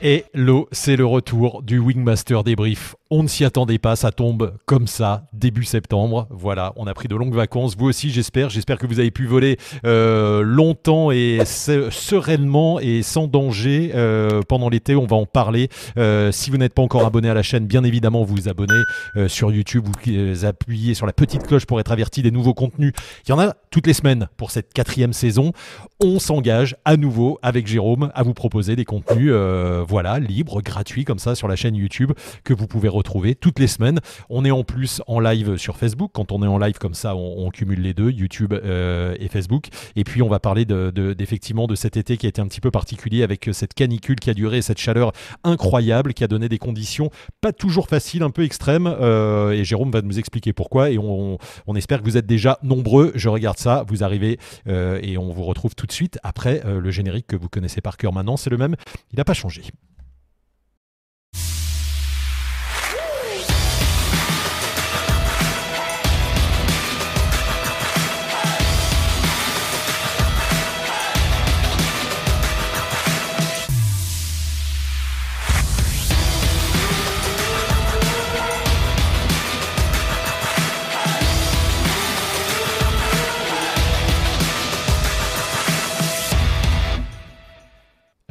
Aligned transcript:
Hello, 0.00 0.68
c'est 0.70 0.94
le 0.94 1.04
retour 1.04 1.60
du 1.64 1.80
Wingmaster 1.80 2.44
débrief. 2.44 2.94
On 3.10 3.22
ne 3.22 3.28
s'y 3.28 3.46
attendait 3.46 3.78
pas, 3.78 3.96
ça 3.96 4.12
tombe 4.12 4.52
comme 4.66 4.86
ça, 4.86 5.28
début 5.32 5.64
septembre. 5.64 6.26
Voilà, 6.28 6.74
on 6.76 6.86
a 6.86 6.92
pris 6.92 7.08
de 7.08 7.16
longues 7.16 7.34
vacances. 7.34 7.74
Vous 7.74 7.86
aussi, 7.86 8.10
j'espère. 8.10 8.50
J'espère 8.50 8.76
que 8.76 8.86
vous 8.86 9.00
avez 9.00 9.10
pu 9.10 9.24
voler 9.24 9.56
euh, 9.86 10.42
longtemps 10.42 11.10
et 11.10 11.40
sereinement 11.46 12.80
et 12.80 13.02
sans 13.02 13.26
danger 13.26 13.92
euh, 13.94 14.42
pendant 14.46 14.68
l'été. 14.68 14.94
On 14.94 15.06
va 15.06 15.16
en 15.16 15.24
parler. 15.24 15.70
Euh, 15.96 16.32
si 16.32 16.50
vous 16.50 16.58
n'êtes 16.58 16.74
pas 16.74 16.82
encore 16.82 17.06
abonné 17.06 17.30
à 17.30 17.34
la 17.34 17.42
chaîne, 17.42 17.66
bien 17.66 17.82
évidemment, 17.82 18.24
vous 18.24 18.34
vous 18.34 18.48
abonnez 18.50 18.82
sur 19.26 19.50
YouTube. 19.50 19.86
Vous 19.86 20.44
appuyez 20.44 20.92
sur 20.92 21.06
la 21.06 21.14
petite 21.14 21.46
cloche 21.46 21.64
pour 21.64 21.80
être 21.80 21.92
averti 21.92 22.20
des 22.20 22.30
nouveaux 22.30 22.52
contenus. 22.52 22.92
Il 23.26 23.30
y 23.30 23.32
en 23.32 23.38
a 23.38 23.54
toutes 23.70 23.86
les 23.86 23.94
semaines 23.94 24.28
pour 24.36 24.50
cette 24.50 24.74
quatrième 24.74 25.14
saison. 25.14 25.52
On 25.98 26.18
s'engage 26.18 26.76
à 26.84 26.98
nouveau 26.98 27.38
avec 27.40 27.66
Jérôme 27.66 28.10
à 28.14 28.22
vous 28.22 28.34
proposer 28.34 28.76
des 28.76 28.84
contenus 28.84 29.32
voilà, 29.88 30.18
libre, 30.18 30.60
gratuit 30.60 31.06
comme 31.06 31.18
ça 31.18 31.34
sur 31.34 31.48
la 31.48 31.56
chaîne 31.56 31.74
YouTube 31.74 32.12
que 32.44 32.52
vous 32.52 32.66
pouvez 32.66 32.88
retrouver 32.88 32.97
toutes 33.02 33.58
les 33.58 33.66
semaines. 33.66 34.00
On 34.28 34.44
est 34.44 34.50
en 34.50 34.64
plus 34.64 35.02
en 35.06 35.20
live 35.20 35.56
sur 35.56 35.76
Facebook. 35.76 36.10
Quand 36.12 36.32
on 36.32 36.42
est 36.42 36.46
en 36.46 36.58
live 36.58 36.78
comme 36.78 36.94
ça, 36.94 37.14
on, 37.16 37.48
cumule 37.50 37.80
les 37.80 37.94
deux, 37.94 38.10
YouTube 38.10 38.52
euh, 38.52 39.16
et 39.18 39.28
Facebook. 39.28 39.68
Et 39.96 40.04
puis 40.04 40.22
on 40.22 40.28
va 40.28 40.38
parler 40.38 40.64
de, 40.64 40.90
d'effectivement 40.90 41.66
de 41.66 41.74
cet 41.74 41.96
été 41.96 42.16
qui 42.16 42.26
a 42.26 42.28
été 42.28 42.40
un 42.40 42.46
petit 42.46 42.60
peu 42.60 42.70
particulier 42.70 43.22
avec 43.22 43.48
cette 43.52 43.74
canicule 43.74 44.16
qui 44.16 44.30
a 44.30 44.34
duré, 44.34 44.62
cette 44.62 44.78
chaleur 44.78 45.12
incroyable 45.44 46.14
qui 46.14 46.24
a 46.24 46.28
donné 46.28 46.48
des 46.48 46.58
conditions 46.58 47.10
pas 47.40 47.52
toujours 47.52 47.88
faciles, 47.88 48.22
un 48.22 48.30
peu 48.30 48.44
extrêmes. 48.44 48.86
Euh, 48.86 49.52
et 49.52 49.64
Jérôme 49.64 49.90
va 49.90 50.02
nous 50.02 50.18
expliquer 50.18 50.52
pourquoi. 50.52 50.90
Et 50.90 50.98
on, 50.98 51.38
espère 51.76 52.00
que 52.00 52.04
vous 52.04 52.16
êtes 52.16 52.26
déjà 52.26 52.58
nombreux. 52.62 53.12
Je 53.14 53.28
regarde 53.28 53.58
ça, 53.58 53.84
vous 53.88 54.02
arrivez 54.02 54.38
euh, 54.66 54.98
et 55.02 55.16
on 55.16 55.30
vous 55.30 55.44
retrouve 55.44 55.74
tout 55.74 55.86
de 55.86 55.92
suite 55.92 56.18
après 56.22 56.62
le 56.64 56.90
générique 56.90 57.26
que 57.28 57.36
vous 57.36 57.48
connaissez 57.48 57.80
par 57.80 57.96
cœur 57.96 58.12
maintenant. 58.12 58.36
C'est 58.36 58.50
le 58.50 58.56
même, 58.56 58.74
il 59.12 59.16
n'a 59.16 59.24
pas 59.24 59.34
changé. 59.34 59.62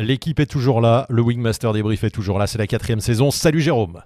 L'équipe 0.07 0.39
est 0.39 0.45
toujours 0.45 0.79
là, 0.79 1.05
le 1.09 1.21
Wingmaster 1.21 1.73
débrief 1.73 2.05
est 2.05 2.09
toujours 2.09 2.39
là, 2.39 2.47
c'est 2.47 2.57
la 2.57 2.65
quatrième 2.65 3.01
saison. 3.01 3.29
Salut 3.29 3.59
Jérôme 3.59 4.03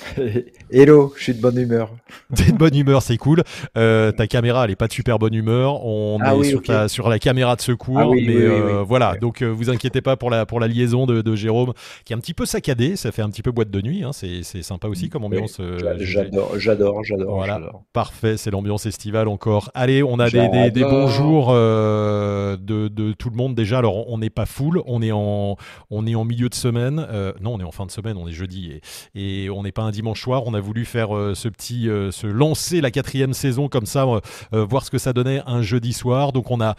Hello, 0.70 1.12
je 1.16 1.22
suis 1.22 1.34
de 1.34 1.40
bonne 1.40 1.58
humeur. 1.58 1.90
T'es 2.34 2.52
de 2.52 2.56
bonne 2.56 2.74
humeur, 2.74 3.02
c'est 3.02 3.16
cool. 3.16 3.42
Euh, 3.76 4.12
ta 4.12 4.26
caméra, 4.26 4.64
elle 4.64 4.70
est 4.70 4.76
pas 4.76 4.88
de 4.88 4.92
super 4.92 5.18
bonne 5.18 5.34
humeur. 5.34 5.84
On 5.84 6.18
ah 6.22 6.34
est 6.34 6.44
sur, 6.44 6.62
sur, 6.88 7.08
la 7.08 7.18
caméra 7.18 7.56
de 7.56 7.60
secours, 7.60 7.98
ah 7.98 8.08
mais 8.14 8.34
euh, 8.34 8.82
voilà. 8.82 9.16
Donc 9.16 9.42
euh, 9.42 9.48
vous 9.48 9.70
inquiétez 9.70 10.00
pas 10.00 10.16
pour 10.16 10.30
la 10.30 10.46
pour 10.46 10.60
la 10.60 10.68
liaison 10.68 11.06
de, 11.06 11.34
Jérôme, 11.34 11.72
qui 12.04 12.12
est 12.12 12.16
un 12.16 12.20
petit 12.20 12.34
peu 12.34 12.46
saccadé. 12.46 12.96
Ça 12.96 13.12
fait 13.12 13.22
un 13.22 13.30
petit 13.30 13.42
peu 13.42 13.52
boîte 13.52 13.70
de 13.70 13.80
nuit. 13.80 14.02
Hein. 14.02 14.12
C'est 14.12 14.62
sympa 14.62 14.88
aussi 14.88 15.08
comme 15.08 15.24
ambiance. 15.24 15.60
j'adore, 15.98 16.58
j'adore, 16.58 17.04
j'adore. 17.04 17.36
Voilà, 17.36 17.60
parfait. 17.92 18.36
C'est 18.36 18.50
l'ambiance 18.50 18.86
estivale 18.86 19.28
encore. 19.28 19.70
Allez, 19.74 20.02
on 20.02 20.18
a 20.18 20.30
des, 20.30 20.70
des, 20.70 20.82
bonjours 20.82 21.52
de, 21.52 22.56
de, 22.88 23.12
tout 23.12 23.30
le 23.30 23.36
monde 23.36 23.54
déjà. 23.54 23.78
Alors 23.78 24.10
on 24.10 24.18
n'est 24.18 24.30
pas 24.30 24.46
full, 24.46 24.82
on 24.86 25.02
est 25.02 25.12
en 25.12 25.56
on 25.90 26.06
est 26.06 26.14
en 26.14 26.24
milieu 26.24 26.48
de 26.48 26.54
semaine. 26.54 27.06
non, 27.40 27.54
on 27.54 27.60
est 27.60 27.64
en 27.64 27.72
fin 27.72 27.86
de 27.86 27.90
semaine. 27.90 28.16
On 28.16 28.28
est 28.28 28.32
jeudi 28.32 28.80
et, 29.14 29.44
et 29.44 29.50
on 29.50 29.62
n'est 29.62 29.72
pas 29.72 29.81
un 29.82 29.90
dimanche 29.90 30.22
soir. 30.22 30.42
On 30.46 30.54
a 30.54 30.60
voulu 30.60 30.84
faire 30.84 31.16
euh, 31.16 31.34
ce 31.34 31.48
petit, 31.48 31.88
euh, 31.88 32.10
se 32.10 32.26
lancer 32.26 32.80
la 32.80 32.90
quatrième 32.90 33.34
saison 33.34 33.68
comme 33.68 33.86
ça, 33.86 34.06
euh, 34.06 34.64
voir 34.64 34.84
ce 34.84 34.90
que 34.90 34.98
ça 34.98 35.12
donnait 35.12 35.42
un 35.46 35.62
jeudi 35.62 35.92
soir. 35.92 36.32
Donc 36.32 36.50
on 36.50 36.60
a 36.60 36.76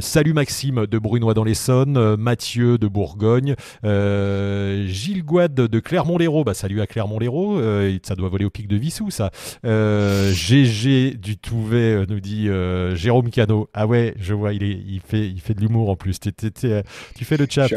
Salut 0.00 0.32
Maxime 0.32 0.86
de 0.86 0.98
Brunois 0.98 1.34
dans 1.34 1.44
l'Essonne, 1.44 2.16
Mathieu 2.16 2.78
de 2.78 2.86
Bourgogne, 2.86 3.54
Gilles 3.82 5.24
Gouade 5.24 5.54
de 5.54 5.80
Clermont-Lérault. 5.80 6.44
Bah, 6.44 6.54
salut 6.54 6.80
à 6.80 6.86
Clermont-Lérault, 6.86 7.60
ça 8.02 8.14
doit 8.14 8.28
voler 8.28 8.44
au 8.44 8.50
pic 8.50 8.68
de 8.68 8.76
Vissou 8.76 9.10
ça. 9.10 9.30
GG 9.64 11.14
du 11.14 11.36
Touvet 11.36 12.06
nous 12.08 12.20
dit 12.20 12.48
Jérôme 12.94 13.30
Cano. 13.30 13.68
Ah 13.74 13.86
ouais, 13.86 14.14
je 14.18 14.34
vois, 14.34 14.52
il, 14.52 14.62
est, 14.62 14.78
il, 14.86 15.00
fait, 15.00 15.26
il 15.28 15.40
fait 15.40 15.54
de 15.54 15.60
l'humour 15.60 15.90
en 15.90 15.96
plus. 15.96 16.18
tu 16.20 17.24
fais 17.24 17.36
le 17.36 17.46
chat. 17.48 17.68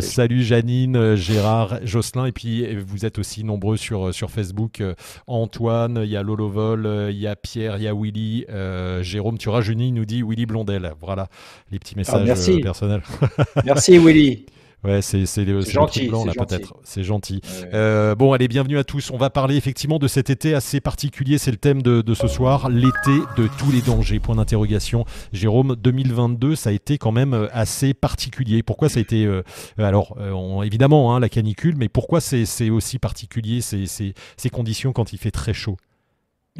salut 0.00 0.42
Janine, 0.42 1.14
Gérard, 1.14 1.78
Jocelyn, 1.84 2.26
et 2.26 2.32
puis 2.32 2.76
vous 2.76 3.04
êtes 3.04 3.18
aussi 3.18 3.44
nombreux 3.44 3.67
sur, 3.76 4.14
sur 4.14 4.30
Facebook. 4.30 4.80
Euh, 4.80 4.94
Antoine, 5.26 6.00
il 6.02 6.10
y 6.10 6.16
a 6.16 6.22
Lolo 6.22 6.48
Vol, 6.48 6.86
euh, 6.86 7.10
il 7.10 7.18
y 7.18 7.26
a 7.26 7.36
Pierre, 7.36 7.76
il 7.76 7.82
y 7.82 7.88
a 7.88 7.94
Willy. 7.94 8.44
Euh, 8.48 9.02
Jérôme 9.02 9.38
tu 9.38 9.48
il 9.48 9.94
nous 9.94 10.04
dit 10.04 10.22
Willy 10.22 10.46
Blondel. 10.46 10.92
Voilà 11.00 11.28
les 11.70 11.78
petits 11.78 11.94
ah, 11.96 11.98
messages 11.98 12.60
personnels. 12.62 13.02
merci 13.64 13.98
Willy. 13.98 14.46
Ouais, 14.84 15.02
c'est 15.02 15.24
gentil, 15.72 16.06
blanc 16.06 16.24
là 16.24 16.32
peut-être. 16.34 16.74
C'est 16.84 17.02
gentil. 17.02 17.40
Euh, 17.74 18.14
bon, 18.14 18.32
allez, 18.32 18.46
bienvenue 18.46 18.78
à 18.78 18.84
tous. 18.84 19.10
On 19.10 19.16
va 19.16 19.28
parler 19.28 19.56
effectivement 19.56 19.98
de 19.98 20.06
cet 20.06 20.30
été 20.30 20.54
assez 20.54 20.80
particulier. 20.80 21.36
C'est 21.36 21.50
le 21.50 21.56
thème 21.56 21.82
de, 21.82 22.00
de 22.00 22.14
ce 22.14 22.28
soir, 22.28 22.68
l'été 22.68 23.18
de 23.36 23.48
tous 23.58 23.72
les 23.72 23.82
dangers. 23.82 24.20
Point 24.20 24.36
d'interrogation. 24.36 25.04
Jérôme, 25.32 25.74
2022, 25.74 26.54
ça 26.54 26.70
a 26.70 26.72
été 26.72 26.96
quand 26.96 27.10
même 27.10 27.34
euh, 27.34 27.48
assez 27.52 27.92
particulier. 27.92 28.62
Pourquoi 28.62 28.88
ça 28.88 28.98
a 28.98 29.02
été 29.02 29.24
euh, 29.24 29.42
Alors, 29.78 30.16
évidemment, 30.64 31.14
hein, 31.14 31.20
la 31.20 31.28
canicule, 31.28 31.74
mais 31.76 31.88
pourquoi 31.88 32.20
c'est 32.20 32.70
aussi 32.70 33.00
particulier 33.00 33.60
ces, 33.60 33.86
ces, 33.86 34.14
ces 34.36 34.50
conditions 34.50 34.92
quand 34.92 35.12
il 35.12 35.18
fait 35.18 35.32
très 35.32 35.54
chaud? 35.54 35.76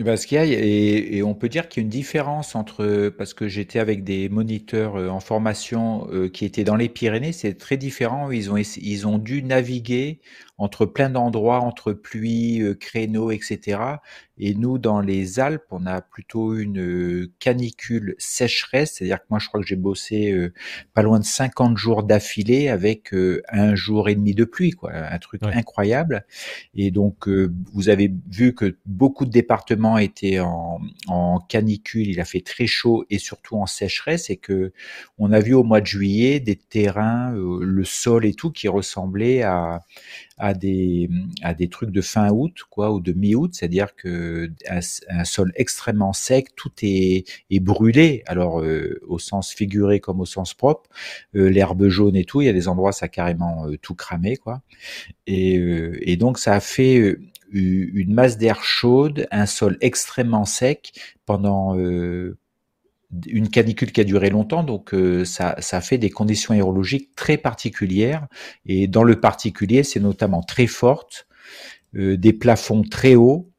A, 0.07 0.45
et, 0.45 1.23
on 1.23 1.35
peut 1.35 1.49
dire 1.49 1.69
qu'il 1.69 1.83
y 1.83 1.85
a 1.85 1.85
une 1.85 1.91
différence 1.91 2.55
entre, 2.55 3.09
parce 3.09 3.35
que 3.35 3.49
j'étais 3.49 3.81
avec 3.81 4.05
des 4.05 4.29
moniteurs 4.29 4.97
euh, 4.97 5.09
en 5.09 5.21
formation 5.21 6.09
euh, 6.13 6.29
qui 6.29 6.45
étaient 6.45 6.65
dans 6.65 6.77
les 6.77 6.89
Pyrénées, 6.89 7.33
c'est 7.33 7.55
très 7.55 7.77
différent. 7.77 8.31
Ils 8.31 8.51
ont, 8.53 8.57
ils 8.57 9.07
ont 9.07 9.19
dû 9.19 9.43
naviguer 9.43 10.21
entre 10.59 10.87
plein 10.87 11.09
d'endroits, 11.09 11.61
entre 11.61 11.93
pluie, 11.93 12.61
euh, 12.61 12.75
créneaux, 12.75 13.31
etc. 13.31 13.81
Et 14.39 14.55
nous, 14.55 14.79
dans 14.79 15.01
les 15.01 15.39
Alpes, 15.39 15.67
on 15.71 15.87
a 15.87 16.01
plutôt 16.01 16.57
une 16.57 16.81
euh, 16.81 17.33
canicule 17.39 18.17
sécheresse, 18.19 18.95
c'est-à-dire 18.95 19.19
que 19.19 19.27
moi, 19.31 19.39
je 19.39 19.47
crois 19.47 19.61
que 19.61 19.67
j'ai 19.67 19.77
bossé 19.77 20.33
euh, 20.33 20.53
pas 20.95 21.03
loin 21.03 21.21
de 21.21 21.25
50 21.25 21.77
jours 21.77 22.03
d'affilée 22.03 22.69
avec 22.69 23.15
un 23.49 23.75
jour 23.75 24.09
et 24.09 24.17
demi 24.17 24.35
de 24.35 24.45
pluie, 24.45 24.73
quoi, 24.73 24.93
un 24.93 25.19
truc 25.19 25.43
incroyable. 25.45 26.25
Et 26.75 26.91
donc, 26.91 27.29
vous 27.29 27.89
avez 27.89 28.13
vu 28.29 28.55
que 28.55 28.77
beaucoup 28.87 29.25
de 29.25 29.31
départements 29.31 29.99
étaient 29.99 30.41
en, 30.41 30.81
en, 31.07 31.39
canicule, 31.39 32.09
il 32.09 32.21
a 32.21 32.25
fait 32.25 32.41
très 32.41 32.67
chaud 32.67 33.05
et 33.11 33.19
surtout 33.19 33.57
en 33.57 33.67
sécheresse, 33.67 34.31
et 34.31 34.37
que 34.37 34.73
on 35.19 35.33
a 35.33 35.41
vu 35.41 35.55
au 35.55 35.63
mois 35.63 35.81
de 35.81 35.87
juillet 35.87 36.41
des 36.41 36.57
terrains, 36.57 37.33
le 37.33 37.85
sol 37.85 38.27
et 38.27 38.35
tout 38.35 38.51
qui 38.51 38.69
ressemblaient 38.69 39.43
à 39.43 39.81
à 40.39 40.55
des, 40.55 41.11
à 41.43 41.55
des 41.55 41.69
trucs 41.69 41.91
de 41.91 42.01
fin 42.01 42.31
août, 42.31 42.55
quoi, 42.71 42.93
ou 42.93 43.01
de 43.01 43.13
mi-août, 43.13 43.55
c'est-à-dire 43.55 43.95
que 43.95 44.51
un, 44.69 45.25
sol 45.25 45.53
extrêmement 45.57 46.13
sec, 46.13 46.55
tout 46.57 46.73
est, 46.83 47.25
est 47.51 47.61
brûlé. 47.61 48.23
Alors, 48.27 48.61
euh, 48.61 49.01
au 49.07 49.19
sens 49.19 49.53
figuré 49.53 50.01
comme 50.01 50.21
au 50.21 50.25
sens 50.27 50.55
propre, 50.55 50.89
euh, 51.35 51.49
l'herbe 51.49 51.89
jaune 51.89 52.17
et 52.17 52.25
tout, 52.25 52.41
il 52.41 52.47
y 52.47 52.49
a 52.49 52.53
des 52.53 52.69
endroits 52.69 52.93
ça 52.93 53.07
a 53.07 53.09
carrément 53.09 53.67
euh, 53.67 53.77
tout 53.79 53.95
cramé, 53.95 54.37
quoi. 54.37 54.63
Et, 55.27 55.55
et 56.03 56.17
donc, 56.17 56.39
ça 56.39 56.55
a 56.55 56.61
fait 56.61 57.17
une 57.53 58.15
masse 58.15 58.39
d'air 58.39 58.63
chaude, 58.63 59.27
un 59.31 59.47
sol 59.47 59.77
extrêmement 59.81 60.45
sec 60.45 60.93
pendant 61.27 61.77
une 63.27 63.49
canicule 63.49 63.93
qui 63.93 64.01
a 64.01 64.05
duré 64.05 64.31
longtemps, 64.31 64.63
donc 64.63 64.93
euh, 64.93 65.25
ça, 65.25 65.55
fait 65.81 65.99
des 65.99 66.11
conditions 66.11 66.55
aérologiques 66.55 67.15
très 67.15 67.39
particulières. 67.39 68.27
Et 68.67 68.87
dans 68.87 69.03
le 69.03 69.19
particulier, 69.21 69.83
c'est 69.83 70.01
notamment 70.01 70.43
très 70.43 70.67
forte, 70.67 71.27
euh, 71.97 72.17
des 72.17 72.33
plafonds 72.33 72.83
très 72.83 73.15
hauts 73.15 73.51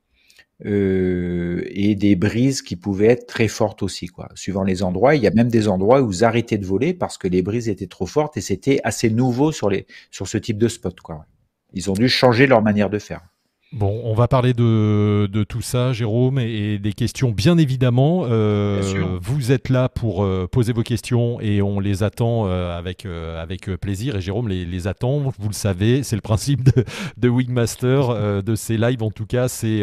euh, 0.65 1.63
et 1.69 1.95
des 1.95 2.15
brises 2.15 2.61
qui 2.61 2.75
pouvaient 2.75 3.07
être 3.07 3.25
très 3.25 3.47
fortes 3.47 3.81
aussi, 3.81 4.07
quoi. 4.07 4.29
Suivant 4.35 4.63
les 4.63 4.83
endroits, 4.83 5.15
il 5.15 5.23
y 5.23 5.27
a 5.27 5.31
même 5.31 5.49
des 5.49 5.67
endroits 5.67 6.01
où 6.01 6.07
vous 6.07 6.23
arrêtez 6.23 6.57
de 6.57 6.65
voler 6.65 6.93
parce 6.93 7.17
que 7.17 7.27
les 7.27 7.41
brises 7.41 7.69
étaient 7.69 7.87
trop 7.87 8.05
fortes 8.05 8.37
et 8.37 8.41
c'était 8.41 8.79
assez 8.83 9.09
nouveau 9.09 9.51
sur 9.51 9.69
les 9.69 9.87
sur 10.11 10.27
ce 10.27 10.37
type 10.37 10.57
de 10.59 10.67
spot, 10.67 10.99
quoi. 10.99 11.25
Ils 11.73 11.89
ont 11.89 11.93
dû 11.93 12.09
changer 12.09 12.45
leur 12.47 12.61
manière 12.61 12.89
de 12.89 12.99
faire. 12.99 13.21
Bon, 13.71 14.01
on 14.03 14.15
va 14.15 14.27
parler 14.27 14.55
de, 14.55 15.29
de 15.31 15.43
tout 15.43 15.61
ça, 15.61 15.93
Jérôme, 15.93 16.39
et, 16.39 16.79
des 16.79 16.91
questions, 16.91 17.29
bien 17.29 17.59
évidemment. 17.59 18.23
Euh, 18.23 18.81
vous 19.21 19.51
êtes 19.51 19.69
là 19.69 19.89
pour 19.89 20.23
euh, 20.23 20.47
poser 20.51 20.73
vos 20.73 20.81
questions 20.81 21.39
et 21.39 21.61
on 21.61 21.79
les 21.79 22.01
attend 22.01 22.47
euh, 22.47 22.75
avec, 22.75 23.05
avec 23.05 23.69
plaisir. 23.75 24.15
Et 24.15 24.21
Jérôme 24.21 24.47
les, 24.47 24.65
les, 24.65 24.87
attend, 24.87 25.19
vous 25.19 25.47
le 25.47 25.53
savez, 25.53 26.01
c'est 26.01 26.15
le 26.15 26.23
principe 26.23 26.63
de, 26.63 26.83
de 27.17 27.29
Wingmaster, 27.29 28.41
de 28.41 28.55
ces 28.55 28.75
lives 28.75 29.03
en 29.03 29.11
tout 29.11 29.27
cas, 29.27 29.47
c'est 29.47 29.81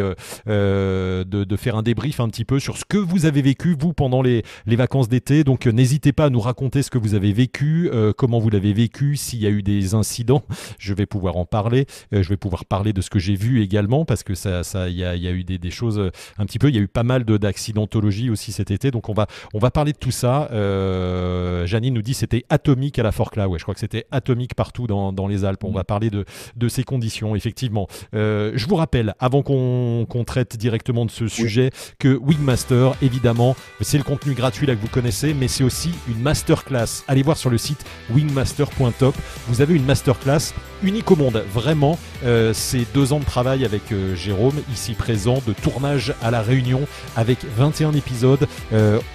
de, 0.48 1.24
de, 1.24 1.56
faire 1.56 1.76
un 1.76 1.84
débrief 1.84 2.18
un 2.18 2.28
petit 2.28 2.44
peu 2.44 2.58
sur 2.58 2.78
ce 2.78 2.84
que 2.84 2.98
vous 2.98 3.24
avez 3.24 3.40
vécu, 3.40 3.76
vous, 3.78 3.92
pendant 3.92 4.20
les, 4.20 4.42
les 4.66 4.76
vacances 4.76 5.08
d'été. 5.08 5.44
Donc 5.44 5.64
n'hésitez 5.66 6.12
pas 6.12 6.24
à 6.24 6.30
nous 6.30 6.40
raconter 6.40 6.82
ce 6.82 6.90
que 6.90 6.98
vous 6.98 7.14
avez 7.14 7.32
vécu, 7.32 7.88
comment 8.16 8.40
vous 8.40 8.50
l'avez 8.50 8.72
vécu, 8.72 9.14
s'il 9.14 9.40
y 9.40 9.46
a 9.46 9.50
eu 9.50 9.62
des 9.62 9.94
incidents, 9.94 10.42
je 10.80 10.92
vais 10.92 11.06
pouvoir 11.06 11.36
en 11.36 11.44
parler. 11.44 11.86
je 12.10 12.28
vais 12.28 12.36
pouvoir 12.36 12.64
parler 12.64 12.92
de 12.92 13.00
ce 13.00 13.10
que 13.10 13.20
j'ai 13.20 13.36
vu 13.36 13.62
également 13.62 13.75
parce 14.06 14.22
que 14.22 14.34
ça, 14.34 14.64
ça, 14.64 14.88
il 14.88 14.96
y 14.96 15.04
a, 15.04 15.14
eu 15.16 15.44
des, 15.44 15.70
choses 15.70 15.98
euh, 15.98 16.10
un 16.38 16.46
petit 16.46 16.58
peu. 16.58 16.68
Il 16.68 16.76
y 16.76 16.78
a 16.78 16.80
eu 16.80 16.88
pas 16.88 17.02
mal 17.02 17.24
d'accidentologie 17.24 18.30
aussi 18.30 18.52
cet 18.52 18.70
été, 18.70 18.90
donc 18.90 19.08
on 19.08 19.14
va, 19.14 19.26
on 19.54 19.58
va 19.58 19.70
parler 19.70 19.92
de 19.92 19.98
tout 19.98 20.10
ça. 20.10 20.48
Euh, 20.52 21.66
Janine 21.66 21.94
nous 21.94 22.02
dit 22.02 22.14
c'était 22.14 22.44
atomique 22.48 22.98
à 22.98 23.02
la 23.02 23.12
Forclaz. 23.12 23.46
Ouais, 23.46 23.58
je 23.58 23.64
crois 23.64 23.74
que 23.74 23.80
c'était 23.80 24.06
atomique 24.10 24.54
partout 24.54 24.86
dans, 24.86 25.26
les 25.26 25.44
Alpes. 25.44 25.64
On 25.64 25.72
va 25.72 25.84
parler 25.84 26.10
de, 26.10 26.24
de 26.56 26.68
ces 26.68 26.84
conditions, 26.84 27.34
effectivement. 27.34 27.88
Euh, 28.14 28.52
je 28.54 28.66
vous 28.66 28.76
rappelle, 28.76 29.14
avant 29.18 29.42
qu'on 29.42 30.24
traite 30.26 30.56
directement 30.56 31.04
de 31.04 31.10
ce 31.10 31.28
sujet, 31.28 31.70
que 31.98 32.16
Wingmaster, 32.16 32.92
évidemment, 33.02 33.56
c'est 33.80 33.98
le 33.98 34.04
contenu 34.04 34.34
gratuit 34.34 34.66
là 34.66 34.74
que 34.74 34.80
vous 34.80 34.88
connaissez, 34.88 35.34
mais 35.34 35.48
c'est 35.48 35.64
aussi 35.64 35.90
une 36.08 36.20
masterclass. 36.20 37.04
Allez 37.08 37.22
voir 37.22 37.36
sur 37.36 37.50
le 37.50 37.58
site 37.58 37.84
wingmaster.top. 38.10 39.14
Vous 39.48 39.60
avez 39.60 39.74
une 39.74 39.84
masterclass 39.84 40.54
unique 40.82 41.10
au 41.10 41.16
monde, 41.16 41.44
vraiment. 41.52 41.98
c'est 42.52 42.86
deux 42.94 43.12
ans 43.12 43.20
de 43.20 43.24
travail 43.24 43.64
avec 43.64 43.92
euh, 43.92 44.14
Jérôme, 44.14 44.54
ici 44.72 44.94
présent, 44.94 45.42
de 45.46 45.52
tournage 45.52 46.14
à 46.22 46.30
La 46.30 46.42
Réunion, 46.42 46.80
avec 47.16 47.38
21 47.56 47.92
épisodes, 47.92 48.46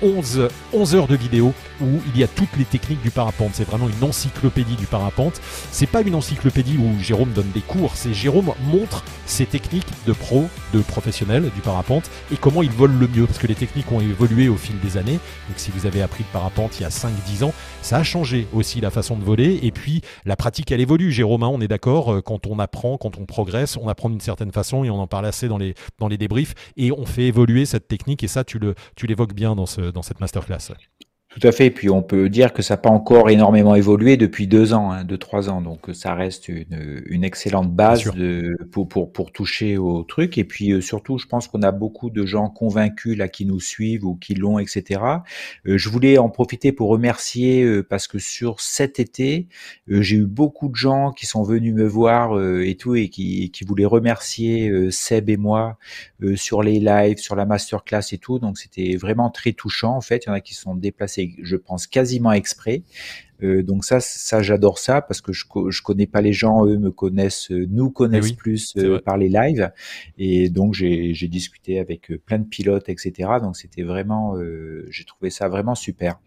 11, 0.02 0.40
euh, 0.40 0.50
11 0.74 0.96
heures 0.96 1.08
de 1.08 1.16
vidéo 1.16 1.54
où 1.82 2.00
il 2.14 2.20
y 2.20 2.24
a 2.24 2.28
toutes 2.28 2.56
les 2.58 2.66
techniques 2.66 3.02
du 3.02 3.12
parapente. 3.12 3.52
C'est 3.54 3.64
vraiment 3.64 3.90
une 3.90 4.08
encyclopédie 4.08 4.76
du 4.76 4.86
parapente. 4.86 5.42
C'est 5.72 5.88
pas 5.88 6.02
une 6.02 6.16
encyclopédie 6.16 6.78
où 6.78 7.02
Jérôme 7.02 7.32
donne 7.32 7.50
des 7.54 7.62
cours, 7.62 7.96
c'est 7.96 8.14
Jérôme 8.14 8.54
montre 8.64 9.04
ses 9.26 9.46
techniques 9.46 9.88
de 10.06 10.14
pro, 10.14 10.48
de 10.74 10.82
professionnel 10.82 11.50
du 11.56 11.62
parapente 11.62 12.10
et 12.32 12.38
comment 12.38 12.62
il 12.62 12.72
vole 12.72 12.94
le 12.94 13.08
mieux 13.08 13.26
parce 13.26 13.40
que 13.40 13.48
les 13.48 13.56
techniques 13.56 13.92
ont 13.92 14.02
évolué 14.02 14.50
au 14.50 14.56
fil 14.56 14.80
des 14.80 14.98
années. 14.98 15.20
Donc 15.48 15.58
si 15.58 15.72
vous 15.72 15.86
avez 15.86 16.02
appris 16.02 16.24
le 16.24 16.34
parapente 16.34 16.80
il 16.80 16.84
y 16.84 16.86
a 16.86 16.90
5-10 16.90 17.44
ans, 17.46 17.54
ça 17.82 17.98
a 17.98 18.04
changé 18.04 18.48
aussi 18.54 18.82
la 18.82 18.92
façon 18.92 19.16
de 19.16 19.24
voler 19.24 19.60
et 19.64 19.72
puis 19.72 20.02
la 20.26 20.36
pratique 20.36 20.72
elle 20.72 20.82
évolue. 20.82 21.12
Jérôme, 21.12 21.44
on 21.52 21.62
est 21.62 21.68
d'accord, 21.68 22.14
euh, 22.14 22.22
quand 22.22 22.48
on 22.48 22.60
apprend, 22.60 22.98
quand 22.98 23.18
on 23.18 23.26
progresse, 23.26 23.78
on 23.78 23.88
apprend 23.88 24.10
d'une 24.10 24.22
certaine 24.22 24.52
façon 24.52 24.84
et 24.84 24.90
on 24.90 25.00
en 25.00 25.08
parle 25.08 25.26
assez 25.26 25.48
dans 25.48 25.58
les, 25.58 25.76
dans 26.00 26.08
les 26.08 26.18
débriefs 26.18 26.54
et 26.78 26.92
on 26.92 27.06
fait 27.06 27.24
évoluer 27.24 27.66
cette 27.66 27.88
technique 27.88 28.24
et 28.24 28.28
ça 28.28 28.44
tu 28.44 28.60
le 28.60 28.76
tu 28.96 29.08
l'évoques 29.08 29.34
bien 29.34 29.56
dans, 29.56 29.66
ce, 29.66 29.82
dans 29.82 30.02
cette 30.02 30.20
masterclass. 30.20 30.74
Tout 31.32 31.48
à 31.48 31.54
fait. 31.54 31.68
Et 31.68 31.72
puis 31.72 31.90
on 31.90 32.04
peut 32.04 32.28
dire 32.28 32.52
que 32.52 32.62
ça 32.62 32.74
n'a 32.74 32.78
pas 32.80 32.90
encore 32.90 33.30
énormément 33.30 33.74
évolué 33.74 34.18
depuis 34.18 34.48
deux 34.48 34.74
ans, 34.74 34.92
hein, 34.92 35.06
deux 35.06 35.18
trois 35.18 35.50
ans. 35.50 35.62
Donc 35.62 35.90
ça 35.94 36.14
reste 36.14 36.50
une, 36.50 37.02
une 37.06 37.24
excellente 37.24 37.72
base 37.74 38.04
de, 38.14 38.58
pour, 38.74 38.90
pour, 38.90 39.14
pour 39.14 39.32
toucher 39.32 39.78
au 39.78 40.04
truc. 40.04 40.38
Et 40.38 40.44
puis 40.44 40.74
euh, 40.74 40.82
surtout, 40.82 41.18
je 41.18 41.28
pense 41.28 41.48
qu'on 41.48 41.62
a 41.62 41.72
beaucoup 41.72 42.10
de 42.10 42.26
gens 42.26 42.50
convaincus 42.50 43.18
là 43.18 43.30
qui 43.30 43.46
nous 43.46 43.62
suivent 43.62 44.04
ou 44.04 44.16
qui 44.16 44.36
l'ont, 44.36 44.60
etc. 44.60 45.00
Euh, 45.68 45.78
je 45.78 45.88
voulais 45.88 46.18
en 46.18 46.28
profiter 46.28 46.74
pour 46.74 46.90
remercier 46.90 47.64
euh, 47.64 47.82
parce 47.82 48.10
que 48.10 48.20
sur 48.20 48.60
cet 48.60 49.00
été, 49.00 49.48
j'ai 49.88 50.18
eu 50.18 50.26
beaucoup 50.26 50.68
de 50.68 50.76
gens 50.76 51.14
qui 51.14 51.28
sont 51.28 51.44
venus 51.44 51.74
me 51.74 51.86
voir 51.86 52.42
et 52.62 52.76
tout 52.76 52.96
et 52.96 53.08
qui, 53.08 53.52
qui 53.52 53.64
voulaient 53.64 53.86
remercier 53.86 54.92
Seb 54.92 55.30
et 55.30 55.38
moi 55.38 55.78
sur 56.36 56.62
les 56.62 56.80
lives, 56.80 57.20
sur 57.20 57.36
la 57.36 57.46
masterclass 57.46 58.02
et 58.12 58.18
tout. 58.18 58.38
Donc 58.40 58.58
c'était 58.58 58.98
vraiment 58.98 59.30
très 59.30 59.54
touchant. 59.54 59.96
En 59.96 60.02
fait, 60.02 60.26
il 60.26 60.28
y 60.28 60.32
en 60.32 60.34
a 60.34 60.42
qui 60.42 60.56
sont 60.56 60.76
déplacés 60.76 61.21
je 61.42 61.56
pense, 61.56 61.88
quasiment 61.88 62.32
exprès. 62.32 62.82
Euh, 63.44 63.64
donc 63.64 63.86
ça, 63.86 64.00
ça 64.00 64.42
j'adore 64.42 64.78
ça 64.78 65.02
parce 65.02 65.22
que 65.22 65.34
je, 65.34 65.46
je 65.70 65.82
connais 65.82 66.08
pas 66.08 66.22
les 66.22 66.34
gens, 66.34 66.66
eux 66.66 66.78
me 66.78 66.92
connaissent, 66.92 67.52
euh, 67.52 67.66
nous 67.70 67.90
connaissent 67.90 68.34
plus 68.34 68.74
euh, 68.78 69.00
par 69.00 69.18
les 69.18 69.30
lives. 69.30 69.72
Et 70.18 70.50
donc 70.50 70.74
j'ai 70.74 71.28
discuté 71.28 71.80
avec 71.80 72.12
plein 72.26 72.40
de 72.40 72.46
pilotes, 72.48 72.90
etc. 72.90 73.30
Donc 73.42 73.58
c'était 73.58 73.84
vraiment, 73.84 74.36
j'ai 74.90 75.06
trouvé 75.06 75.30
ça 75.30 75.48
vraiment 75.48 75.76
super. 75.76 76.20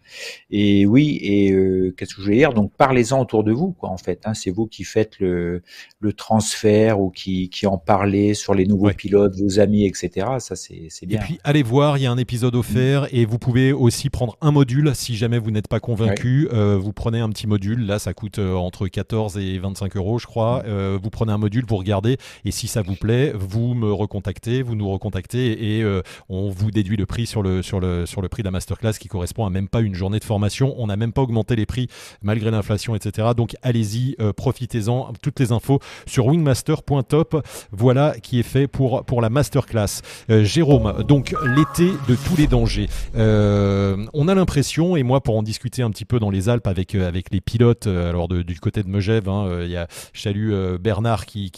Et 0.49 0.85
oui, 0.85 1.19
et 1.21 1.93
qu'est-ce 1.95 2.15
que 2.15 2.21
je 2.21 2.25
voulais 2.25 2.37
dire? 2.37 2.53
Donc 2.53 2.71
parlez-en 2.77 3.21
autour 3.21 3.43
de 3.43 3.51
vous, 3.51 3.71
quoi. 3.71 3.89
En 3.89 3.97
fait, 3.97 4.21
hein, 4.25 4.33
c'est 4.33 4.51
vous 4.51 4.67
qui 4.67 4.83
faites 4.83 5.19
le, 5.19 5.61
le 5.99 6.13
transfert 6.13 6.99
ou 6.99 7.09
qui, 7.09 7.49
qui 7.49 7.67
en 7.67 7.77
parlez 7.77 8.33
sur 8.33 8.53
les 8.53 8.65
nouveaux 8.65 8.91
pilotes, 8.91 9.35
vos 9.35 9.59
amis, 9.59 9.85
etc. 9.85 10.27
Ça 10.39 10.55
c'est 10.55 10.89
bien. 11.05 11.19
Et 11.19 11.23
puis 11.23 11.39
allez 11.43 11.63
voir, 11.63 11.97
il 11.97 12.03
y 12.03 12.05
a 12.05 12.11
un 12.11 12.17
épisode 12.17 12.55
offert 12.55 13.03
mm. 13.03 13.07
et 13.11 13.25
vous 13.25 13.39
pouvez 13.39 13.71
aussi 13.71 14.09
prendre 14.09 14.37
un 14.41 14.51
module 14.51 14.91
si 14.95 15.15
jamais 15.15 15.39
vous 15.39 15.51
n'êtes 15.51 15.67
pas 15.67 15.79
convaincu. 15.79 16.47
vous 16.51 16.93
prenez 17.05 17.19
un 17.19 17.29
petit 17.29 17.45
module, 17.45 17.85
là 17.85 17.99
ça 17.99 18.15
coûte 18.15 18.39
euh, 18.39 18.55
entre 18.55 18.87
14 18.87 19.37
et 19.37 19.59
25 19.59 19.95
euros 19.95 20.17
je 20.17 20.25
crois, 20.25 20.63
euh, 20.65 20.97
vous 20.99 21.11
prenez 21.11 21.31
un 21.31 21.37
module, 21.37 21.63
vous 21.67 21.75
regardez, 21.75 22.17
et 22.45 22.49
si 22.49 22.65
ça 22.65 22.81
vous 22.81 22.95
plaît, 22.95 23.31
vous 23.35 23.75
me 23.75 23.93
recontactez, 23.93 24.63
vous 24.63 24.73
nous 24.73 24.89
recontactez, 24.89 25.77
et 25.77 25.83
euh, 25.83 26.01
on 26.29 26.49
vous 26.49 26.71
déduit 26.71 26.97
le 26.97 27.05
prix 27.05 27.27
sur 27.27 27.43
le, 27.43 27.61
sur, 27.61 27.79
le, 27.79 28.07
sur 28.07 28.23
le 28.23 28.27
prix 28.27 28.41
de 28.41 28.47
la 28.47 28.51
masterclass 28.51 28.93
qui 28.93 29.07
correspond 29.07 29.45
à 29.45 29.51
même 29.51 29.67
pas 29.67 29.81
une 29.81 29.93
journée 29.93 30.17
de 30.17 30.23
formation. 30.23 30.73
On 30.79 30.87
n'a 30.87 30.95
même 30.95 31.13
pas 31.13 31.21
augmenté 31.21 31.55
les 31.55 31.67
prix 31.67 31.89
malgré 32.23 32.49
l'inflation, 32.49 32.95
etc. 32.95 33.27
Donc 33.37 33.55
allez-y, 33.61 34.15
profitez-en, 34.35 35.13
toutes 35.21 35.39
les 35.39 35.51
infos 35.51 35.79
sur 36.07 36.25
wingmaster.top, 36.25 37.45
voilà 37.71 38.15
qui 38.19 38.39
est 38.39 38.43
fait 38.43 38.65
pour, 38.65 39.05
pour 39.05 39.21
la 39.21 39.29
masterclass. 39.29 40.01
Jérôme, 40.27 41.03
donc 41.03 41.35
l'été 41.55 41.91
de 42.07 42.15
tous 42.15 42.35
les 42.35 42.47
dangers. 42.47 42.89
on 43.13 44.27
a 44.27 44.33
l'impression, 44.33 44.95
et 44.95 45.03
moi 45.03 45.21
pour 45.21 45.37
en 45.37 45.43
discuter 45.43 45.83
un 45.83 45.91
petit 45.91 46.05
peu 46.05 46.17
dans 46.17 46.31
les 46.31 46.49
Alpes 46.49 46.65
avec 46.65 46.94
euh, 46.95 47.07
avec 47.07 47.31
les 47.31 47.41
pilotes. 47.41 47.87
Euh, 47.87 48.09
alors 48.09 48.27
du 48.27 48.59
côté 48.59 48.83
de 48.83 48.89
Megève, 48.89 49.29
hein, 49.29 49.45
euh, 49.47 49.65
il 49.65 49.71
y 49.71 49.77
a 49.77 49.87
je 50.13 50.21
salue 50.21 50.53
Bernard 50.79 51.25
qui, 51.25 51.51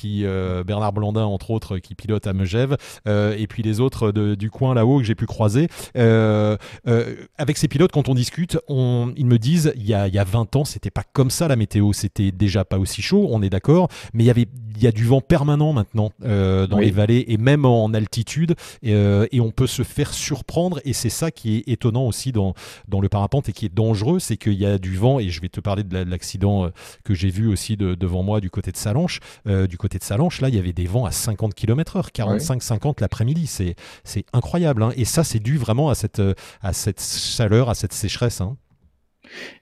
Bernard 0.66 0.94
Blandin 0.94 1.24
entre 1.24 1.52
autres 1.52 1.78
qui 1.78 1.96
pilote 1.96 2.28
à 2.28 2.34
Megève, 2.34 2.78
et 3.06 3.48
puis 3.48 3.64
les 3.64 3.80
autres 3.80 4.12
du 4.12 4.50
coin 4.50 4.74
là-haut 4.74 5.00
que 5.00 5.04
j'ai 5.04 5.16
pu 5.16 5.26
croiser. 5.26 5.68
avec 5.96 7.58
ces 7.58 7.68
pilotes, 7.68 7.92
quand 7.92 8.10
on 8.10 8.16
discute, 8.16 8.58
ils 8.70 9.26
me 9.26 9.38
disent 9.38 9.74
il 9.76 9.86
y 9.86 9.94
a, 9.94 10.08
il 10.08 10.14
y 10.14 10.20
a 10.20 10.24
20 10.24 10.56
ans, 10.56 10.66
c'était 10.66 10.92
pas 10.92 11.04
comme 11.14 11.30
ça 11.30 11.48
la 11.48 11.56
météo, 11.56 11.94
c'était 11.94 12.32
déjà 12.32 12.66
pas 12.66 12.78
aussi 12.78 13.02
chaud, 13.02 13.28
on 13.32 13.42
est 13.42 13.50
d'accord, 13.50 13.90
mais 14.14 14.24
il 14.24 14.28
y 14.28 14.32
avait 14.32 14.48
il 14.78 14.84
y 14.84 14.88
a 14.88 14.92
du 14.92 15.06
vent 15.06 15.22
permanent 15.22 15.74
maintenant 15.74 16.12
dans 16.20 16.78
les 16.78 16.92
vallées 16.92 17.26
et 17.28 17.38
même 17.38 17.66
en 17.66 17.94
altitude 17.94 18.56
et, 18.84 19.40
on 19.40 19.52
peut 19.52 19.68
se 19.68 19.84
faire 19.84 20.14
surprendre 20.14 20.80
et 20.84 20.94
c'est 20.94 21.10
ça 21.10 21.32
qui 21.32 21.58
est 21.58 21.68
étonnant 21.68 22.06
aussi 22.06 22.32
dans, 22.32 22.54
dans 22.88 23.00
le 23.00 23.08
parapente 23.08 23.50
et 23.50 23.54
qui 23.54 23.66
est 23.66 23.74
dangereux 23.74 24.20
c'est 24.20 24.38
qu'il 24.38 24.54
y 24.54 24.66
a 24.66 24.78
du 24.78 24.96
vent 24.96 25.20
et 25.20 25.30
je 25.30 25.42
vais 25.42 25.50
te 25.50 25.60
parler 25.60 25.84
de 25.84 25.98
l'accident 25.98 26.66
euh, 26.66 26.70
que 27.04 27.14
j'ai 27.14 27.30
vu 27.30 27.48
aussi 27.48 27.78
devant 27.78 28.24
moi 28.24 28.42
du 28.42 28.50
côté 28.50 28.72
de 28.72 28.78
Salanches. 28.78 29.20
Euh, 29.48 29.68
du 29.68 29.78
côté 29.78 29.98
de 29.98 30.04
Salanches, 30.04 30.42
là, 30.42 30.50
il 30.50 30.56
y 30.56 30.60
avait 30.60 30.74
des 30.74 30.86
vents 30.86 31.06
à 31.06 31.12
50 31.12 31.54
km/h, 31.54 32.12
45-50 32.12 33.02
l'après-midi. 33.02 33.48
C'est 33.48 34.26
incroyable. 34.34 34.84
Hein. 34.84 34.92
Et 34.96 35.06
ça, 35.06 35.24
c'est 35.24 35.40
dû 35.40 35.58
vraiment 35.58 35.90
à 35.90 35.96
cette, 35.96 36.22
à 36.62 36.74
cette 36.74 37.02
chaleur, 37.02 37.70
à 37.70 37.76
cette 37.76 37.94
sécheresse. 37.94 38.42
Hein. 38.42 38.58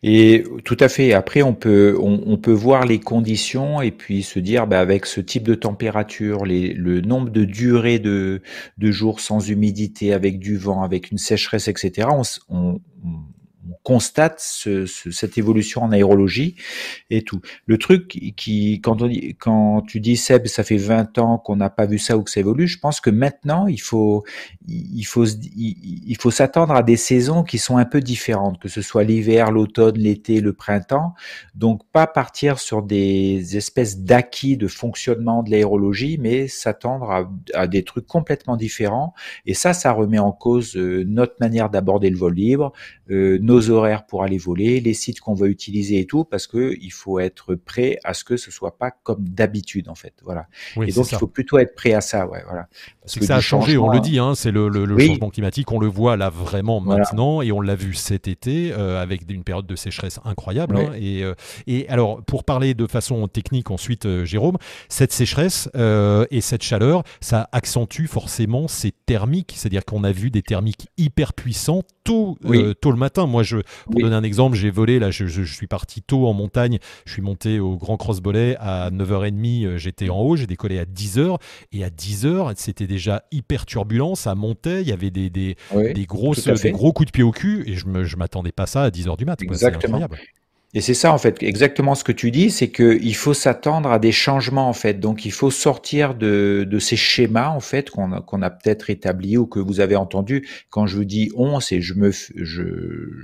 Et 0.03 0.43
tout 0.63 0.77
à 0.79 0.87
fait. 0.87 1.13
Après, 1.13 1.41
on 1.41 1.53
peut, 1.53 1.97
on, 1.99 2.37
peut 2.37 2.51
voir 2.51 2.85
les 2.85 2.99
conditions 2.99 3.81
et 3.81 3.91
puis 3.91 4.23
se 4.23 4.39
dire, 4.39 4.67
bah, 4.67 4.79
avec 4.79 5.05
ce 5.05 5.21
type 5.21 5.43
de 5.43 5.55
température, 5.55 6.45
les, 6.45 6.73
le 6.73 7.01
nombre 7.01 7.29
de 7.29 7.45
durées 7.45 7.99
de, 7.99 8.41
de 8.77 8.91
jours 8.91 9.19
sans 9.19 9.49
humidité, 9.49 10.13
avec 10.13 10.39
du 10.39 10.57
vent, 10.57 10.83
avec 10.83 11.11
une 11.11 11.17
sécheresse, 11.17 11.67
etc. 11.67 12.07
On, 12.11 12.23
on, 12.49 12.79
constate 13.83 14.39
ce, 14.39 14.85
cette 14.85 15.37
évolution 15.37 15.83
en 15.83 15.91
aérologie 15.91 16.55
et 17.09 17.23
tout. 17.23 17.41
Le 17.65 17.77
truc 17.77 18.07
qui, 18.35 18.81
quand, 18.81 19.01
on 19.01 19.09
quand 19.39 19.81
tu 19.81 19.99
dis 19.99 20.17
Seb, 20.17 20.47
ça 20.47 20.63
fait 20.63 20.77
20 20.77 21.17
ans 21.17 21.37
qu'on 21.37 21.55
n'a 21.55 21.69
pas 21.69 21.85
vu 21.85 21.99
ça 21.99 22.17
ou 22.17 22.23
que 22.23 22.31
ça 22.31 22.39
évolue, 22.39 22.67
je 22.67 22.79
pense 22.79 23.01
que 23.01 23.09
maintenant 23.09 23.67
il 23.67 23.81
faut, 23.81 24.23
il 24.67 25.03
faut, 25.03 25.25
il 25.25 26.17
faut 26.19 26.31
s'attendre 26.31 26.73
à 26.73 26.83
des 26.83 26.97
saisons 26.97 27.43
qui 27.43 27.57
sont 27.57 27.77
un 27.77 27.85
peu 27.85 28.01
différentes, 28.01 28.59
que 28.59 28.69
ce 28.69 28.81
soit 28.81 29.03
l'hiver, 29.03 29.51
l'automne, 29.51 29.97
l'été, 29.97 30.41
le 30.41 30.53
printemps. 30.53 31.13
Donc 31.55 31.81
pas 31.91 32.07
partir 32.07 32.59
sur 32.59 32.83
des 32.83 33.57
espèces 33.57 33.99
d'acquis 33.99 34.57
de 34.57 34.67
fonctionnement 34.67 35.43
de 35.43 35.51
l'aérologie, 35.51 36.17
mais 36.19 36.47
s'attendre 36.47 37.11
à, 37.11 37.31
à, 37.53 37.67
des 37.67 37.83
trucs 37.83 38.07
complètement 38.07 38.57
différents. 38.57 39.13
Et 39.45 39.53
ça, 39.53 39.73
ça 39.73 39.91
remet 39.91 40.19
en 40.19 40.31
cause 40.31 40.75
euh, 40.75 41.03
notre 41.05 41.35
manière 41.39 41.69
d'aborder 41.69 42.09
le 42.09 42.17
vol 42.17 42.33
libre, 42.33 42.73
euh, 43.09 43.37
horaires 43.69 44.05
pour 44.05 44.23
aller 44.23 44.37
voler, 44.37 44.79
les 44.79 44.93
sites 44.93 45.19
qu'on 45.19 45.33
va 45.33 45.47
utiliser 45.47 45.99
et 45.99 46.05
tout, 46.05 46.23
parce 46.23 46.47
que 46.47 46.75
il 46.81 46.91
faut 46.91 47.19
être 47.19 47.55
prêt 47.55 47.97
à 48.03 48.13
ce 48.13 48.23
que 48.23 48.37
ce 48.37 48.51
soit 48.51 48.77
pas 48.77 48.91
comme 48.91 49.27
d'habitude 49.27 49.89
en 49.89 49.95
fait. 49.95 50.13
Voilà. 50.23 50.47
et 50.81 50.91
donc 50.91 51.11
il 51.11 51.17
faut 51.17 51.27
plutôt 51.27 51.57
être 51.57 51.75
prêt 51.75 51.93
à 51.93 52.01
ça, 52.01 52.27
ouais, 52.27 52.43
voilà. 52.45 52.67
Parce 53.01 53.19
que, 53.19 53.25
ça 53.25 53.35
a 53.35 53.41
changé, 53.41 53.77
on 53.77 53.89
le 53.89 53.99
dit, 53.99 54.17
hein, 54.17 54.33
c'est 54.35 54.51
le, 54.51 54.67
le, 54.67 54.97
changement 54.97 55.29
climatique, 55.29 55.71
on 55.71 55.79
le 55.79 55.87
voit 55.87 56.17
là 56.17 56.29
vraiment 56.29 56.81
maintenant, 56.81 57.41
et 57.41 57.51
on 57.51 57.61
l'a 57.61 57.75
vu 57.75 57.93
cet 57.93 58.27
été 58.27 58.73
euh, 58.73 59.01
avec 59.01 59.29
une 59.29 59.43
période 59.43 59.67
de 59.67 59.75
sécheresse 59.75 60.19
incroyable. 60.25 60.77
Hein, 60.77 60.93
et, 60.99 61.23
euh, 61.23 61.33
et, 61.67 61.87
alors 61.89 62.23
pour 62.23 62.43
parler 62.43 62.73
de 62.73 62.87
façon 62.87 63.27
technique 63.27 63.71
ensuite, 63.71 64.05
euh, 64.05 64.25
Jérôme, 64.25 64.57
cette 64.89 65.11
sécheresse 65.11 65.69
et 65.75 66.41
cette 66.41 66.63
chaleur, 66.63 67.03
ça 67.21 67.49
accentue 67.51 68.05
forcément 68.07 68.67
ces 68.67 68.91
thermiques, 68.91 69.53
c'est-à-dire 69.55 69.85
qu'on 69.85 70.03
a 70.03 70.11
vu 70.11 70.31
des 70.31 70.41
thermiques 70.41 70.87
hyper 70.97 71.33
puissants 71.33 71.83
tôt, 72.03 72.37
tôt 72.81 72.91
le 72.91 72.97
matin. 72.97 73.25
Moi, 73.25 73.43
je, 73.45 73.57
pour 73.85 74.01
donner 74.01 74.15
un 74.15 74.23
exemple, 74.23 74.57
j'ai 74.57 74.69
volé, 74.69 74.99
là, 74.99 75.11
je, 75.11 75.25
je, 75.25 75.43
suis 75.43 75.67
parti 75.67 76.01
tôt 76.01 76.27
en 76.27 76.33
montagne, 76.33 76.79
je 77.05 77.13
suis 77.13 77.21
monté 77.21 77.59
au 77.59 77.77
Grand 77.77 77.97
Cross 77.97 78.21
Bollet 78.21 78.57
à 78.59 78.89
9h30, 78.91 79.77
j'étais 79.77 80.09
en 80.09 80.19
haut, 80.19 80.35
j'ai 80.35 80.47
décollé 80.47 80.79
à 80.79 80.85
10h, 80.85 81.37
et 81.71 81.83
à 81.83 81.89
10h, 81.89 82.53
c'était 82.57 82.87
déjà 82.87 83.23
hyper 83.31 83.65
turbulent, 83.65 84.15
ça 84.15 84.35
montait, 84.35 84.81
il 84.81 84.87
y 84.87 84.93
avait 84.93 85.11
des, 85.11 85.29
des, 85.29 85.55
des, 85.71 86.05
grosses, 86.05 86.47
des 86.47 86.71
gros 86.71 86.91
coups 86.91 87.07
de 87.07 87.11
pied 87.11 87.23
au 87.23 87.31
cul, 87.31 87.63
et 87.67 87.75
je 87.75 87.87
ne 87.87 88.15
m'attendais 88.17 88.51
pas 88.51 88.63
à 88.63 88.67
ça 88.67 88.83
à 88.83 88.89
10h 88.89 89.17
du 89.17 89.25
mat. 89.25 89.41
Exactement. 89.41 90.07
Et 90.75 90.81
c'est 90.81 90.93
ça 90.93 91.13
en 91.13 91.17
fait, 91.17 91.41
exactement 91.41 91.95
ce 91.95 92.03
que 92.03 92.11
tu 92.11 92.31
dis, 92.31 92.51
c'est 92.51 92.67
qu'il 92.69 93.15
faut 93.15 93.33
s'attendre 93.33 93.89
à 93.93 93.97
des 93.97 94.11
changements 94.11 94.67
en 94.67 94.73
fait. 94.73 94.99
Donc 94.99 95.23
il 95.23 95.31
faut 95.31 95.49
sortir 95.49 96.15
de, 96.15 96.67
de 96.69 96.79
ces 96.79 96.97
schémas 96.97 97.47
en 97.47 97.61
fait 97.61 97.89
qu'on 97.89 98.11
a, 98.11 98.17
a 98.17 98.49
peut-être 98.49 98.89
établis 98.89 99.37
ou 99.37 99.47
que 99.47 99.59
vous 99.59 99.79
avez 99.79 99.95
entendu. 99.95 100.45
Quand 100.69 100.85
je 100.85 100.97
vous 100.97 101.05
dis 101.05 101.31
on, 101.37 101.61
c'est 101.61 101.79
je 101.79 101.93
me 101.93 102.11
je, 102.11 102.63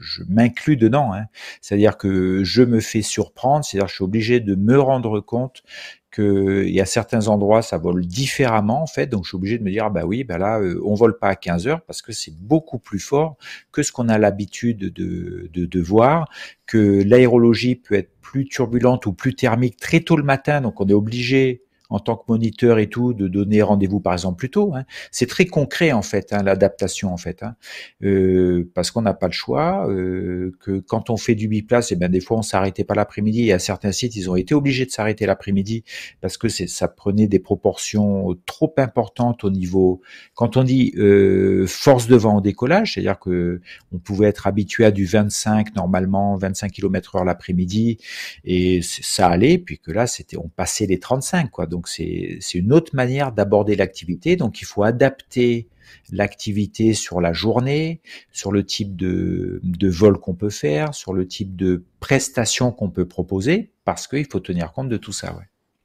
je 0.01 0.23
m'inclus 0.29 0.77
dedans. 0.77 1.13
Hein. 1.13 1.25
C'est-à-dire 1.59 1.97
que 1.97 2.41
je 2.45 2.63
me 2.63 2.79
fais 2.79 3.01
surprendre, 3.01 3.65
c'est-à-dire 3.65 3.87
que 3.87 3.91
je 3.91 3.95
suis 3.95 4.05
obligé 4.05 4.39
de 4.39 4.55
me 4.55 4.79
rendre 4.79 5.19
compte 5.19 5.61
qu'il 6.11 6.69
y 6.69 6.81
a 6.81 6.85
certains 6.85 7.27
endroits, 7.27 7.61
ça 7.61 7.77
vole 7.77 8.05
différemment 8.05 8.83
en 8.83 8.87
fait, 8.87 9.07
donc 9.07 9.23
je 9.23 9.29
suis 9.29 9.35
obligé 9.35 9.57
de 9.57 9.63
me 9.63 9.71
dire, 9.71 9.85
ah 9.85 9.89
bah 9.89 10.03
oui, 10.05 10.23
bah 10.23 10.37
là, 10.37 10.59
euh, 10.59 10.81
on 10.85 10.93
vole 10.93 11.17
pas 11.17 11.29
à 11.29 11.35
15 11.35 11.67
heures 11.67 11.81
parce 11.81 12.01
que 12.01 12.11
c'est 12.11 12.35
beaucoup 12.35 12.79
plus 12.79 12.99
fort 12.99 13.37
que 13.71 13.81
ce 13.81 13.91
qu'on 13.91 14.09
a 14.09 14.17
l'habitude 14.17 14.79
de, 14.79 15.49
de, 15.51 15.65
de, 15.65 15.81
voir, 15.81 16.29
que 16.65 17.01
l'aérologie 17.03 17.75
peut 17.75 17.95
être 17.95 18.11
plus 18.21 18.45
turbulente 18.45 19.05
ou 19.05 19.13
plus 19.13 19.35
thermique 19.35 19.77
très 19.77 20.01
tôt 20.01 20.17
le 20.17 20.23
matin, 20.23 20.61
donc 20.61 20.81
on 20.81 20.87
est 20.87 20.93
obligé 20.93 21.63
en 21.91 21.99
tant 21.99 22.15
que 22.15 22.23
moniteur 22.29 22.79
et 22.79 22.87
tout, 22.87 23.13
de 23.13 23.27
donner 23.27 23.61
rendez-vous 23.61 23.99
par 23.99 24.13
exemple 24.13 24.37
plus 24.37 24.49
tôt. 24.49 24.73
Hein. 24.73 24.85
C'est 25.11 25.27
très 25.27 25.45
concret 25.45 25.91
en 25.91 26.01
fait, 26.01 26.31
hein, 26.33 26.41
l'adaptation 26.41 27.13
en 27.13 27.17
fait, 27.17 27.43
hein. 27.43 27.55
euh, 28.03 28.71
parce 28.73 28.91
qu'on 28.91 29.01
n'a 29.01 29.13
pas 29.13 29.27
le 29.27 29.33
choix. 29.33 29.87
Euh, 29.89 30.51
que 30.61 30.79
quand 30.79 31.09
on 31.09 31.17
fait 31.17 31.35
du 31.35 31.47
biplace, 31.47 31.91
et 31.91 31.95
eh 31.95 31.97
ben 31.97 32.09
des 32.09 32.21
fois 32.21 32.37
on 32.37 32.41
s'arrêtait 32.41 32.85
pas 32.85 32.95
l'après-midi. 32.95 33.49
Et 33.49 33.53
à 33.53 33.59
certains 33.59 33.91
sites, 33.91 34.15
ils 34.15 34.29
ont 34.29 34.37
été 34.37 34.55
obligés 34.55 34.85
de 34.85 34.91
s'arrêter 34.91 35.25
l'après-midi 35.25 35.83
parce 36.21 36.37
que 36.37 36.47
ça 36.49 36.87
prenait 36.87 37.27
des 37.27 37.39
proportions 37.39 38.35
trop 38.45 38.73
importantes 38.77 39.43
au 39.43 39.49
niveau. 39.49 40.01
Quand 40.33 40.55
on 40.55 40.63
dit 40.63 40.93
euh, 40.97 41.65
force 41.67 42.07
de 42.07 42.15
vent 42.15 42.37
au 42.37 42.41
décollage, 42.41 42.93
c'est-à-dire 42.93 43.19
que 43.19 43.59
on 43.91 43.97
pouvait 43.97 44.27
être 44.27 44.47
habitué 44.47 44.85
à 44.85 44.91
du 44.91 45.05
25 45.05 45.75
normalement, 45.75 46.37
25 46.37 46.71
km/h 46.71 47.25
l'après-midi, 47.25 47.97
et 48.45 48.81
ça 48.81 49.27
allait. 49.27 49.57
Puis 49.57 49.77
que 49.77 49.91
là, 49.91 50.07
c'était 50.07 50.37
on 50.37 50.47
passait 50.47 50.85
les 50.85 50.99
35 50.99 51.51
quoi. 51.51 51.65
Donc 51.65 51.80
donc 51.81 51.87
c'est 51.87 52.39
une 52.53 52.73
autre 52.73 52.95
manière 52.95 53.31
d'aborder 53.31 53.75
l'activité. 53.75 54.35
Donc 54.35 54.61
il 54.61 54.65
faut 54.65 54.83
adapter 54.83 55.67
l'activité 56.11 56.93
sur 56.93 57.21
la 57.21 57.33
journée, 57.33 58.01
sur 58.31 58.51
le 58.51 58.63
type 58.63 58.95
de, 58.95 59.59
vol 59.81 60.19
qu'on 60.19 60.35
peut 60.35 60.51
faire, 60.51 60.93
sur 60.93 61.11
le 61.11 61.27
type 61.27 61.55
de 61.55 61.83
prestation 61.99 62.71
qu'on 62.71 62.91
peut 62.91 63.07
proposer, 63.07 63.71
parce 63.83 64.07
qu'il 64.07 64.25
faut 64.25 64.39
tenir 64.39 64.73
compte 64.73 64.89
de 64.89 64.97
tout 64.97 65.11
ça. 65.11 65.35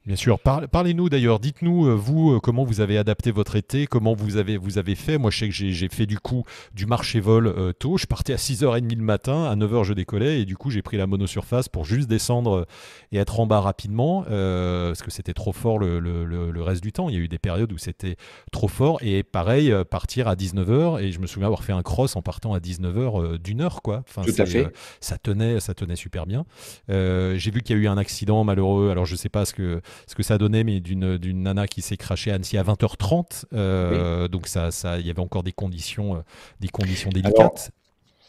Bien 0.07 0.15
sûr. 0.15 0.39
Parlez-nous 0.39 1.09
d'ailleurs. 1.09 1.37
Dites-nous, 1.41 1.87
euh, 1.87 1.93
vous, 1.93 2.31
euh, 2.31 2.39
comment 2.39 2.63
vous 2.63 2.79
avez 2.79 2.97
adapté 2.97 3.29
votre 3.29 3.57
été, 3.57 3.87
comment 3.87 4.13
vous 4.13 4.37
avez, 4.37 4.55
vous 4.55 4.77
avez 4.77 4.95
fait. 4.95 5.17
Moi, 5.17 5.31
je 5.31 5.39
sais 5.39 5.49
que 5.49 5.53
j'ai 5.53 5.89
fait 5.89 6.05
du 6.05 6.17
coup 6.17 6.45
du 6.73 6.85
marché 6.85 7.19
vol 7.19 7.47
euh, 7.47 7.73
tôt. 7.73 7.97
Je 7.97 8.05
partais 8.05 8.31
à 8.31 8.37
6h30 8.37 8.95
le 8.95 9.03
matin, 9.03 9.43
à 9.43 9.55
9h, 9.57 9.83
je 9.83 9.91
décollais 9.91 10.39
et 10.39 10.45
du 10.45 10.55
coup, 10.55 10.69
j'ai 10.69 10.81
pris 10.81 10.95
la 10.95 11.07
monosurface 11.07 11.67
pour 11.67 11.83
juste 11.83 12.07
descendre 12.07 12.65
et 13.11 13.17
être 13.17 13.41
en 13.41 13.47
bas 13.47 13.59
rapidement 13.59 14.21
parce 14.21 15.01
que 15.01 15.11
c'était 15.11 15.33
trop 15.33 15.51
fort 15.51 15.77
le, 15.77 15.99
le, 15.99 16.23
le, 16.23 16.61
reste 16.61 16.81
du 16.81 16.93
temps. 16.93 17.09
Il 17.09 17.15
y 17.15 17.17
a 17.17 17.21
eu 17.21 17.27
des 17.27 17.37
périodes 17.37 17.73
où 17.73 17.77
c'était 17.77 18.15
trop 18.53 18.69
fort 18.69 18.99
et 19.01 19.23
pareil, 19.23 19.73
partir 19.89 20.29
à 20.29 20.35
19h 20.35 21.01
et 21.01 21.11
je 21.11 21.19
me 21.19 21.27
souviens 21.27 21.47
avoir 21.47 21.65
fait 21.65 21.73
un 21.73 21.83
cross 21.83 22.15
en 22.15 22.21
partant 22.21 22.53
à 22.53 22.59
19h 22.59 23.39
d'une 23.39 23.59
heure, 23.59 23.81
quoi. 23.81 24.03
Enfin, 24.07 24.21
Tout 24.21 24.41
à 24.41 24.45
fait. 24.45 24.71
ça, 25.01 25.17
tenait, 25.17 25.59
ça 25.59 25.73
tenait 25.73 25.97
super 25.97 26.25
bien. 26.25 26.45
j'ai 26.87 27.51
vu 27.51 27.61
qu'il 27.61 27.75
y 27.75 27.79
a 27.79 27.81
eu 27.81 27.87
un 27.87 27.97
accident 27.97 28.45
malheureux. 28.45 28.89
Alors, 28.89 29.05
je 29.05 29.17
sais 29.17 29.29
pas 29.29 29.43
ce 29.43 29.53
que 29.53 29.81
ce 30.05 30.15
que 30.15 30.23
ça 30.23 30.37
donné, 30.37 30.63
mais 30.63 30.79
d'une, 30.79 31.17
d'une 31.17 31.43
nana 31.43 31.67
qui 31.67 31.81
s'est 31.81 31.97
crachée 31.97 32.31
à 32.31 32.35
Annecy 32.35 32.57
à 32.57 32.63
20h30. 32.63 33.45
Euh, 33.53 34.27
donc 34.27 34.47
ça, 34.47 34.71
ça, 34.71 34.99
il 34.99 35.07
y 35.07 35.09
avait 35.09 35.21
encore 35.21 35.43
des 35.43 35.51
conditions, 35.51 36.15
euh, 36.15 36.19
des 36.59 36.67
conditions 36.67 37.09
délicates. 37.09 37.71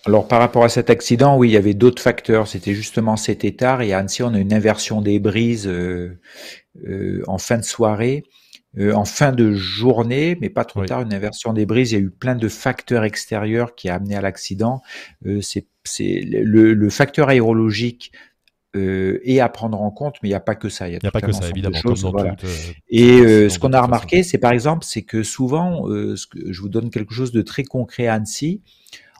Alors, 0.06 0.28
par 0.28 0.38
rapport 0.38 0.64
à 0.64 0.68
cet 0.68 0.90
accident, 0.90 1.36
oui, 1.36 1.50
il 1.50 1.52
y 1.52 1.56
avait 1.56 1.74
d'autres 1.74 2.02
facteurs. 2.02 2.46
C'était 2.46 2.74
justement 2.74 3.16
cet 3.16 3.44
état. 3.44 3.84
Et 3.84 3.92
à 3.92 3.98
Annecy, 3.98 4.22
on 4.22 4.32
a 4.32 4.38
une 4.38 4.54
inversion 4.54 5.02
des 5.02 5.18
brises 5.18 5.66
euh, 5.66 6.18
en 7.26 7.38
fin 7.38 7.58
de 7.58 7.64
soirée. 7.64 8.24
en 8.80 9.04
fin 9.04 9.32
de 9.32 9.52
journée, 9.52 10.38
mais 10.40 10.50
pas 10.50 10.64
trop 10.64 10.84
tard, 10.84 11.02
une 11.02 11.12
inversion 11.12 11.52
des 11.52 11.66
brises. 11.66 11.92
Il 11.92 11.94
y 11.94 11.98
a 11.98 12.04
eu 12.04 12.10
plein 12.10 12.36
de 12.36 12.48
facteurs 12.48 13.04
extérieurs 13.04 13.74
qui 13.74 13.88
a 13.88 13.96
amené 13.96 14.14
à 14.14 14.20
l'accident. 14.20 14.82
c'est 15.40 15.66
le, 15.84 16.74
le, 16.74 16.90
facteur 16.90 17.28
aérologique 17.28 18.12
euh, 18.76 19.18
et 19.22 19.40
à 19.40 19.48
prendre 19.48 19.80
en 19.80 19.90
compte, 19.90 20.16
mais 20.22 20.28
il 20.28 20.32
n'y 20.32 20.36
a 20.36 20.40
pas 20.40 20.54
que 20.54 20.68
ça. 20.68 20.88
Il 20.88 20.98
n'y 21.02 21.08
a, 21.08 21.10
pas 21.10 21.22
que 21.22 21.32
ça, 21.32 21.48
évidemment. 21.48 21.78
Euh, 21.86 22.34
et 22.90 23.20
euh, 23.20 23.48
ce 23.48 23.58
qu'on 23.58 23.72
a 23.72 23.80
remarqué, 23.80 24.22
c'est 24.22 24.36
par 24.36 24.52
exemple, 24.52 24.84
c'est 24.84 25.02
que 25.02 25.22
souvent, 25.22 25.86
ce 25.86 26.26
que, 26.26 26.52
je 26.52 26.60
vous 26.60 26.68
donne 26.68 26.90
quelque 26.90 27.14
chose 27.14 27.32
de 27.32 27.40
très 27.40 27.64
concret 27.64 28.08
à 28.08 28.14
Annecy. 28.14 28.60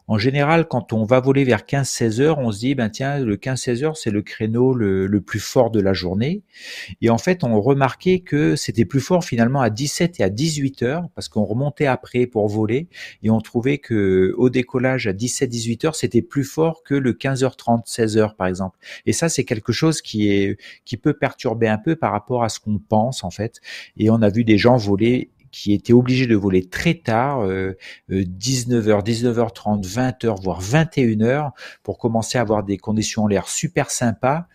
En 0.09 0.17
général, 0.17 0.67
quand 0.67 0.95
on 0.95 1.05
va 1.05 1.21
voler 1.21 1.45
vers 1.45 1.61
15-16 1.61 2.21
heures, 2.23 2.39
on 2.39 2.51
se 2.51 2.61
dit, 2.61 2.75
ben 2.75 2.89
tiens, 2.89 3.19
le 3.19 3.37
15-16 3.37 3.85
heures, 3.85 3.97
c'est 3.99 4.11
le 4.11 4.23
créneau 4.23 4.73
le, 4.73 5.21
plus 5.21 5.39
fort 5.39 5.71
de 5.71 5.81
la 5.81 5.93
journée. 5.93 6.43
Et 7.03 7.11
en 7.11 7.19
fait, 7.19 7.45
on 7.45 7.61
remarquait 7.61 8.21
que 8.21 8.57
c'était 8.57 8.87
plus 8.87 9.01
fort 9.01 9.23
finalement 9.23 9.61
à 9.61 9.69
17 9.69 10.19
et 10.21 10.23
à 10.23 10.31
18 10.31 10.83
heures, 10.83 11.09
parce 11.15 11.29
qu'on 11.29 11.45
remontait 11.45 11.85
après 11.85 12.27
pour 12.27 12.49
voler, 12.49 12.89
et 13.23 13.29
on 13.29 13.41
trouvait 13.43 13.77
que 13.77 14.33
au 14.39 14.49
décollage 14.49 15.07
à 15.07 15.13
17-18 15.13 15.87
heures, 15.87 15.97
c'était 15.97 16.23
plus 16.23 16.45
fort 16.45 16.83
que 16.83 16.95
le 16.95 17.13
15h30, 17.13 17.83
16 17.85 18.17
heures 18.17 18.35
par 18.35 18.47
exemple. 18.47 18.79
Et 19.05 19.13
ça, 19.13 19.29
c'est 19.29 19.45
quelque 19.45 19.73
chose 19.73 20.01
qui 20.01 20.31
est 20.31 20.57
qui 20.87 20.97
peut 20.97 21.13
perturber 21.13 21.69
un 21.69 21.79
peu 21.79 21.97
par 21.97 22.13
rapport 22.13 22.43
à 22.43 22.49
ce 22.49 22.61
qu'on 22.61 22.79
pense 22.79 23.25
en 23.25 23.31
fait. 23.31 23.61
Et 23.99 24.09
on 24.09 24.23
a 24.23 24.31
vu 24.31 24.45
des 24.45 24.57
gens 24.57 24.79
voler 24.79 25.29
qui 25.51 25.73
étaient 25.73 25.93
obligés 25.93 26.27
de 26.27 26.37
voler 26.37 26.69
très 26.69 26.95
tard, 26.95 27.47
19h, 28.09 29.05
19h30, 29.05 29.87
20h, 29.87 30.43
voire 30.43 30.63
21h, 30.63 31.51
pour 31.83 31.99
commencer 31.99 32.39
à 32.39 32.41
avoir 32.41 32.63
des 32.65 32.79
conditions 32.79 33.25
en 33.25 33.27
l'air 33.27 33.49
super 33.49 33.91
sympas, 33.91 34.47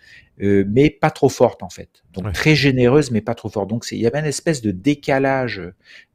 euh, 0.42 0.64
mais 0.68 0.90
pas 0.90 1.12
trop 1.12 1.30
fortes 1.30 1.62
en 1.62 1.70
fait. 1.70 2.04
Donc 2.14 2.32
très 2.34 2.56
généreuse, 2.56 3.12
mais 3.12 3.22
pas 3.22 3.36
trop 3.36 3.50
forte. 3.50 3.70
Donc 3.70 3.86
il 3.92 4.00
y 4.00 4.08
avait 4.08 4.20
une 4.20 4.26
espèce 4.26 4.62
de 4.62 4.72
décalage 4.72 5.62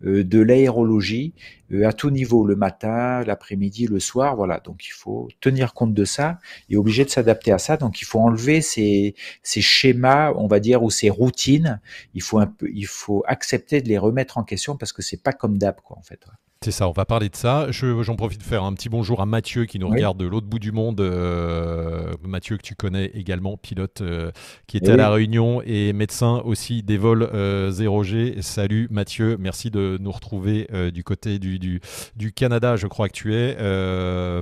euh, 0.05 0.25
de 0.25 0.41
l'aérologie 0.41 1.35
euh, 1.73 1.87
à 1.87 1.93
tout 1.93 2.11
niveau, 2.11 2.45
le 2.45 2.57
matin, 2.57 3.23
l'après-midi, 3.25 3.87
le 3.87 4.01
soir. 4.01 4.35
Voilà. 4.35 4.61
Donc 4.61 4.87
il 4.87 4.93
faut 4.93 5.29
tenir 5.41 5.73
compte 5.73 5.95
de 5.95 6.05
ça 6.05 6.39
et 6.69 6.77
obligé 6.77 7.05
de 7.05 7.11
s'adapter 7.11 7.53
à 7.53 7.59
ça. 7.59 7.77
Donc 7.77 8.01
il 8.01 8.07
faut 8.07 8.19
enlever 8.19 8.61
ces, 8.61 9.15
ces 9.45 9.61
schémas, 9.61 10.33
on 10.35 10.49
va 10.49 10.59
dire, 10.59 10.83
ou 10.83 10.91
ces 10.91 11.11
routines. 11.11 11.81
Il 12.15 12.23
faut 12.23 12.39
un 12.39 12.47
peu, 12.47 12.69
il 12.75 12.87
faut 12.87 13.23
accepter 13.27 13.83
de 13.83 13.89
les 13.89 13.99
remettre 13.99 14.39
en 14.39 14.43
question 14.43 14.77
parce 14.77 14.93
que 14.93 15.03
c'est 15.03 15.23
pas 15.23 15.33
comme 15.33 15.59
d'hab 15.59 15.81
quoi 15.81 15.97
en 15.97 16.03
fait. 16.03 16.27
C'est 16.65 16.73
ça, 16.73 16.89
on 16.89 16.93
va 16.93 17.05
parler 17.05 17.29
de 17.29 17.37
ça. 17.37 17.69
J'en 17.71 18.17
profite 18.17 18.41
de 18.41 18.45
faire 18.45 18.65
un 18.65 18.73
petit 18.73 18.89
bonjour 18.89 19.21
à 19.21 19.27
Mathieu 19.27 19.65
qui 19.65 19.79
nous 19.79 19.89
regarde 19.89 20.19
de 20.19 20.27
l'autre 20.27 20.49
bout 20.49 20.59
du 20.59 20.73
monde. 20.73 21.01
Euh, 21.01 22.13
Mathieu 22.25 22.57
que 22.57 22.63
tu 22.63 22.75
connais 22.75 23.13
également, 23.15 23.57
pilote 23.57 24.01
euh, 24.01 24.33
qui 24.67 24.77
était 24.77 24.91
à 24.91 24.97
la 24.97 25.09
Réunion 25.09 25.63
et 25.65 25.93
médecin 25.93 26.43
aussi 26.45 26.83
des 26.83 26.99
vols 26.99 27.23
0G. 27.33 28.39
Euh, 28.39 28.43
Salut 28.43 28.89
Mathieu, 28.91 29.37
merci 29.39 29.71
de 29.71 29.99
nous 30.01 30.11
retrouver 30.11 30.69
du 30.93 31.05
côté 31.05 31.39
du, 31.39 31.61
du, 31.61 32.33
Canada, 32.33 32.75
je 32.75 32.89
crois 32.89 33.09
que 33.09 33.15
tu 33.15 33.37
es 33.37 33.55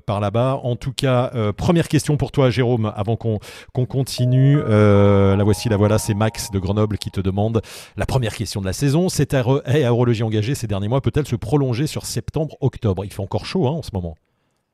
par 0.06 0.20
là-bas. 0.20 0.58
En 0.62 0.76
tout 0.76 0.94
cas, 0.94 1.52
première 1.52 1.87
question 1.87 2.16
pour 2.16 2.32
toi 2.32 2.49
Jérôme, 2.49 2.90
avant 2.96 3.16
qu'on 3.16 3.40
continue. 3.75 4.56
la 4.56 5.44
voici, 5.44 5.68
la 5.68 5.76
voilà, 5.76 5.99
c'est 5.99 6.14
Max 6.14 6.50
de 6.50 6.58
Grenoble 6.58 6.96
qui 6.96 7.11
te 7.11 7.20
demande 7.20 7.61
la 7.99 8.06
première 8.06 8.35
question 8.35 8.62
de 8.62 8.66
la 8.66 8.73
saison. 8.73 9.11
Cette 9.11 9.35
aérologie 9.35 10.23
engagée 10.23 10.54
ces 10.54 10.66
derniers 10.66 10.88
mois 10.88 11.02
peut-elle 11.02 11.26
se 11.26 11.37
prolonger 11.37 11.87
sur 11.87 12.06
septembre-octobre. 12.07 13.05
Il 13.05 13.13
fait 13.13 13.21
encore 13.21 13.45
chaud 13.45 13.67
hein, 13.67 13.73
en 13.73 13.83
ce 13.83 13.91
moment. 13.93 14.17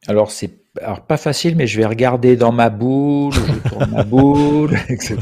Alors 0.08 0.32
c'est 0.32 0.50
pas 1.06 1.16
facile, 1.16 1.54
mais 1.54 1.66
je 1.66 1.78
vais 1.78 1.86
regarder 1.86 2.34
dans 2.34 2.50
ma 2.50 2.70
boule, 2.70 3.32
je 3.34 3.68
tourne 3.68 3.90
ma 3.90 4.02
boule, 4.02 4.76
etc. 4.88 5.16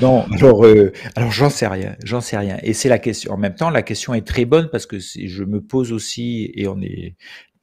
Non, 0.00 0.24
alors 0.32 0.64
euh, 0.64 0.92
alors 1.14 1.30
j'en 1.30 1.50
sais 1.50 1.68
rien, 1.68 1.94
j'en 2.02 2.20
sais 2.20 2.36
rien. 2.36 2.58
Et 2.62 2.72
c'est 2.72 2.88
la 2.88 2.98
question. 2.98 3.32
En 3.34 3.36
même 3.36 3.54
temps, 3.54 3.70
la 3.70 3.82
question 3.82 4.14
est 4.14 4.26
très 4.26 4.44
bonne 4.44 4.68
parce 4.70 4.86
que 4.86 4.98
je 4.98 5.44
me 5.44 5.60
pose 5.60 5.92
aussi, 5.92 6.50
et 6.54 6.66
on 6.66 6.80
est 6.80 7.14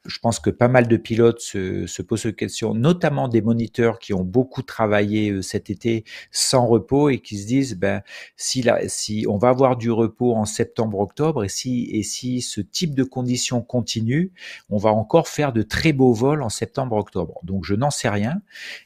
je 0.06 0.18
pense 0.18 0.38
que 0.38 0.50
pas 0.50 0.68
mal 0.68 0.86
de 0.86 0.96
pilotes 0.96 1.40
se, 1.40 1.86
se 1.86 2.02
posent 2.02 2.22
cette 2.22 2.36
question, 2.36 2.74
notamment 2.74 3.28
des 3.28 3.40
moniteurs 3.40 3.98
qui 3.98 4.12
ont 4.12 4.24
beaucoup 4.24 4.62
travaillé 4.62 5.30
euh, 5.30 5.42
cet 5.42 5.70
été 5.70 6.04
sans 6.30 6.66
repos 6.66 7.08
et 7.08 7.20
qui 7.20 7.38
se 7.38 7.46
disent, 7.46 7.76
ben, 7.76 8.02
si, 8.36 8.64
si 8.88 9.24
on 9.28 9.38
va 9.38 9.48
avoir 9.48 9.76
du 9.76 9.90
repos 9.90 10.34
en 10.34 10.44
septembre-octobre 10.44 11.44
et 11.44 11.48
si, 11.48 11.88
et 11.92 12.02
si 12.02 12.42
ce 12.42 12.60
type 12.60 12.94
de 12.94 13.04
conditions 13.04 13.62
continue, 13.62 14.32
on 14.68 14.76
va 14.76 14.90
encore 14.90 15.28
faire 15.28 15.52
de 15.52 15.62
très 15.62 15.92
beaux 15.92 16.12
vols 16.12 16.42
en 16.42 16.48
septembre-octobre. 16.48 17.40
Donc 17.42 17.64
je 17.64 17.74
n'en 17.74 17.90
sais 17.90 18.08
rien. 18.08 18.42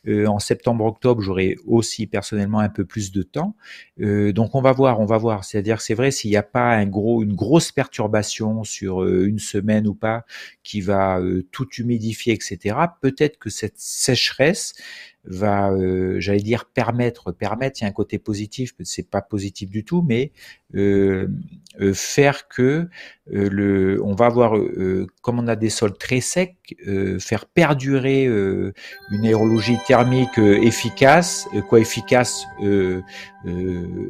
Euh, 0.07 0.27
en 0.27 0.39
septembre-octobre, 0.39 1.21
j'aurai 1.21 1.57
aussi 1.67 2.07
personnellement 2.07 2.61
un 2.61 2.69
peu 2.69 2.85
plus 2.85 3.13
de 3.13 3.23
temps. 3.23 3.57
Euh, 4.01 4.33
donc 4.33 4.55
on 4.55 4.61
va 4.61 4.73
voir, 4.73 5.01
on 5.01 5.07
va 5.07 5.19
voir. 5.19 5.45
C'est-à-dire, 5.45 5.81
c'est 5.81 5.95
vrai, 5.95 6.11
s'il 6.11 6.31
n'y 6.31 6.37
a 6.37 6.43
pas 6.43 6.71
un 6.75 6.87
gros, 6.87 7.23
une 7.23 7.35
grosse 7.35 7.73
perturbation 7.73 8.65
sur 8.65 9.03
euh, 9.03 9.27
une 9.27 9.39
semaine 9.39 9.87
ou 9.87 9.95
pas 9.95 10.25
qui 10.63 10.81
va 10.81 11.08
euh, 11.17 11.47
tout 11.51 11.69
humidifier, 11.79 12.33
etc., 12.35 12.77
peut-être 13.01 13.39
que 13.39 13.51
cette 13.51 13.79
sécheresse 13.79 14.75
va, 15.29 15.71
euh, 15.71 16.19
j'allais 16.21 16.41
dire, 16.41 16.65
permettre, 16.65 17.33
permettre, 17.33 17.81
il 17.81 17.85
y 17.85 17.87
a 17.87 17.89
un 17.89 17.93
côté 17.93 18.19
positif, 18.19 18.73
c'est 18.83 19.09
pas 19.09 19.21
positif 19.21 19.69
du 19.69 19.85
tout, 19.85 20.03
mais 20.07 20.33
euh, 20.75 21.29
euh, 21.81 21.93
faire 21.95 22.49
que 22.49 22.89
le, 23.27 24.01
on 24.03 24.15
va 24.15 24.27
avoir, 24.27 24.55
comme 25.21 25.39
on 25.39 25.49
a 25.49 25.57
des 25.57 25.69
sols 25.69 25.99
très 25.99 26.23
secs, 26.23 26.57
faire 27.21 27.45
perdurer 27.45 28.25
une 28.25 29.25
aérologie 29.25 29.77
thermique 29.87 30.39
efficace, 30.39 31.47
quoi 31.69 31.79
efficace, 31.79 32.47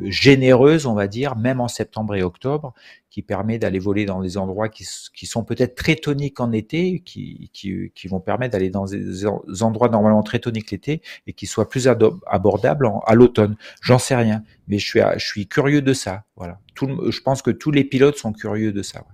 généreuse, 0.04 0.86
on 0.86 0.94
va 0.94 1.08
dire, 1.08 1.34
même 1.34 1.60
en 1.60 1.66
septembre 1.66 2.14
et 2.14 2.22
octobre, 2.22 2.74
qui 3.10 3.22
permet 3.22 3.58
d'aller 3.58 3.80
voler 3.80 4.04
dans 4.04 4.20
des 4.20 4.36
endroits 4.36 4.68
qui, 4.68 4.86
qui 5.14 5.26
sont 5.26 5.42
peut-être 5.42 5.74
très 5.74 5.96
toniques 5.96 6.38
en 6.38 6.52
été, 6.52 7.00
qui, 7.00 7.50
qui, 7.52 7.90
qui 7.92 8.06
vont 8.06 8.20
permettre 8.20 8.52
d'aller 8.52 8.70
dans 8.70 8.84
des 8.84 9.26
endroits 9.26 9.88
normalement 9.88 10.22
très 10.22 10.38
toniques 10.38 10.70
l'été 10.70 11.02
et 11.26 11.32
qui 11.32 11.46
soient 11.46 11.68
plus 11.68 11.88
abordables 12.26 12.90
à 13.06 13.14
l'automne. 13.14 13.56
J'en 13.80 13.98
sais 13.98 14.16
rien, 14.16 14.42
mais 14.66 14.78
je 14.78 15.18
suis, 15.18 15.46
curieux 15.46 15.82
de 15.82 15.92
ça. 15.92 16.24
Voilà. 16.36 16.58
Je 16.80 17.20
pense 17.20 17.42
que 17.42 17.50
tous 17.50 17.70
les 17.70 17.84
pilotes 17.84 18.16
sont 18.16 18.32
curieux 18.32 18.72
de 18.72 18.82
ça. 18.82 19.04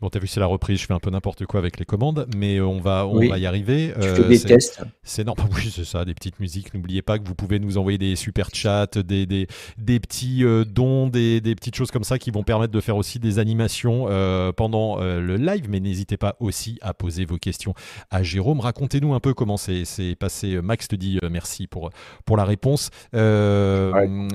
Bon, 0.00 0.10
t'as 0.10 0.20
vu, 0.20 0.28
c'est 0.28 0.38
la 0.38 0.46
reprise, 0.46 0.78
je 0.80 0.86
fais 0.86 0.94
un 0.94 1.00
peu 1.00 1.10
n'importe 1.10 1.44
quoi 1.46 1.58
avec 1.58 1.80
les 1.80 1.84
commandes, 1.84 2.28
mais 2.36 2.60
on 2.60 2.78
va, 2.78 3.04
on 3.04 3.18
va 3.28 3.36
y 3.36 3.46
arriver. 3.46 3.92
Tu 3.96 4.00
fais 4.00 4.20
euh, 4.20 4.28
des 4.28 4.40
tests. 4.40 4.80
C'est 5.02 5.24
normal, 5.24 5.48
oui, 5.56 5.72
c'est 5.74 5.84
ça, 5.84 6.04
des 6.04 6.14
petites 6.14 6.38
musiques. 6.38 6.72
N'oubliez 6.72 7.02
pas 7.02 7.18
que 7.18 7.26
vous 7.26 7.34
pouvez 7.34 7.58
nous 7.58 7.78
envoyer 7.78 7.98
des 7.98 8.14
super 8.14 8.50
chats, 8.54 8.86
des, 8.94 9.26
des, 9.26 9.48
des 9.76 9.98
petits 9.98 10.44
euh, 10.44 10.64
dons, 10.64 11.08
des, 11.08 11.40
des, 11.40 11.56
petites 11.56 11.74
choses 11.74 11.90
comme 11.90 12.04
ça 12.04 12.16
qui 12.20 12.30
vont 12.30 12.44
permettre 12.44 12.72
de 12.72 12.80
faire 12.80 12.96
aussi 12.96 13.18
des 13.18 13.40
animations 13.40 14.06
euh, 14.08 14.52
pendant 14.52 14.98
le 14.98 15.36
live, 15.36 15.66
mais 15.68 15.80
n'hésitez 15.80 16.16
pas 16.16 16.36
aussi 16.38 16.78
à 16.80 16.94
poser 16.94 17.24
vos 17.24 17.38
questions 17.38 17.74
à 18.10 18.22
Jérôme. 18.22 18.60
Racontez-nous 18.60 19.14
un 19.14 19.20
peu 19.20 19.34
comment 19.34 19.56
c'est 19.56 20.14
passé. 20.14 20.60
Max 20.62 20.86
te 20.86 20.94
dit 20.94 21.18
merci 21.28 21.66
pour, 21.66 21.90
pour 22.24 22.36
la 22.36 22.44
réponse. 22.44 22.90
Jérôme, 23.12 24.28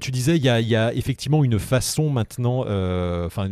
tu 0.00 0.10
disais, 0.10 0.36
il 0.36 0.42
y 0.42 0.48
a, 0.48 0.60
y 0.60 0.74
a, 0.74 0.92
effectivement 0.94 1.44
une 1.44 1.60
façon 1.60 2.10
maintenant, 2.10 2.62
enfin, 3.24 3.48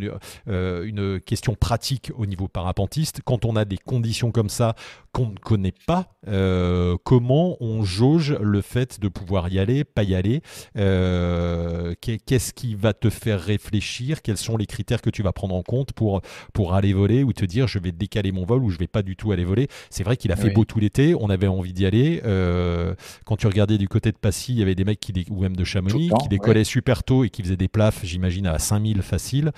une 0.47 0.96
une 0.97 1.21
question 1.21 1.55
pratique 1.55 2.13
au 2.17 2.27
niveau 2.27 2.49
parapentiste. 2.49 3.21
Quand 3.25 3.45
on 3.45 3.57
a 3.57 3.65
des 3.65 3.79
conditions 3.79 4.31
comme 4.31 4.49
ça 4.49 4.75
qu'on 5.13 5.29
ne 5.29 5.37
connaît 5.37 5.75
pas, 5.87 6.07
euh, 6.29 6.97
comment 7.05 7.57
on 7.61 7.85
jauge 7.85 8.37
le 8.41 8.61
fait 8.61 9.01
de 9.01 9.09
pouvoir 9.09 9.49
y 9.51 9.59
aller, 9.59 9.85
pas 9.85 10.03
y 10.03 10.15
aller 10.15 10.43
euh, 10.77 11.95
Qu'est-ce 12.01 12.53
qui 12.53 12.75
va 12.75 12.93
te 12.93 13.11
faire 13.11 13.41
réfléchir? 13.41 14.23
Quels 14.23 14.37
sont 14.37 14.57
les 14.57 14.67
critères 14.67 15.03
que 15.03 15.11
tu 15.11 15.23
vas 15.23 15.33
prendre 15.33 15.55
en 15.55 15.63
compte 15.63 15.93
pour, 15.93 16.21
pour 16.53 16.75
aller 16.75 16.93
voler 16.93 17.23
ou 17.23 17.33
te 17.33 17.45
dire 17.45 17.67
je 17.67 17.79
vais 17.79 17.93
décaler 17.93 18.33
mon 18.33 18.45
vol 18.45 18.63
ou 18.63 18.71
je 18.71 18.79
vais 18.79 18.87
pas 18.87 19.03
du 19.03 19.17
tout 19.17 19.33
aller 19.33 19.45
voler? 19.45 19.69
C'est 19.91 20.05
vrai 20.05 20.17
qu'il 20.17 20.33
a 20.33 20.37
fait 20.37 20.51
beau 20.51 20.65
tout 20.65 20.79
l'été, 20.79 21.15
on 21.15 21.31
avait 21.31 21.47
envie 21.47 21.73
d'y 21.73 21.87
aller. 21.87 22.21
Euh, 22.25 22.95
quand 23.25 23.37
tu 23.37 23.47
regardais 23.47 23.79
du 23.79 23.89
côté 23.89 24.13
de 24.13 24.19
Passy, 24.19 24.53
il 24.53 24.59
y 24.59 24.63
avait 24.63 24.75
des 24.75 24.85
mecs 24.85 25.01
qui, 25.01 25.13
ou 25.31 25.41
même 25.41 25.57
de 25.57 25.65
Chamonix 25.65 26.11
qui 26.21 26.29
décollaient 26.29 26.65
super 26.65 27.03
tôt 27.05 27.25
et 27.25 27.31
qui 27.31 27.43
faisaient 27.43 27.57
des 27.57 27.69
plafs, 27.69 28.05
j'imagine, 28.05 28.47
à 28.47 28.59
5000 28.59 29.03
facile. 29.03 29.53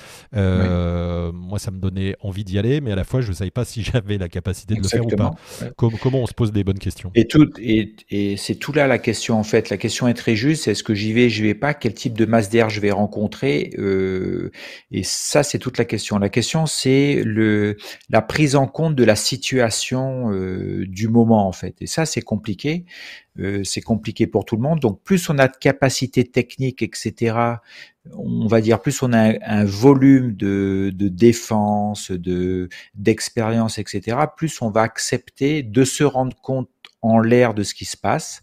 Euh, 1.28 1.32
moi, 1.32 1.58
ça 1.58 1.70
me 1.70 1.78
donnait 1.78 2.16
envie 2.20 2.44
d'y 2.44 2.58
aller, 2.58 2.80
mais 2.80 2.92
à 2.92 2.96
la 2.96 3.04
fois, 3.04 3.20
je 3.20 3.28
ne 3.28 3.34
savais 3.34 3.50
pas 3.50 3.64
si 3.64 3.82
j'avais 3.92 4.18
la 4.18 4.28
capacité 4.28 4.74
de 4.74 4.80
le 4.82 4.88
faire 4.88 5.06
ou 5.06 5.08
pas. 5.08 5.34
comment 5.76 6.22
on 6.22 6.26
se 6.26 6.34
pose 6.34 6.52
des 6.52 6.64
bonnes 6.64 6.78
questions? 6.78 7.10
Et, 7.14 7.26
tout, 7.26 7.50
et, 7.58 7.94
et 8.10 8.36
c'est 8.36 8.56
tout 8.56 8.72
là 8.72 8.86
la 8.86 8.98
question, 8.98 9.38
en 9.38 9.44
fait. 9.44 9.70
La 9.70 9.76
question 9.76 10.08
est 10.08 10.14
très 10.14 10.36
juste. 10.36 10.68
Est-ce 10.68 10.82
que 10.82 10.94
j'y 10.94 11.12
vais, 11.12 11.28
je 11.30 11.42
vais 11.42 11.54
pas? 11.54 11.74
Quel 11.74 11.94
type 11.94 12.16
de 12.16 12.24
masse 12.24 12.50
d'air 12.50 12.70
je 12.70 12.80
vais 12.80 12.90
rencontrer? 12.90 13.70
Euh, 13.78 14.50
Et 14.90 15.02
ça, 15.04 15.42
c'est 15.42 15.58
toute 15.58 15.78
la 15.78 15.84
question. 15.84 16.18
La 16.18 16.28
question, 16.28 16.66
c'est 16.66 17.22
le 17.24 17.76
la 18.10 18.22
prise 18.22 18.56
en 18.56 18.66
compte 18.66 18.94
de 18.94 19.04
la 19.04 19.16
situation 19.16 20.32
euh, 20.32 20.84
du 20.86 21.08
moment, 21.08 21.46
en 21.46 21.52
fait. 21.52 21.76
Et 21.80 21.86
ça, 21.86 22.06
c'est 22.06 22.22
compliqué. 22.22 22.84
Euh, 23.40 23.62
c'est 23.62 23.80
compliqué 23.80 24.26
pour 24.26 24.44
tout 24.44 24.56
le 24.56 24.62
monde. 24.62 24.80
Donc 24.80 25.00
plus 25.02 25.28
on 25.30 25.38
a 25.38 25.48
de 25.48 25.56
capacité 25.56 26.24
technique, 26.24 26.82
etc., 26.82 27.36
on 28.16 28.46
va 28.46 28.60
dire 28.60 28.80
plus 28.80 29.02
on 29.02 29.12
a 29.12 29.34
un, 29.44 29.64
volume 29.64 30.34
de, 30.34 30.92
de, 30.94 31.08
défense, 31.08 32.10
de 32.10 32.68
d'expérience, 32.94 33.78
etc., 33.78 34.16
plus 34.36 34.60
on 34.62 34.70
va 34.70 34.82
accepter 34.82 35.62
de 35.62 35.84
se 35.84 36.04
rendre 36.04 36.36
compte 36.40 36.70
en 37.02 37.20
l'air 37.20 37.54
de 37.54 37.62
ce 37.62 37.74
qui 37.74 37.84
se 37.84 37.96
passe. 37.96 38.42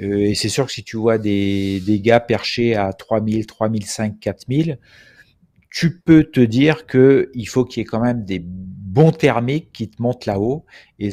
Euh, 0.00 0.18
et 0.18 0.34
c'est 0.34 0.48
sûr 0.48 0.66
que 0.66 0.72
si 0.72 0.84
tu 0.84 0.96
vois 0.96 1.18
des, 1.18 1.80
des 1.80 2.00
gars 2.00 2.20
perchés 2.20 2.74
à 2.74 2.92
3000, 2.92 3.46
3005, 3.46 4.18
4000, 4.20 4.78
tu 5.70 6.00
peux 6.00 6.24
te 6.24 6.40
dire 6.40 6.86
que 6.86 7.30
il 7.34 7.48
faut 7.48 7.64
qu'il 7.64 7.80
y 7.80 7.82
ait 7.82 7.86
quand 7.86 8.00
même 8.00 8.24
des 8.24 8.44
bons 8.92 9.10
thermiques 9.10 9.72
qui 9.72 9.88
te 9.88 10.02
montent 10.02 10.26
là-haut 10.26 10.66
et, 10.98 11.10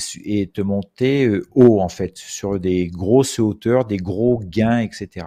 te 0.54 0.62
monter 0.62 1.26
euh, 1.26 1.48
haut 1.54 1.80
en 1.80 1.88
fait 1.88 2.18
sur 2.18 2.60
des 2.60 2.88
grosses 2.88 3.40
hauteurs, 3.40 3.86
des 3.86 3.98
gros 3.98 4.42
gains, 4.44 4.80
etc. 4.80 5.26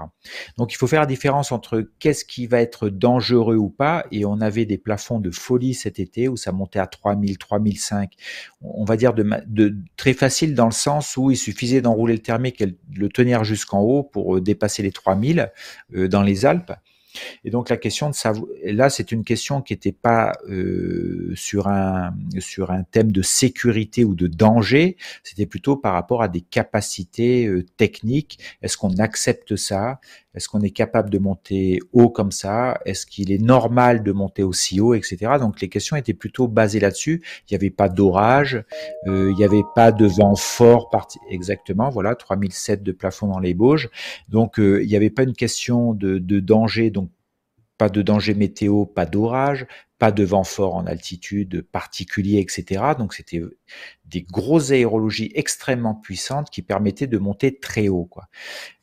Donc 0.59 0.73
il 0.73 0.77
faut 0.77 0.87
faire 0.87 1.01
la 1.01 1.07
différence 1.07 1.51
entre 1.51 1.89
qu'est-ce 1.99 2.27
qui 2.27 2.47
va 2.47 2.61
être 2.61 2.91
dangereux 2.91 3.57
ou 3.57 3.71
pas 3.71 4.05
et 4.13 4.27
on 4.27 4.41
avait 4.41 4.67
des 4.67 4.77
plafonds 4.77 5.19
de 5.19 5.31
folie 5.31 5.73
cet 5.73 5.99
été 5.99 6.29
où 6.29 6.37
ça 6.37 6.53
montait 6.53 6.79
à 6.79 6.87
3000, 6.87 7.39
3005. 7.39 8.13
On 8.61 8.85
va 8.85 8.97
dire 8.97 9.15
de, 9.15 9.25
de 9.47 9.75
très 9.97 10.13
facile 10.13 10.55
dans 10.55 10.67
le 10.67 10.73
sens 10.73 11.17
où 11.17 11.31
il 11.31 11.39
suffisait 11.39 11.81
d'enrouler 11.81 12.15
le 12.15 12.23
thermique 12.23 12.61
et 12.61 12.77
le 12.95 13.09
tenir 13.09 13.45
jusqu'en 13.45 13.81
haut 13.81 14.03
pour 14.03 14.37
euh, 14.37 14.41
dépasser 14.43 14.83
les 14.83 14.93
3000 14.93 15.51
euh, 15.95 16.07
dans 16.07 16.23
les 16.23 16.45
Alpes. 16.45 16.73
Et 17.45 17.51
donc 17.51 17.69
la 17.69 17.77
question 17.77 18.09
de 18.11 18.15
savoir, 18.15 18.47
là 18.65 18.91
c'est 18.91 19.13
une 19.13 19.25
question 19.25 19.63
qui 19.63 19.73
n'était 19.75 19.93
pas 19.93 20.33
euh, 20.49 21.33
sur 21.35 21.69
un 21.69 22.15
sur 22.39 22.71
un 22.71 22.83
thème 22.85 23.13
de 23.13 23.23
sécurité 23.23 24.05
ou 24.05 24.15
de 24.15 24.27
danger, 24.27 24.97
c'était 25.23 25.47
plutôt 25.47 25.77
par 25.77 25.95
rapport 25.95 26.23
à 26.23 26.29
des 26.29 26.41
capacités 26.41 27.47
euh, 27.47 27.65
techniques. 27.77 28.39
Est-ce 28.63 28.77
qu'on 28.77 28.99
accepte 28.99 29.57
ça? 29.57 30.01
Est-ce 30.35 30.49
qu'on 30.49 30.61
est 30.61 30.71
capable 30.71 31.11
de 31.11 31.19
monter 31.19 31.79
haut 31.93 32.09
comme 32.09 32.33
ça? 32.33 32.81
Est-ce 32.87 33.07
qu'il 33.07 33.31
est 33.33 33.43
normal 33.43 34.03
de 34.03 34.13
monter 34.13 34.43
aussi 34.43 34.81
haut, 34.81 34.95
etc. 34.95 35.33
Donc 35.39 35.61
les 35.61 35.69
questions 35.69 35.97
étaient 35.97 36.15
plutôt 36.15 36.49
basées 36.49 36.81
là-dessus. 36.81 37.23
Il 37.49 37.53
n'y 37.53 37.57
avait 37.57 37.71
pas 37.71 37.89
d'orage, 37.89 38.65
euh, 39.07 39.31
il 39.31 39.37
n'y 39.37 39.45
avait 39.45 39.65
pas 39.75 39.93
de 39.93 40.07
vent 40.07 40.37
fort, 40.37 40.91
exactement. 41.31 41.91
Voilà, 41.91 42.15
3007 42.15 42.83
de 42.83 42.93
plafond 42.93 43.29
dans 43.29 43.41
les 43.41 43.55
Bauges. 43.55 43.91
Donc 44.29 44.55
il 44.59 44.87
n'y 44.87 44.97
avait 44.97 45.11
pas 45.11 45.23
une 45.23 45.35
question 45.35 45.95
de, 45.95 46.19
de 46.19 46.41
danger. 46.41 46.91
Donc 46.91 47.11
pas 47.79 47.89
de 47.89 48.03
danger 48.03 48.35
météo, 48.35 48.87
pas 48.87 49.07
d'orage, 49.07 49.67
pas 50.03 50.11
de 50.11 50.25
vent 50.25 50.43
fort 50.43 50.75
en 50.75 50.87
altitude 50.87 51.63
particulier, 51.63 52.41
etc. 52.41 52.83
Donc 52.99 53.15
c'était 53.15 53.41
des 54.05 54.23
grosses 54.23 54.73
aérologies 54.73 55.31
extrêmement 55.37 55.95
puissantes 55.95 56.51
qui 56.51 56.61
permettaient 56.61 57.07
de 57.07 57.19
monter 57.19 57.57
très 57.61 57.87
haut. 57.87 58.07
Quoi. 58.07 58.27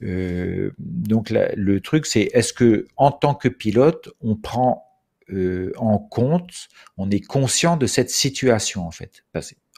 Euh, 0.01 0.71
donc 0.79 1.29
le 1.29 1.79
truc, 1.81 2.05
c'est 2.05 2.29
est-ce 2.31 2.53
que 2.53 2.87
en 2.95 3.11
tant 3.11 3.35
que 3.35 3.49
pilote, 3.49 4.07
on 4.21 4.37
prend 4.37 4.85
euh, 5.29 5.73
en 5.75 5.97
compte, 5.97 6.69
on 6.95 7.11
est 7.11 7.19
conscient 7.19 7.75
de 7.75 7.85
cette 7.85 8.11
situation 8.11 8.87
en 8.87 8.91
fait? 8.91 9.25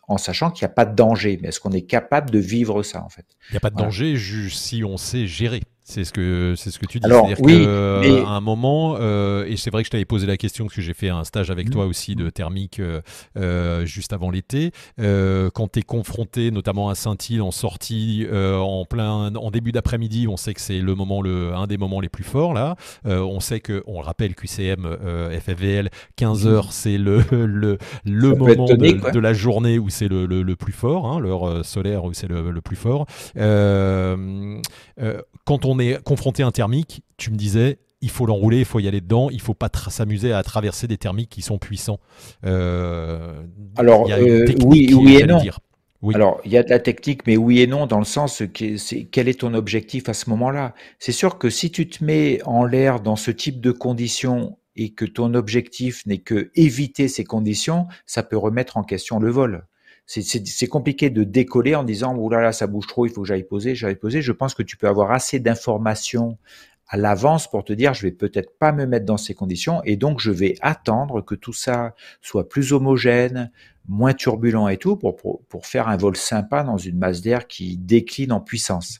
En 0.08 0.20
sachant 0.20 0.52
qu'il 0.52 0.64
n'y 0.68 0.72
a 0.72 0.76
pas 0.76 0.86
de 0.86 0.94
danger. 0.94 1.40
Mais 1.42 1.48
est-ce 1.48 1.60
qu'on 1.60 1.72
est 1.72 1.88
capable 1.88 2.30
de 2.30 2.38
vivre 2.38 2.84
ça 2.84 3.04
en 3.04 3.10
fait? 3.10 3.26
Il 3.50 3.54
n'y 3.54 3.58
a 3.58 3.62
pas 3.62 3.72
de 3.72 3.78
danger 3.78 4.16
si 4.52 4.84
on 4.84 4.98
sait 4.98 5.26
gérer. 5.26 5.62
C'est 5.92 6.06
ce 6.06 6.14
que 6.14 6.54
c'est 6.56 6.72
ce 6.72 6.80
que 6.80 6.86
tu 6.86 7.02
dis. 7.02 7.06
Alors 7.06 7.28
oui, 7.40 7.66
à 7.66 8.30
un 8.30 8.40
moment, 8.40 8.96
euh, 8.98 9.44
et 9.46 9.58
c'est 9.58 9.70
vrai 9.72 9.84
que 9.84 9.88
je 9.88 9.92
t'avais 9.92 10.06
posé 10.06 10.26
la 10.26 10.38
question 10.38 10.64
parce 10.64 10.76
que 10.78 10.82
j'ai 10.82 10.94
fait 10.94 11.10
un 11.10 11.26
stage 11.26 11.52
avec 11.52 11.68
mmh. 11.68 11.72
toi 11.72 11.86
aussi 11.86 12.16
de 12.16 12.30
thermique 12.30 12.80
euh, 12.80 13.02
euh, 13.38 13.86
juste 13.86 14.14
avant 14.14 14.30
l'été. 14.30 14.72
quand 14.98 15.72
tu 15.74 15.80
es 15.80 15.82
confronté, 15.82 16.50
notamment 16.50 16.88
à 16.88 16.96
Saint-Île 16.96 17.42
en 17.42 17.52
sortie, 17.52 18.26
en 18.32 18.86
plein, 18.86 19.36
en 19.36 19.52
début 19.52 19.74
d'après-midi, 19.74 20.30
on 20.30 20.38
sait 20.38 20.54
que 20.54 20.62
c'est 20.62 20.80
le 20.80 20.96
moment, 20.96 21.22
le 21.22 21.54
un 21.54 21.68
des 21.68 21.78
moments 21.78 22.00
les 22.00 22.08
plus 22.08 22.24
forts 22.24 22.54
là. 22.54 22.78
on 23.04 23.42
sait 23.42 23.60
que, 23.60 23.84
on 23.86 24.00
le 24.00 24.06
rappelle, 24.06 24.34
QCM, 24.34 24.98
FFVL, 25.42 25.90
15 26.16 26.48
heures, 26.48 26.72
c'est 26.72 26.98
le 26.98 27.22
le, 27.32 27.78
le 28.06 28.36
moment 28.36 28.66
de, 28.66 29.20
la 29.20 29.34
journée 29.34 29.78
où 29.78 29.90
c'est 29.90 30.08
le, 30.08 30.26
le, 30.26 30.56
plus 30.56 30.72
fort, 30.72 31.06
hein, 31.08 31.20
l'heure 31.20 31.66
solaire 31.66 32.06
où 32.06 32.14
c'est 32.14 32.30
le, 32.30 32.50
le, 32.50 32.62
plus 32.62 32.78
fort. 32.78 33.08
quand 35.46 35.66
on 35.66 35.80
est 35.82 36.04
confronté 36.04 36.44
à 36.44 36.48
un 36.48 36.52
thermique, 36.52 37.04
tu 37.18 37.32
me 37.32 37.36
disais, 37.36 37.80
il 38.02 38.10
faut 38.10 38.26
l'enrouler, 38.26 38.60
il 38.60 38.66
faut 38.66 38.80
y 38.80 38.88
aller 38.88 39.02
dedans, 39.02 39.30
il 39.30 39.42
faut 39.42 39.54
pas 39.54 39.70
s'amuser 39.90 40.34
à 40.34 40.42
traverser 40.44 40.88
des 40.88 40.98
thermiques 40.98 41.30
qui 41.30 41.42
sont 41.42 41.60
puissants. 41.60 42.00
Euh, 42.46 43.44
Alors, 43.78 44.08
oui, 44.66 44.94
oui 44.94 45.18
et 45.18 45.28
non. 45.28 45.42
Alors, 46.14 46.42
il 46.46 46.52
y 46.52 46.58
a 46.58 46.64
de 46.64 46.70
la 46.70 46.80
technique, 46.80 47.28
mais 47.28 47.38
oui 47.38 47.62
et 47.62 47.68
non, 47.68 47.86
dans 47.86 48.00
le 48.00 48.06
sens 48.06 48.42
que 48.54 48.78
c'est 48.78 49.04
quel 49.04 49.28
est 49.28 49.42
ton 49.42 49.54
objectif 49.54 50.10
à 50.10 50.14
ce 50.14 50.32
moment-là? 50.32 50.74
C'est 50.98 51.12
sûr 51.12 51.38
que 51.38 51.52
si 51.52 51.70
tu 51.70 51.88
te 51.88 52.04
mets 52.04 52.42
en 52.46 52.66
l'air 52.66 53.02
dans 53.02 53.16
ce 53.16 53.30
type 53.30 53.62
de 53.62 53.72
conditions 53.72 54.58
et 54.76 54.94
que 54.94 55.06
ton 55.06 55.36
objectif 55.36 56.04
n'est 56.08 56.18
que 56.18 56.50
éviter 56.56 57.08
ces 57.08 57.24
conditions, 57.24 57.88
ça 58.08 58.24
peut 58.24 58.38
remettre 58.38 58.78
en 58.78 58.84
question 58.84 59.20
le 59.20 59.30
vol. 59.30 59.68
C'est 60.06 60.68
compliqué 60.68 61.10
de 61.10 61.24
décoller 61.24 61.76
en 61.76 61.84
disant 61.84 62.16
oh 62.18 62.30
là 62.30 62.42
là 62.42 62.52
ça 62.52 62.68
bouge 62.68 62.88
trop, 62.88 63.06
il 63.06 63.12
faut 63.12 63.22
que 63.22 63.28
j'aille 63.28 63.44
poser, 63.44 63.76
j'aille 63.76 63.96
poser. 63.96 64.22
Je 64.22 64.34
pense 64.34 64.54
que 64.54 64.64
tu 64.64 64.76
peux 64.76 64.88
avoir 64.88 65.12
assez 65.12 65.40
d'informations 65.40 66.38
à 66.92 66.98
l'avance 66.98 67.50
pour 67.50 67.64
te 67.64 67.72
dire 67.72 67.94
je 67.94 68.02
vais 68.02 68.12
peut-être 68.12 68.58
pas 68.60 68.74
me 68.74 68.86
mettre 68.86 69.06
dans 69.06 69.18
ces 69.18 69.34
conditions 69.34 69.82
et 69.86 69.96
donc 69.96 70.20
je 70.20 70.32
vais 70.32 70.56
attendre 70.62 71.22
que 71.22 71.36
tout 71.36 71.54
ça 71.54 71.96
soit 72.22 72.50
plus 72.50 72.74
homogène, 72.74 73.50
moins 73.88 74.14
turbulent 74.14 74.68
et 74.68 74.78
tout 74.78 74.98
pour, 74.98 75.16
pour, 75.16 75.66
faire 75.66 75.88
un 75.88 75.96
vol 75.96 76.18
sympa 76.18 76.64
dans 76.64 76.78
une 76.78 76.98
masse 76.98 77.22
d'air 77.22 77.48
qui 77.48 77.78
décline 77.78 78.34
en 78.34 78.42
puissance. 78.42 79.00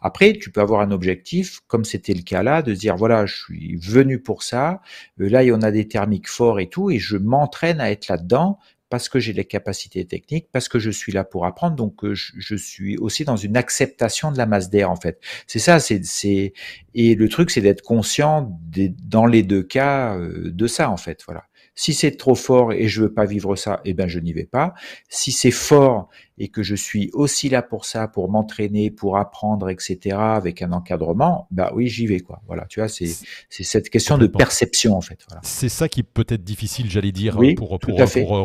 Après, 0.00 0.34
tu 0.34 0.50
peux 0.52 0.60
avoir 0.60 0.82
un 0.82 0.90
objectif, 0.90 1.60
comme 1.66 1.84
c'était 1.84 2.14
le 2.14 2.22
cas 2.22 2.42
là, 2.42 2.62
de 2.62 2.74
dire 2.74 2.96
voilà, 2.96 3.24
je 3.24 3.36
suis 3.36 3.76
venu 3.76 4.20
pour 4.20 4.42
ça, 4.42 4.82
là 5.16 5.42
il 5.42 5.48
y 5.48 5.52
en 5.52 5.62
a 5.62 5.70
des 5.70 5.88
thermiques 5.88 6.28
forts 6.28 6.60
et 6.60 6.68
tout, 6.68 6.90
et 6.90 6.98
je 6.98 7.16
m'entraîne 7.16 7.80
à 7.80 7.90
être 7.90 8.08
là-dedans 8.08 8.58
parce 8.90 9.08
que 9.08 9.18
j'ai 9.18 9.32
les 9.32 9.44
capacités 9.44 10.04
techniques, 10.04 10.48
parce 10.52 10.68
que 10.68 10.78
je 10.78 10.90
suis 10.90 11.12
là 11.12 11.24
pour 11.24 11.46
apprendre, 11.46 11.76
donc 11.76 12.04
euh, 12.04 12.12
je, 12.14 12.56
suis 12.56 12.98
aussi 12.98 13.24
dans 13.24 13.36
une 13.36 13.56
acceptation 13.56 14.32
de 14.32 14.36
la 14.36 14.46
masse 14.46 14.68
d'air 14.68 14.90
en 14.90 14.96
fait. 14.96 15.20
C'est 15.46 15.60
ça, 15.60 15.78
c'est 15.80 16.52
et 16.94 17.14
le 17.14 17.28
truc 17.28 17.50
c'est 17.50 17.60
d'être 17.60 17.82
conscient 17.82 18.58
dans 19.04 19.26
les 19.26 19.42
deux 19.42 19.62
cas 19.62 20.16
euh, 20.16 20.50
de 20.50 20.66
ça 20.66 20.90
en 20.90 20.96
fait, 20.96 21.22
voilà. 21.26 21.44
Si 21.76 21.94
c'est 21.94 22.16
trop 22.16 22.34
fort 22.34 22.72
et 22.72 22.88
je 22.88 23.02
veux 23.02 23.14
pas 23.14 23.24
vivre 23.24 23.56
ça, 23.56 23.80
eh 23.84 23.94
ben 23.94 24.06
je 24.06 24.18
n'y 24.18 24.34
vais 24.34 24.44
pas. 24.44 24.74
Si 25.08 25.32
c'est 25.32 25.52
fort 25.52 26.10
et 26.40 26.48
que 26.48 26.62
je 26.62 26.74
suis 26.74 27.10
aussi 27.12 27.50
là 27.50 27.60
pour 27.60 27.84
ça, 27.84 28.08
pour 28.08 28.30
m'entraîner, 28.30 28.90
pour 28.90 29.18
apprendre, 29.18 29.68
etc., 29.68 30.16
avec 30.18 30.62
un 30.62 30.72
encadrement, 30.72 31.46
bah 31.50 31.70
oui, 31.74 31.86
j'y 31.86 32.06
vais, 32.06 32.20
quoi. 32.20 32.40
Voilà, 32.46 32.64
tu 32.64 32.80
vois, 32.80 32.88
c'est, 32.88 33.14
c'est 33.50 33.62
cette 33.62 33.90
question 33.90 34.16
de 34.16 34.26
perception, 34.26 34.96
en 34.96 35.02
fait. 35.02 35.18
C'est 35.42 35.68
ça 35.68 35.86
qui 35.90 36.02
peut 36.02 36.24
être 36.26 36.42
difficile, 36.42 36.90
j'allais 36.90 37.12
dire, 37.12 37.36
pour, 37.56 37.78
pour, 37.78 37.98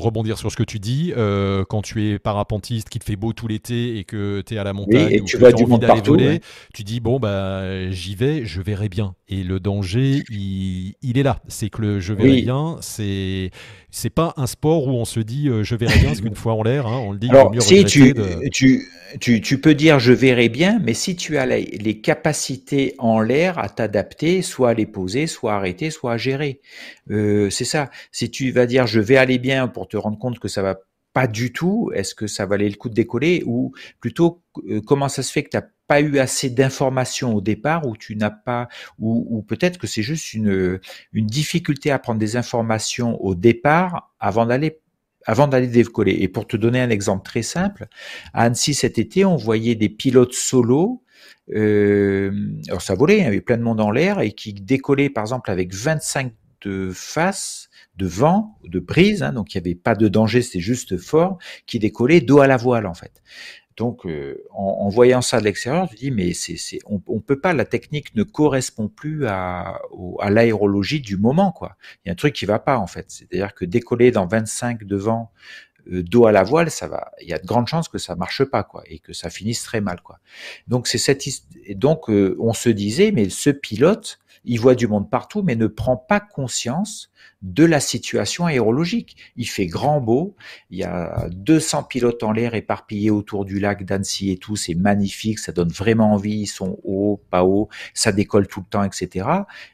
rebondir 0.03 0.37
sur 0.37 0.51
ce 0.51 0.57
que 0.57 0.63
tu 0.63 0.77
dis. 0.77 1.13
Euh, 1.15 1.63
quand 1.63 1.81
tu 1.81 2.09
es 2.09 2.19
parapentiste, 2.19 2.89
qu'il 2.89 2.99
te 2.99 3.05
fait 3.05 3.15
beau 3.15 3.31
tout 3.31 3.47
l'été 3.47 3.97
et 3.97 4.03
que 4.03 4.43
tu 4.45 4.55
es 4.55 4.57
à 4.57 4.65
la 4.65 4.73
montagne, 4.73 5.07
et 5.11 5.23
tu 5.23 5.37
vois 5.37 5.53
du 5.53 5.65
monde 5.65 5.87
partout, 5.87 6.11
voler, 6.11 6.41
tu 6.73 6.83
dis, 6.83 6.99
bon, 6.99 7.17
bah, 7.17 7.89
j'y 7.91 8.15
vais, 8.15 8.43
je 8.43 8.61
verrai 8.61 8.89
bien. 8.89 9.15
Et 9.29 9.41
le 9.41 9.61
danger, 9.61 10.21
il, 10.29 10.95
il 11.01 11.17
est 11.17 11.23
là. 11.23 11.39
C'est 11.47 11.69
que 11.69 11.81
le 11.81 11.99
je 12.01 12.11
verrai 12.13 12.41
bien, 12.41 12.77
c'est 12.81 13.51
c'est 13.89 14.09
pas 14.09 14.33
un 14.35 14.45
sport 14.45 14.87
où 14.87 14.91
on 14.91 15.05
se 15.05 15.21
dit 15.21 15.47
euh, 15.47 15.63
je 15.63 15.73
verrai 15.75 15.97
bien, 15.99 16.09
parce 16.09 16.19
qu'une 16.19 16.35
fois 16.35 16.53
en 16.53 16.63
l'air, 16.63 16.85
hein, 16.85 16.97
on 16.97 17.13
le 17.13 17.17
dit. 17.17 17.29
Alors, 17.29 17.53
si 17.59 17.84
tu, 17.87 18.13
tu, 18.51 18.87
tu, 19.19 19.41
tu, 19.41 19.59
peux 19.59 19.73
dire 19.73 19.99
je 19.99 20.13
verrai 20.13 20.49
bien, 20.49 20.79
mais 20.83 20.93
si 20.93 21.15
tu 21.15 21.37
as 21.37 21.45
les, 21.45 22.01
capacités 22.01 22.95
en 22.97 23.19
l'air 23.21 23.59
à 23.59 23.69
t'adapter, 23.69 24.41
soit 24.41 24.71
à 24.71 24.73
les 24.73 24.85
poser, 24.85 25.27
soit 25.27 25.53
à 25.53 25.55
arrêter, 25.57 25.89
soit 25.89 26.13
à 26.13 26.17
gérer. 26.17 26.61
Euh, 27.11 27.49
c'est 27.49 27.65
ça. 27.65 27.89
Si 28.11 28.29
tu 28.29 28.51
vas 28.51 28.65
dire 28.65 28.87
je 28.87 28.99
vais 28.99 29.17
aller 29.17 29.37
bien 29.37 29.67
pour 29.67 29.87
te 29.87 29.97
rendre 29.97 30.17
compte 30.17 30.39
que 30.39 30.47
ça 30.47 30.61
va 30.61 30.77
pas 31.13 31.27
du 31.27 31.53
tout, 31.53 31.91
est-ce 31.93 32.13
que 32.13 32.27
ça 32.27 32.45
valait 32.45 32.69
le 32.69 32.75
coup 32.75 32.89
de 32.89 32.93
décoller 32.93 33.41
ou 33.45 33.73
plutôt 34.01 34.43
euh, 34.67 34.81
comment 34.81 35.07
ça 35.07 35.23
se 35.23 35.31
fait 35.31 35.43
que 35.43 35.49
tu 35.49 35.57
n'as 35.57 35.63
pas 35.87 36.01
eu 36.01 36.19
assez 36.19 36.49
d'informations 36.49 37.33
au 37.33 37.41
départ 37.41 37.87
ou 37.87 37.95
tu 37.95 38.17
n'as 38.17 38.31
pas 38.31 38.67
ou, 38.99 39.25
ou 39.29 39.41
peut-être 39.41 39.77
que 39.77 39.87
c'est 39.87 40.01
juste 40.01 40.33
une, 40.33 40.79
une 41.13 41.27
difficulté 41.27 41.91
à 41.91 41.99
prendre 41.99 42.19
des 42.19 42.35
informations 42.35 43.23
au 43.23 43.33
départ 43.33 44.13
avant 44.19 44.45
d'aller 44.45 44.79
avant 45.25 45.47
d'aller 45.47 45.67
décoller. 45.67 46.17
Et 46.19 46.27
pour 46.27 46.47
te 46.47 46.57
donner 46.57 46.81
un 46.81 46.89
exemple 46.89 47.25
très 47.25 47.41
simple, 47.41 47.87
à 48.33 48.43
Annecy 48.43 48.73
cet 48.73 48.97
été, 48.97 49.25
on 49.25 49.35
voyait 49.35 49.75
des 49.75 49.89
pilotes 49.89 50.33
solo. 50.33 51.03
Euh, 51.53 52.31
alors 52.67 52.81
ça 52.81 52.95
volait, 52.95 53.17
il 53.19 53.23
y 53.23 53.27
avait 53.27 53.41
plein 53.41 53.57
de 53.57 53.63
monde 53.63 53.81
en 53.81 53.91
l'air 53.91 54.19
et 54.19 54.31
qui 54.31 54.53
décollaient 54.53 55.09
par 55.09 55.23
exemple 55.23 55.51
avec 55.51 55.73
25 55.73 56.33
de 56.61 56.91
face 56.91 57.69
de 57.97 58.07
vent, 58.07 58.57
de 58.65 58.79
brise, 58.79 59.23
hein, 59.23 59.31
donc 59.31 59.53
il 59.53 59.57
n'y 59.57 59.67
avait 59.67 59.75
pas 59.75 59.95
de 59.95 60.07
danger, 60.07 60.41
c'était 60.41 60.59
juste 60.59 60.97
fort, 60.97 61.37
qui 61.65 61.79
décollait 61.79 62.21
dos 62.21 62.39
à 62.39 62.47
la 62.47 62.57
voile 62.57 62.87
en 62.87 62.93
fait. 62.93 63.21
Donc, 63.77 64.05
euh, 64.05 64.41
en, 64.51 64.87
voyant 64.87 65.21
ça 65.21 65.39
de 65.39 65.45
l'extérieur, 65.45 65.87
je 65.91 65.97
dis 65.97 66.11
mais 66.11 66.33
c'est, 66.33 66.79
on, 66.85 67.01
on 67.07 67.19
peut 67.19 67.39
pas, 67.39 67.53
la 67.53 67.65
technique 67.65 68.15
ne 68.15 68.23
correspond 68.23 68.87
plus 68.87 69.27
à, 69.27 69.81
à 70.19 70.29
l'aérologie 70.29 71.01
du 71.01 71.17
moment, 71.17 71.51
quoi. 71.51 71.75
Il 72.03 72.07
y 72.07 72.09
a 72.09 72.13
un 72.13 72.15
truc 72.15 72.33
qui 72.33 72.45
va 72.45 72.59
pas 72.59 72.77
en 72.77 72.87
fait. 72.87 73.05
C'est-à-dire 73.09 73.53
que 73.53 73.65
décoller 73.65 74.11
dans 74.11 74.27
25 74.27 74.85
de 74.85 74.95
vent 74.95 75.31
euh, 75.91 76.03
dos 76.03 76.25
à 76.25 76.31
la 76.31 76.43
voile, 76.43 76.71
ça 76.71 76.87
va, 76.87 77.11
il 77.21 77.27
y 77.27 77.33
a 77.33 77.37
de 77.37 77.45
grandes 77.45 77.67
chances 77.67 77.89
que 77.89 77.97
ça 77.97 78.15
marche 78.15 78.43
pas, 78.45 78.63
quoi, 78.63 78.83
et 78.87 78.99
que 78.99 79.13
ça 79.13 79.29
finisse 79.29 79.63
très 79.63 79.81
mal, 79.81 80.01
quoi. 80.01 80.19
Donc 80.67 80.87
c'est 80.87 80.97
cette, 80.97 81.23
donc 81.71 82.09
euh, 82.09 82.35
on 82.39 82.53
se 82.53 82.69
disait, 82.69 83.11
mais 83.11 83.29
ce 83.29 83.49
pilote, 83.49 84.19
il 84.45 84.59
voit 84.59 84.75
du 84.75 84.87
monde 84.87 85.09
partout, 85.09 85.41
mais 85.43 85.55
ne 85.55 85.67
prend 85.67 85.97
pas 85.97 86.19
conscience 86.19 87.11
de 87.41 87.63
la 87.63 87.79
situation 87.79 88.45
aérologique. 88.45 89.17
Il 89.35 89.47
fait 89.47 89.67
grand 89.67 90.01
beau, 90.01 90.35
il 90.69 90.79
y 90.79 90.83
a 90.83 91.27
200 91.31 91.83
pilotes 91.83 92.23
en 92.23 92.31
l'air 92.31 92.55
éparpillés 92.55 93.11
autour 93.11 93.45
du 93.45 93.59
lac 93.59 93.83
d'Annecy 93.83 94.31
et 94.31 94.37
tout, 94.37 94.55
c'est 94.55 94.73
magnifique, 94.73 95.39
ça 95.39 95.51
donne 95.51 95.69
vraiment 95.69 96.13
envie, 96.13 96.41
ils 96.41 96.47
sont 96.47 96.79
hauts, 96.83 97.21
pas 97.29 97.43
hauts, 97.43 97.69
ça 97.93 98.11
décolle 98.11 98.47
tout 98.47 98.61
le 98.61 98.65
temps, 98.65 98.83
etc. 98.83 99.27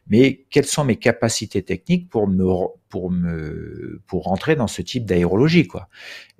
Mais 0.08 0.46
quelles 0.50 0.66
sont 0.66 0.84
mes 0.84 0.98
capacités 0.98 1.64
techniques 1.64 2.10
pour 2.10 2.28
me 2.28 2.46
pour 2.90 3.10
me 3.10 4.02
pour 4.08 4.24
rentrer 4.24 4.56
dans 4.56 4.68
ce 4.68 4.82
type 4.82 5.06
d'aérologie 5.06 5.68
quoi? 5.68 5.88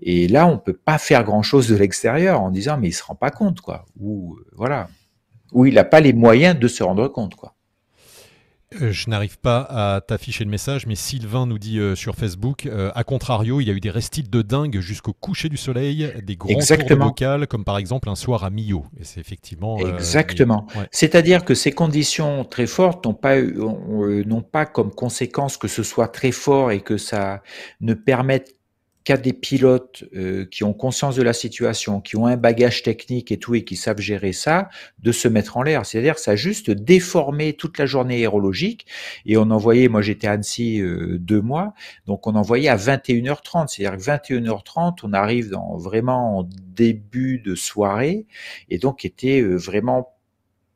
Et 0.02 0.28
là, 0.28 0.48
on 0.48 0.58
peut 0.58 0.74
pas 0.74 0.98
faire 0.98 1.24
grand 1.24 1.44
chose 1.44 1.68
de 1.70 1.76
l'extérieur 1.76 2.42
en 2.42 2.52
disant 2.52 2.78
mais 2.78 2.90
il 2.90 2.94
se 2.94 3.04
rend 3.04 3.16
pas 3.16 3.32
compte 3.32 3.62
quoi. 3.62 3.86
Ou 4.00 4.38
voilà. 4.54 4.90
Ou 5.54 5.66
il 5.66 5.76
n'a 5.76 5.84
pas 5.84 6.00
les 6.00 6.14
moyens 6.14 6.58
de 6.58 6.68
se 6.68 6.84
rendre 6.84 7.08
compte 7.08 7.36
quoi. 7.36 7.56
Euh, 8.80 8.92
je 8.92 9.10
n'arrive 9.10 9.38
pas 9.38 9.60
à 9.70 10.02
t'afficher 10.02 10.46
le 10.46 10.50
message, 10.50 10.86
mais 10.86 10.96
Sylvain 10.96 11.46
nous 11.46 11.60
dit 11.60 11.78
euh, 11.78 11.96
sur 11.96 12.16
Facebook, 12.16 12.66
euh, 12.66 12.90
à 12.96 13.04
contrario, 13.04 13.60
il 13.60 13.68
y 13.68 13.70
a 13.70 13.74
eu 13.74 13.82
des 13.82 13.90
restites 13.90 14.30
de 14.30 14.42
dingue 14.42 14.80
jusqu'au 14.80 15.12
coucher 15.12 15.50
du 15.50 15.58
soleil, 15.58 16.10
des 16.24 16.38
grands 16.38 16.50
Exactement. 16.50 17.12
tours 17.12 17.48
comme 17.50 17.66
par 17.66 17.78
exemple 17.78 18.10
un 18.10 18.16
soir 18.16 18.46
à 18.46 18.50
Millau. 18.50 18.86
Et 19.00 19.04
c'est 19.04 19.20
effectivement. 19.20 19.78
Exactement. 19.80 20.68
C'est-à-dire 20.92 21.44
que 21.44 21.54
ces 21.54 21.72
conditions 21.72 22.46
très 22.46 22.68
fortes 22.68 23.06
n'ont 23.06 23.14
pas, 23.14 23.42
n'ont 23.42 24.42
pas 24.42 24.66
comme 24.66 24.92
conséquence 24.92 25.58
que 25.58 25.68
ce 25.68 25.84
soit 25.84 26.08
très 26.08 26.32
fort 26.32 26.72
et 26.72 26.82
que 26.82 26.98
ça 26.98 27.42
ne 27.82 27.94
permette 27.94 28.56
qu'à 29.04 29.18
des 29.18 29.34
pilotes 29.34 30.04
euh, 30.16 30.46
qui 30.46 30.64
ont 30.64 30.74
conscience 30.74 31.16
de 31.16 31.24
la 31.24 31.34
situation, 31.34 32.02
qui 32.02 32.16
ont 32.18 32.28
un 32.28 32.38
bagage 32.38 32.84
technique 32.84 33.32
et 33.32 33.38
tout 33.38 33.56
et 33.56 33.64
qui 33.64 33.76
savent 33.76 34.00
gérer 34.00 34.32
ça, 34.32 34.70
de 35.00 35.12
se 35.12 35.28
mettre 35.28 35.58
en 35.58 35.64
l'air. 35.64 35.86
C'est-à-dire 35.86 36.20
ça 36.20 36.32
a 36.32 36.36
juste 36.36 36.70
déformé 36.70 37.54
toute 37.54 37.78
la 37.80 37.86
journée 37.86 38.18
aérologique 38.18 38.86
et 39.26 39.38
on 39.38 39.50
envoyait, 39.50 39.88
moi 39.88 40.02
j'étais 40.02 40.28
à 40.28 40.34
Annecy 40.34 40.82
euh, 40.82 41.18
deux 41.20 41.42
mois, 41.42 41.74
donc 42.06 42.28
on 42.28 42.36
envoyait 42.36 42.70
à 42.70 42.78
21h30. 42.78 43.68
C'est-à-dire 43.68 43.98
que 43.98 44.34
21h30, 44.34 45.00
on 45.04 45.14
arrive 45.14 45.50
dans 45.50 45.78
vraiment 45.78 46.40
en 46.40 46.44
début 46.44 47.40
de 47.40 47.56
soirée 47.56 48.28
et 48.70 48.78
donc 48.78 49.04
était 49.04 49.42
euh, 49.42 49.56
vraiment 49.56 50.16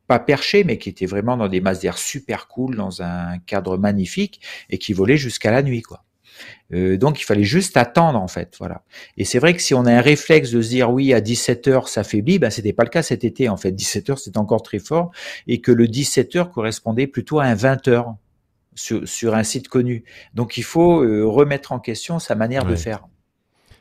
pas 0.08 0.18
perché, 0.18 0.64
mais 0.64 0.78
qui 0.78 0.88
était 0.88 1.06
vraiment 1.06 1.36
dans 1.36 1.48
des 1.48 1.60
masses 1.60 1.80
d'air 1.80 1.98
super 1.98 2.48
cool, 2.48 2.76
dans 2.76 3.02
un 3.02 3.38
cadre 3.38 3.76
magnifique 3.76 4.40
et 4.70 4.78
qui 4.78 4.92
volait 4.92 5.16
jusqu'à 5.16 5.50
la 5.50 5.62
nuit, 5.62 5.82
quoi. 5.82 6.05
Euh, 6.72 6.96
donc 6.96 7.20
il 7.20 7.24
fallait 7.24 7.44
juste 7.44 7.76
attendre 7.76 8.20
en 8.20 8.28
fait, 8.28 8.54
voilà. 8.58 8.82
Et 9.16 9.24
c'est 9.24 9.38
vrai 9.38 9.54
que 9.54 9.62
si 9.62 9.74
on 9.74 9.86
a 9.86 9.92
un 9.92 10.00
réflexe 10.00 10.50
de 10.50 10.60
se 10.62 10.68
dire 10.68 10.90
oui 10.90 11.12
à 11.12 11.20
17 11.20 11.68
heures 11.68 11.88
ça 11.88 12.04
faiblit, 12.04 12.38
ben 12.38 12.50
c'était 12.50 12.72
pas 12.72 12.84
le 12.84 12.90
cas 12.90 13.02
cet 13.02 13.24
été 13.24 13.48
en 13.48 13.56
fait. 13.56 13.72
17 13.72 14.10
heures 14.10 14.18
c'était 14.18 14.38
encore 14.38 14.62
très 14.62 14.78
fort 14.78 15.10
et 15.46 15.60
que 15.60 15.72
le 15.72 15.86
17 15.86 16.36
heures 16.36 16.50
correspondait 16.50 17.06
plutôt 17.06 17.38
à 17.38 17.44
un 17.44 17.54
20 17.54 17.88
heures 17.88 18.14
sur, 18.74 19.08
sur 19.08 19.34
un 19.34 19.42
site 19.42 19.68
connu. 19.68 20.04
Donc 20.34 20.56
il 20.56 20.64
faut 20.64 21.02
euh, 21.02 21.24
remettre 21.24 21.72
en 21.72 21.80
question 21.80 22.18
sa 22.18 22.34
manière 22.34 22.64
de 22.64 22.76
faire. 22.76 23.06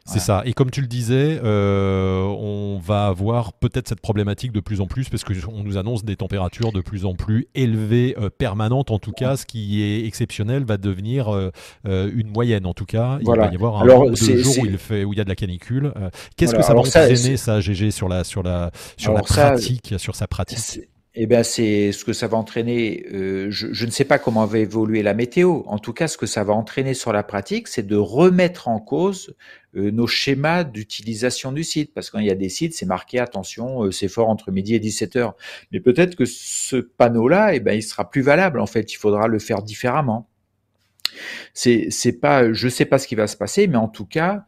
C'est 0.08 0.20
ça. 0.20 0.44
Et 0.46 0.54
comme 0.54 0.70
tu 0.70 0.82
le 0.82 0.88
disais, 0.88 1.40
euh, 1.44 2.22
on 2.22 2.78
va 2.78 3.08
avoir 3.08 3.54
peut-être 3.54 3.88
cette 3.88 4.02
problématique 4.02 4.52
de 4.52 4.60
plus 4.60 4.80
en 4.80 4.86
plus 4.86 5.10
parce 5.10 5.24
qu'on 5.24 5.64
nous 5.64 5.78
annonce 5.78 6.06
des 6.06 6.16
températures 6.16 6.72
de 6.72 6.82
plus 6.82 7.06
en 7.06 7.16
plus 7.16 7.48
élevées, 7.56 8.16
euh, 8.20 8.30
permanentes. 8.30 8.92
En 8.92 9.00
tout 9.00 9.12
cas, 9.12 9.36
ce 9.36 9.48
qui 9.48 9.82
est 9.82 10.06
exceptionnel 10.06 10.64
va 10.64 10.78
devenir 10.78 11.34
euh, 11.34 11.52
une 11.86 12.30
moyenne. 12.30 12.68
En 12.68 12.76
tout 12.76 12.86
cas, 12.86 13.18
il 13.20 13.28
va 13.28 13.52
y 13.52 13.56
avoir 13.56 13.78
un 13.78 13.82
Alors, 13.82 14.16
jours 14.16 14.60
où 14.60 14.66
il, 14.66 14.78
fait, 14.78 15.04
où 15.06 15.14
il 15.14 15.18
y 15.18 15.22
a 15.22 15.24
de 15.24 15.30
la 15.30 15.36
canicule. 15.36 15.92
Qu'est-ce 16.38 16.54
que 16.54 16.62
ça 16.62 16.74
va 16.74 16.82
entraîner, 16.82 17.38
ça, 17.38 17.60
GG, 17.60 17.90
sur 17.90 18.08
la, 18.08 18.24
sur 18.24 18.44
la, 18.44 18.72
sur 18.98 19.14
la 19.14 19.22
pratique, 19.22 19.96
sur 19.98 20.16
sa 20.16 20.28
pratique? 20.28 20.82
Eh 21.18 21.28
bien, 21.28 21.44
c'est 21.44 21.94
ce 21.94 22.04
que 22.04 22.12
ça 22.12 22.28
va 22.28 22.38
entraîner. 22.38 23.06
Euh, 23.14 23.48
je, 23.50 23.86
ne 23.86 23.92
sais 23.92 24.04
pas 24.04 24.20
comment 24.20 24.46
va 24.46 24.60
évoluer 24.60 25.02
la 25.02 25.14
météo. 25.14 25.62
En 25.66 25.80
tout 25.80 25.94
cas, 25.94 26.10
ce 26.10 26.18
que 26.18 26.26
ça 26.26 26.44
va 26.44 26.54
entraîner 26.54 26.94
sur 26.94 27.14
la 27.14 27.24
pratique, 27.24 27.70
c'est 27.70 27.88
de 27.88 27.96
remettre 27.96 28.68
en 28.68 28.82
cause 28.82 29.34
euh, 29.78 29.92
nos 29.92 30.08
schémas 30.08 30.66
d'utilisation 30.66 31.54
du 31.54 31.64
site. 31.64 31.94
Parce 31.94 32.12
qu'il 32.12 32.24
y 32.24 32.30
a 32.30 32.36
des 32.36 32.50
sites, 32.50 32.74
c'est 32.74 32.86
marqué 32.86 33.20
attention, 33.20 33.86
euh, 33.86 33.92
c'est 33.92 34.10
fort 34.10 34.28
entre 34.28 34.52
midi 34.52 34.76
et 34.76 34.80
17 34.80 35.16
heures. 35.16 35.36
Mais 35.72 35.80
peut-être 35.80 36.16
que 36.16 36.26
ce 36.26 36.76
panneau-là, 36.76 37.56
eh 37.56 37.62
ben, 37.62 37.74
il 37.74 37.84
sera 37.84 38.10
plus 38.10 38.22
valable. 38.22 38.60
En 38.60 38.68
fait, 38.68 38.92
il 38.92 38.98
faudra 38.98 39.28
le 39.28 39.40
faire 39.40 39.64
différemment. 39.64 40.28
C'est, 41.54 41.88
c'est 41.92 42.20
pas, 42.20 42.52
je 42.52 42.68
sais 42.68 42.86
pas 42.86 43.00
ce 43.00 43.08
qui 43.08 43.16
va 43.16 43.28
se 43.28 43.38
passer, 43.38 43.68
mais 43.68 43.78
en 43.78 43.88
tout 43.88 44.06
cas, 44.06 44.46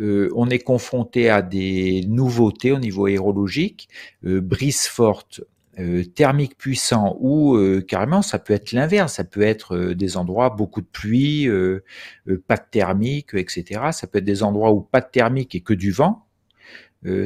on 0.00 0.48
est 0.48 0.60
confronté 0.60 1.28
à 1.28 1.42
des 1.42 2.04
nouveautés 2.08 2.72
au 2.72 2.78
niveau 2.78 3.06
aérologique, 3.06 3.88
brise 4.22 4.86
forte, 4.86 5.42
euh, 5.80 6.04
thermique 6.04 6.56
puissant 6.56 7.16
ou 7.18 7.56
euh, 7.56 7.80
carrément 7.80 8.22
ça 8.22 8.38
peut 8.38 8.52
être 8.52 8.70
l'inverse, 8.70 9.14
ça 9.14 9.24
peut 9.24 9.42
être 9.42 9.74
euh, 9.74 9.94
des 9.96 10.16
endroits 10.16 10.50
beaucoup 10.50 10.80
de 10.80 10.86
pluie, 10.86 11.48
pas 12.46 12.56
de 12.56 12.62
thermique, 12.70 13.34
etc. 13.34 13.80
Ça 13.92 14.06
peut 14.06 14.18
être 14.18 14.24
des 14.24 14.42
endroits 14.44 14.72
où 14.72 14.82
pas 14.82 15.00
de 15.00 15.08
thermique 15.10 15.54
et 15.54 15.60
que 15.60 15.74
du 15.74 15.90
vent. 15.90 16.26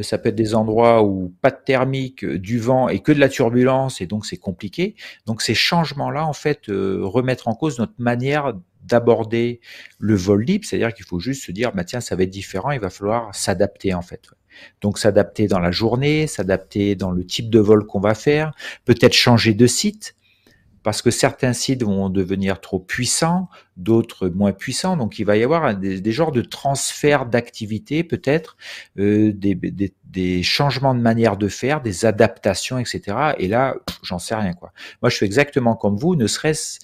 ça 0.03 0.19
peut 0.19 0.31
être 0.31 0.35
des 0.35 0.55
endroits 0.55 1.05
où 1.05 1.33
pas 1.43 1.51
de 1.51 1.59
thermique, 1.65 2.25
du 2.25 2.59
vent 2.59 2.89
et 2.89 3.01
que 3.01 3.13
de 3.13 3.21
la 3.21 3.29
turbulence 3.29 4.01
et 4.01 4.07
donc 4.07 4.25
c'est 4.25 4.39
compliqué. 4.39 4.95
Donc 5.27 5.43
ces 5.43 5.55
changements-là 5.55 6.27
en 6.27 6.33
fait 6.33 6.67
remettre 6.69 7.49
en 7.49 7.55
cause 7.55 7.79
notre 7.79 7.99
manière 7.99 8.55
d'aborder 8.89 9.61
le 9.99 10.15
vol 10.15 10.43
libre, 10.45 10.65
c'est-à-dire 10.65 10.93
qu'il 10.95 11.05
faut 11.05 11.21
juste 11.21 11.45
se 11.45 11.53
dire 11.53 11.73
bah 11.73 11.85
tiens 11.85 12.01
ça 12.01 12.17
va 12.17 12.25
être 12.25 12.31
différent, 12.31 12.71
il 12.71 12.81
va 12.81 12.91
falloir 12.91 13.35
s'adapter 13.35 13.95
en 13.95 14.03
fait. 14.03 14.31
Donc 14.81 14.99
s'adapter 14.99 15.47
dans 15.47 15.61
la 15.61 15.71
journée, 15.71 16.27
s'adapter 16.27 16.97
dans 16.97 17.11
le 17.11 17.25
type 17.25 17.51
de 17.51 17.61
vol 17.61 17.87
qu'on 17.87 18.01
va 18.01 18.15
faire, 18.15 18.53
peut-être 18.85 19.13
changer 19.13 19.55
de 19.55 19.67
site, 19.67 20.17
parce 20.83 21.03
que 21.03 21.11
certains 21.11 21.53
sites 21.53 21.83
vont 21.83 22.09
devenir 22.09 22.61
trop 22.61 22.79
puissants, 22.79 23.49
d'autres 23.77 24.29
moins 24.29 24.53
puissants. 24.53 24.97
Donc 24.97 25.19
il 25.19 25.25
va 25.25 25.37
y 25.37 25.45
avoir 25.45 25.77
des, 25.77 26.13
genres 26.13 26.33
de 26.33 26.41
transfert 26.41 27.27
d'activité, 27.27 28.05
peut-être, 28.05 28.57
euh, 28.99 29.33
des, 29.35 30.43
changements 30.43 30.95
de 30.95 31.01
manière 31.01 31.37
de 31.37 31.49
faire, 31.49 31.83
des 31.83 32.07
adaptations, 32.07 32.79
etc. 32.79 33.35
Et 33.39 33.49
là, 33.49 33.75
j'en 34.03 34.19
sais 34.19 34.35
rien 34.35 34.55
quoi. 34.55 34.73
Moi, 35.03 35.11
je 35.11 35.17
suis 35.17 35.27
exactement 35.27 35.77
comme 35.77 35.97
vous, 35.97 36.17
ne 36.17 36.27
serait-ce 36.27 36.79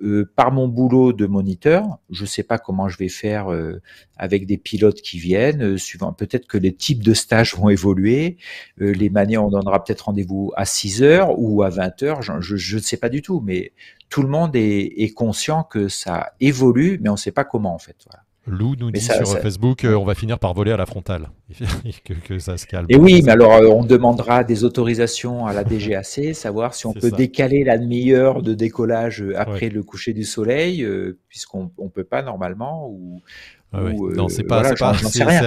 euh, 0.00 0.30
par 0.36 0.52
mon 0.52 0.68
boulot 0.68 1.12
de 1.12 1.26
moniteur, 1.26 1.98
je 2.10 2.22
ne 2.22 2.26
sais 2.28 2.44
pas 2.44 2.58
comment 2.58 2.88
je 2.88 2.96
vais 2.98 3.08
faire 3.08 3.52
euh, 3.52 3.80
avec 4.16 4.46
des 4.46 4.56
pilotes 4.56 5.00
qui 5.00 5.18
viennent, 5.18 5.62
euh, 5.62 5.76
suivant 5.76 6.12
peut-être 6.12 6.46
que 6.46 6.56
les 6.56 6.72
types 6.72 7.02
de 7.02 7.14
stages 7.14 7.56
vont 7.56 7.68
évoluer, 7.68 8.36
les 8.78 9.10
manières, 9.10 9.44
on 9.44 9.50
donnera 9.50 9.82
peut-être 9.82 10.02
rendez-vous 10.02 10.52
à 10.56 10.64
6 10.64 11.02
heures 11.02 11.38
ou 11.38 11.62
à 11.62 11.70
20 11.70 12.02
heures, 12.04 12.22
je 12.22 12.76
ne 12.76 12.80
sais 12.80 12.96
pas 12.96 13.08
du 13.08 13.22
tout, 13.22 13.40
mais 13.44 13.72
tout 14.08 14.22
le 14.22 14.28
monde 14.28 14.54
est, 14.54 15.02
est 15.02 15.12
conscient 15.12 15.64
que 15.64 15.88
ça 15.88 16.32
évolue, 16.40 16.98
mais 17.02 17.08
on 17.08 17.12
ne 17.12 17.18
sait 17.18 17.32
pas 17.32 17.44
comment 17.44 17.74
en 17.74 17.78
fait. 17.78 17.96
Voilà. 18.06 18.27
Lou 18.48 18.74
nous 18.78 18.90
dit 18.90 19.00
sur 19.00 19.14
Facebook, 19.38 19.84
euh, 19.84 19.94
on 19.94 20.04
va 20.04 20.14
finir 20.14 20.38
par 20.38 20.54
voler 20.54 20.72
à 20.72 20.76
la 20.76 20.86
frontale, 20.86 21.28
que, 22.24 22.38
ça 22.38 22.56
se 22.56 22.66
calme. 22.66 22.86
Et 22.88 22.96
oui, 22.96 23.22
mais 23.22 23.32
alors 23.32 23.52
euh, 23.52 23.68
on 23.68 23.84
demandera 23.84 24.44
des 24.44 24.64
autorisations 24.64 25.46
à 25.46 25.52
la 25.52 25.64
DGAC, 25.64 26.32
savoir 26.34 26.74
si 26.74 26.86
on 26.86 26.92
peut 26.92 27.10
décaler 27.10 27.64
la 27.64 27.78
demi-heure 27.78 28.42
de 28.42 28.54
décollage 28.54 29.22
euh, 29.22 29.38
après 29.38 29.68
le 29.68 29.82
coucher 29.82 30.12
du 30.12 30.24
soleil, 30.24 30.86
puisqu'on 31.28 31.70
ne 31.78 31.88
peut 31.88 32.04
pas 32.04 32.22
normalement, 32.22 32.88
ou, 32.88 33.20
ah 33.72 33.80
non, 33.82 34.28
c'est 34.28 34.44
pas, 34.44 34.74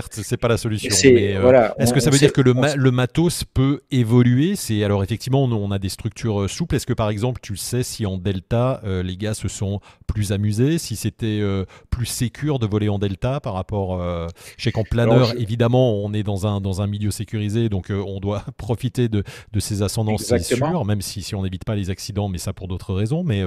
c'est 0.10 0.38
pas 0.38 0.48
la 0.48 0.58
solution. 0.58 0.90
Est-ce 0.90 1.94
que 1.94 2.00
ça 2.00 2.10
veut 2.10 2.18
dire 2.18 2.34
que 2.34 2.42
le, 2.42 2.54
le 2.76 2.92
matos 2.92 3.44
peut 3.44 3.82
évoluer? 3.92 4.56
C'est 4.56 4.84
alors 4.84 5.04
effectivement, 5.04 5.44
on, 5.44 5.72
a 5.72 5.80
des 5.80 5.90
structures 5.90 6.50
souples. 6.50 6.76
Est-ce 6.76 6.86
que 6.86 6.94
par 6.94 7.10
exemple, 7.10 7.42
tu 7.42 7.56
sais 7.58 7.84
si 7.84 8.06
en 8.06 8.18
delta 8.18 8.82
les 9.04 9.18
gars 9.18 9.34
se 9.34 9.48
sont 9.48 9.80
plus 10.12 10.32
amusés, 10.32 10.78
si 10.78 10.96
c'était 10.96 11.40
euh, 11.42 11.66
plus 11.90 12.06
sécure 12.06 12.60
de 12.60 12.68
voler 12.68 12.90
en 12.90 13.00
delta 13.00 13.40
par 13.40 13.54
rapport. 13.54 14.02
Euh, 14.02 14.28
je 14.58 14.64
sais 14.64 14.72
qu'en 14.72 14.84
planeur, 14.84 15.34
évidemment, 15.40 15.96
on 15.96 16.14
est 16.14 16.24
dans 16.24 16.46
un, 16.48 16.60
dans 16.60 16.82
un 16.82 16.88
milieu 16.88 17.12
sécurisé, 17.12 17.70
donc 17.70 17.90
euh, 17.90 18.04
on 18.06 18.20
doit 18.20 18.44
profiter 18.58 19.08
de, 19.08 19.24
de 19.52 19.60
ces 19.60 19.82
ascendances, 19.82 20.24
c'est 20.24 20.40
sûr, 20.40 20.86
même 20.86 21.02
si, 21.02 21.22
si 21.22 21.36
on 21.36 21.44
n'évite 21.44 21.64
pas 21.64 21.76
les 21.76 21.90
accidents, 21.90 22.28
mais 22.28 22.38
ça 22.38 22.54
pour 22.54 22.68
d'autres 22.68 22.94
raisons. 22.94 23.24
Mais, 23.24 23.42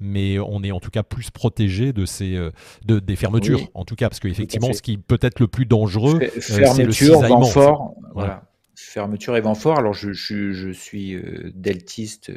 mais 0.00 0.38
on 0.38 0.62
est 0.62 0.72
en 0.72 0.80
tout 0.80 0.90
cas 0.90 1.02
plus 1.02 1.30
protégé 1.30 1.92
de 1.92 2.04
ces, 2.04 2.38
de, 2.84 2.98
des 2.98 3.16
fermetures, 3.16 3.68
en 3.74 3.84
tout 3.84 3.96
cas, 3.96 4.08
parce 4.08 4.19
qu'effectivement, 4.20 4.72
ce 4.72 4.82
qui 4.82 4.98
peut 4.98 5.18
être 5.20 5.40
le 5.40 5.48
plus 5.48 5.66
dangereux, 5.66 6.20
c'est 6.40 6.84
le 6.84 6.92
cisaillement. 6.92 7.42
fort, 7.42 7.94
voilà. 8.14 8.44
Fermeture 8.76 9.36
et 9.36 9.40
vent 9.40 9.54
fort. 9.54 9.78
Alors, 9.78 9.92
je, 9.92 10.12
je, 10.12 10.52
je 10.52 10.70
suis 10.70 11.20
deltiste 11.54 12.32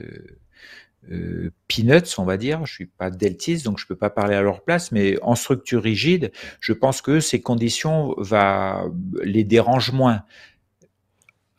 euh, 1.12 1.52
peanuts, 1.68 2.18
on 2.18 2.24
va 2.24 2.38
dire. 2.38 2.66
Je 2.66 2.74
suis 2.74 2.86
pas 2.86 3.10
deltiste, 3.10 3.66
donc 3.66 3.78
je 3.78 3.86
peux 3.86 3.96
pas 3.96 4.10
parler 4.10 4.36
à 4.36 4.42
leur 4.42 4.62
place, 4.64 4.92
mais 4.92 5.18
en 5.22 5.36
structure 5.36 5.84
rigide, 5.84 6.32
je 6.62 6.72
pense 6.72 7.02
que 7.02 7.20
ces 7.20 7.42
conditions 7.42 8.16
va 8.18 8.86
les 9.24 9.44
dérange 9.44 9.92
moins. 9.92 10.24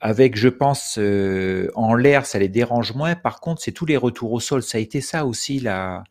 Avec, 0.07 0.37
je 0.37 0.51
pense, 0.51 0.99
euh, 0.99 1.71
en 1.75 1.95
l'air, 1.95 2.27
ça 2.27 2.39
les 2.39 2.51
dérange 2.51 2.93
moins. 2.93 3.15
Par 3.15 3.41
contre, 3.41 3.63
c'est 3.63 3.73
tous 3.73 3.87
les 3.87 3.97
retours 3.97 4.33
au 4.33 4.39
sol. 4.39 4.63
Ça 4.63 4.77
a 4.77 4.81
été 4.83 5.01
ça 5.01 5.25
aussi 5.25 5.61
la, 5.61 6.05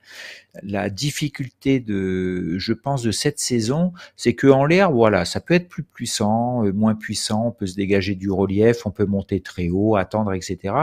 la 0.63 0.89
difficulté 0.89 1.79
de, 1.79 2.57
je 2.57 2.73
pense, 2.73 3.03
de 3.03 3.11
cette 3.11 3.37
saison, 3.37 3.93
c'est 4.15 4.33
que 4.33 4.47
en 4.47 4.65
l'air, 4.65 4.91
voilà, 4.91 5.25
ça 5.25 5.39
peut 5.41 5.53
être 5.53 5.69
plus 5.69 5.83
puissant, 5.83 6.65
euh, 6.65 6.73
moins 6.73 6.95
puissant, 6.95 7.45
on 7.45 7.51
peut 7.51 7.67
se 7.67 7.75
dégager 7.75 8.15
du 8.15 8.31
relief, 8.31 8.87
on 8.87 8.89
peut 8.89 9.05
monter 9.05 9.41
très 9.41 9.69
haut, 9.69 9.95
attendre, 9.95 10.33
etc. 10.33 10.73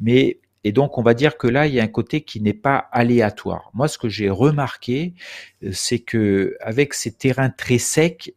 Mais 0.00 0.40
et 0.64 0.72
donc, 0.72 0.98
on 0.98 1.02
va 1.02 1.14
dire 1.14 1.38
que 1.38 1.46
là, 1.46 1.68
il 1.68 1.74
y 1.74 1.78
a 1.78 1.84
un 1.84 1.86
côté 1.86 2.22
qui 2.22 2.40
n'est 2.40 2.52
pas 2.54 2.88
aléatoire. 2.90 3.70
Moi, 3.72 3.86
ce 3.86 3.98
que 3.98 4.08
j'ai 4.08 4.30
remarqué, 4.30 5.14
euh, 5.62 5.70
c'est 5.72 6.00
que 6.00 6.56
avec 6.60 6.92
ces 6.92 7.12
terrains 7.12 7.50
très 7.50 7.78
secs, 7.78 8.34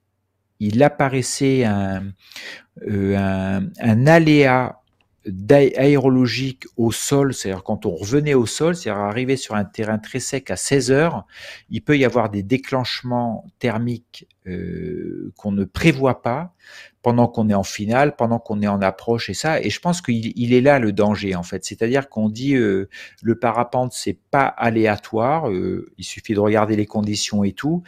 il 0.59 0.83
apparaissait 0.83 1.63
un, 1.65 2.13
un, 2.87 3.63
un 3.79 4.07
aléa 4.07 4.81
aérologique 5.77 6.65
au 6.77 6.91
sol, 6.91 7.33
c'est-à-dire 7.33 7.63
quand 7.63 7.85
on 7.85 7.95
revenait 7.95 8.33
au 8.33 8.45
sol, 8.45 8.75
c'est-à-dire 8.75 9.01
arriver 9.01 9.37
sur 9.37 9.55
un 9.55 9.65
terrain 9.65 9.99
très 9.99 10.19
sec 10.19 10.49
à 10.49 10.55
16 10.55 10.91
heures, 10.91 11.25
il 11.69 11.83
peut 11.83 11.97
y 11.97 12.05
avoir 12.05 12.29
des 12.29 12.41
déclenchements 12.41 13.45
thermiques 13.59 14.27
euh, 14.47 15.31
qu'on 15.37 15.51
ne 15.51 15.63
prévoit 15.63 16.23
pas 16.23 16.53
pendant 17.03 17.27
qu'on 17.27 17.49
est 17.49 17.53
en 17.53 17.63
finale, 17.63 18.15
pendant 18.15 18.39
qu'on 18.39 18.61
est 18.61 18.67
en 18.67 18.81
approche 18.81 19.29
et 19.29 19.35
ça. 19.35 19.61
Et 19.61 19.69
je 19.69 19.79
pense 19.79 20.01
qu'il 20.01 20.33
il 20.35 20.53
est 20.53 20.61
là 20.61 20.79
le 20.79 20.91
danger 20.91 21.35
en 21.35 21.43
fait. 21.43 21.63
C'est-à-dire 21.65 22.09
qu'on 22.09 22.29
dit 22.29 22.55
euh, 22.55 22.89
le 23.21 23.35
parapente 23.37 23.93
c'est 23.93 24.17
pas 24.31 24.45
aléatoire, 24.45 25.49
euh, 25.49 25.91
il 25.99 26.03
suffit 26.03 26.33
de 26.33 26.39
regarder 26.39 26.75
les 26.75 26.87
conditions 26.87 27.43
et 27.43 27.51
tout, 27.51 27.83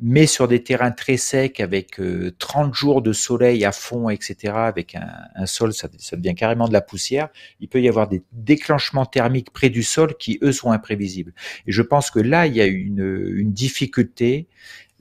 mais 0.00 0.26
sur 0.26 0.48
des 0.48 0.62
terrains 0.62 0.90
très 0.92 1.16
secs 1.16 1.60
avec 1.60 2.00
30 2.38 2.70
euh, 2.70 2.72
jours 2.72 3.02
de 3.02 3.12
soleil 3.12 3.64
à 3.64 3.72
fond, 3.72 4.08
etc., 4.08 4.54
avec 4.54 4.94
un, 4.94 5.46
sol, 5.46 5.72
ça, 5.72 5.88
devient 6.12 6.34
carrément 6.34 6.68
de 6.68 6.72
la 6.72 6.80
poussière, 6.80 7.28
il 7.60 7.68
peut 7.68 7.80
y 7.80 7.88
avoir 7.88 8.08
des 8.08 8.22
déclenchements 8.32 9.06
thermiques 9.06 9.50
près 9.52 9.68
du 9.68 9.82
sol 9.82 10.16
qui, 10.16 10.38
eux, 10.42 10.52
sont 10.52 10.72
imprévisibles. 10.72 11.34
Et 11.66 11.72
je 11.72 11.82
pense 11.82 12.10
que 12.10 12.18
là, 12.18 12.46
il 12.46 12.54
y 12.54 12.60
a 12.60 12.66
une, 12.66 13.32
une 13.34 13.52
difficulté. 13.52 14.48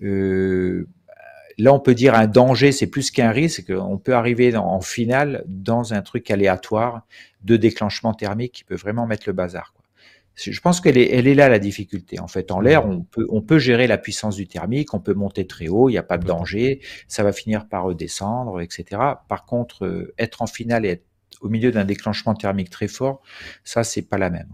Euh, 0.04 0.88
là, 1.58 1.74
on 1.74 1.80
peut 1.80 1.96
dire 1.96 2.14
un 2.16 2.28
danger, 2.28 2.72
c'est 2.72 2.88
plus 2.88 3.10
qu'un 3.12 3.32
risque, 3.32 3.72
on 3.76 3.98
peut 3.98 4.16
arriver 4.16 4.56
en 4.56 4.82
finale 4.82 5.44
dans 5.48 5.94
un 5.94 6.02
truc 6.02 6.30
aléatoire 6.30 7.06
de 7.44 7.56
déclenchement 7.56 8.14
thermique 8.14 8.52
qui 8.52 8.64
peut 8.66 8.76
vraiment 8.76 9.08
mettre 9.08 9.24
le 9.28 9.34
bazar. 9.34 9.74
Je 10.36 10.60
pense 10.62 10.80
qu'elle 10.80 10.98
est, 10.98 11.12
elle 11.12 11.28
est 11.28 11.36
là 11.36 11.50
la 11.50 11.60
difficulté. 11.60 12.20
En 12.20 12.28
fait, 12.28 12.52
en 12.52 12.62
l'air, 12.62 12.86
on 12.86 13.02
peut, 13.02 13.28
on 13.30 13.42
peut 13.42 13.60
gérer 13.60 13.88
la 13.88 13.98
puissance 13.98 14.36
du 14.36 14.48
thermique, 14.48 14.94
on 14.94 15.00
peut 15.00 15.14
monter 15.14 15.46
très 15.46 15.68
haut, 15.68 15.90
il 15.90 15.94
n'y 15.94 15.98
a 15.98 16.04
pas 16.04 16.18
de 16.18 16.26
danger, 16.26 16.80
ça 17.08 17.24
va 17.24 17.34
finir 17.34 17.68
par 17.68 17.84
redescendre, 17.84 18.62
etc. 18.62 19.02
Par 19.28 19.46
contre, 19.46 19.86
euh, 19.86 20.14
être 20.18 20.42
en 20.42 20.48
finale 20.48 20.86
et 20.86 20.90
être 20.90 21.06
au 21.42 21.50
milieu 21.50 21.72
d'un 21.72 21.86
déclenchement 21.86 22.34
thermique 22.34 22.70
très 22.70 22.88
fort, 22.88 23.22
ça, 23.64 23.84
c'est 23.84 24.02
pas 24.02 24.18
la 24.18 24.30
même. 24.30 24.50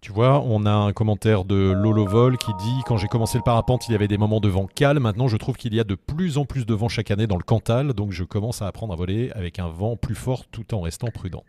Tu 0.00 0.12
vois, 0.12 0.40
on 0.40 0.64
a 0.64 0.72
un 0.72 0.94
commentaire 0.94 1.44
de 1.44 1.72
Lolo 1.72 2.06
Vol 2.06 2.38
qui 2.38 2.52
dit 2.58 2.80
Quand 2.86 2.96
j'ai 2.96 3.06
commencé 3.06 3.36
le 3.36 3.44
parapente, 3.44 3.86
il 3.86 3.92
y 3.92 3.94
avait 3.94 4.08
des 4.08 4.16
moments 4.16 4.40
de 4.40 4.48
vent 4.48 4.66
calme. 4.66 5.00
Maintenant, 5.00 5.28
je 5.28 5.36
trouve 5.36 5.56
qu'il 5.56 5.74
y 5.74 5.80
a 5.80 5.84
de 5.84 5.94
plus 5.94 6.38
en 6.38 6.46
plus 6.46 6.64
de 6.64 6.72
vent 6.72 6.88
chaque 6.88 7.10
année 7.10 7.26
dans 7.26 7.36
le 7.36 7.42
Cantal. 7.42 7.92
Donc, 7.92 8.10
je 8.10 8.24
commence 8.24 8.62
à 8.62 8.66
apprendre 8.66 8.94
à 8.94 8.96
voler 8.96 9.30
avec 9.34 9.58
un 9.58 9.68
vent 9.68 9.96
plus 9.96 10.14
fort 10.14 10.46
tout 10.46 10.74
en 10.74 10.80
restant 10.80 11.08
prudent. 11.08 11.44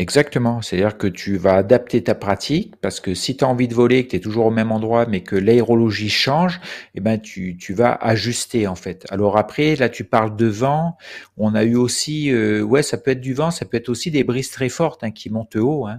Exactement, 0.00 0.62
c'est-à-dire 0.62 0.96
que 0.96 1.06
tu 1.06 1.36
vas 1.36 1.56
adapter 1.56 2.02
ta 2.02 2.14
pratique 2.14 2.74
parce 2.76 3.00
que 3.00 3.12
si 3.12 3.36
tu 3.36 3.44
as 3.44 3.48
envie 3.48 3.68
de 3.68 3.74
voler, 3.74 4.06
que 4.06 4.12
tu 4.12 4.16
es 4.16 4.20
toujours 4.20 4.46
au 4.46 4.50
même 4.50 4.72
endroit, 4.72 5.04
mais 5.04 5.20
que 5.20 5.36
l'aérologie 5.36 6.08
change, 6.08 6.58
eh 6.94 7.00
ben 7.00 7.18
tu, 7.20 7.58
tu 7.58 7.74
vas 7.74 7.98
ajuster 8.00 8.66
en 8.66 8.76
fait. 8.76 9.04
Alors 9.10 9.36
après, 9.36 9.76
là 9.76 9.90
tu 9.90 10.04
parles 10.04 10.34
de 10.36 10.46
vent, 10.46 10.96
on 11.36 11.54
a 11.54 11.64
eu 11.64 11.74
aussi, 11.74 12.32
euh, 12.32 12.62
ouais, 12.62 12.82
ça 12.82 12.96
peut 12.96 13.10
être 13.10 13.20
du 13.20 13.34
vent, 13.34 13.50
ça 13.50 13.66
peut 13.66 13.76
être 13.76 13.90
aussi 13.90 14.10
des 14.10 14.24
brises 14.24 14.50
très 14.50 14.70
fortes 14.70 15.04
hein, 15.04 15.10
qui 15.10 15.28
montent 15.28 15.56
haut 15.56 15.86
hein, 15.86 15.98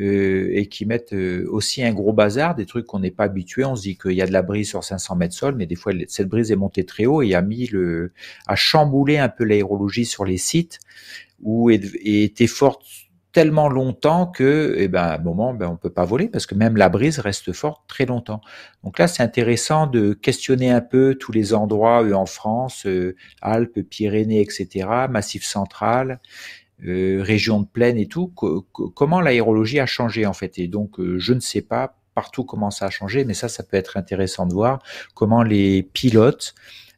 euh, 0.00 0.48
et 0.54 0.64
qui 0.70 0.86
mettent 0.86 1.12
euh, 1.12 1.46
aussi 1.50 1.84
un 1.84 1.92
gros 1.92 2.14
bazar, 2.14 2.54
des 2.54 2.64
trucs 2.64 2.86
qu'on 2.86 3.00
n'est 3.00 3.10
pas 3.10 3.24
habitué. 3.24 3.62
On 3.66 3.76
se 3.76 3.82
dit 3.82 3.98
qu'il 3.98 4.12
y 4.12 4.22
a 4.22 4.26
de 4.26 4.32
la 4.32 4.40
brise 4.40 4.70
sur 4.70 4.82
500 4.82 5.16
mètres 5.16 5.34
sol, 5.34 5.54
mais 5.54 5.66
des 5.66 5.76
fois 5.76 5.92
cette 6.08 6.28
brise 6.28 6.50
est 6.50 6.56
montée 6.56 6.86
très 6.86 7.04
haut 7.04 7.20
et 7.20 7.34
a 7.34 7.42
mis 7.42 7.66
le, 7.66 8.12
a 8.46 8.56
chamboulé 8.56 9.18
un 9.18 9.28
peu 9.28 9.44
l'aérologie 9.44 10.06
sur 10.06 10.24
les 10.24 10.38
sites 10.38 10.78
où 11.42 11.68
était 11.70 12.46
forte 12.46 13.03
tellement 13.34 13.68
longtemps 13.68 14.26
que, 14.28 14.76
eh 14.78 14.86
ben, 14.86 15.02
à 15.02 15.16
un 15.16 15.18
moment, 15.18 15.54
ben, 15.54 15.66
on 15.66 15.76
peut 15.76 15.90
pas 15.90 16.04
voler 16.04 16.28
parce 16.28 16.46
que 16.46 16.54
même 16.54 16.76
la 16.76 16.88
brise 16.88 17.18
reste 17.18 17.52
forte 17.52 17.82
très 17.88 18.06
longtemps. 18.06 18.40
Donc 18.84 18.96
là, 18.98 19.08
c'est 19.08 19.24
intéressant 19.24 19.88
de 19.88 20.14
questionner 20.14 20.70
un 20.70 20.80
peu 20.80 21.16
tous 21.16 21.32
les 21.32 21.52
endroits 21.52 22.04
en 22.14 22.26
France, 22.26 22.86
euh, 22.86 23.16
Alpes, 23.42 23.80
Pyrénées, 23.90 24.40
etc., 24.40 24.88
Massif 25.10 25.44
central, 25.44 26.20
euh, 26.86 27.22
région 27.22 27.60
de 27.60 27.66
plaine 27.66 27.98
et 27.98 28.06
tout. 28.06 28.32
comment 28.94 29.20
l'aérologie 29.20 29.80
a 29.80 29.86
changé 29.86 30.26
en 30.26 30.32
fait? 30.32 30.56
Et 30.60 30.68
donc, 30.68 31.00
euh, 31.00 31.18
je 31.18 31.34
ne 31.34 31.40
sais 31.40 31.62
pas 31.62 31.96
partout 32.14 32.44
comment 32.44 32.70
ça 32.70 32.86
a 32.86 32.90
changé, 32.90 33.24
mais 33.24 33.34
ça, 33.34 33.48
ça 33.48 33.64
peut 33.64 33.76
être 33.76 33.96
intéressant 33.96 34.46
de 34.46 34.54
voir 34.54 34.80
comment 35.14 35.42
les 35.42 35.82
pilotes, 35.82 36.54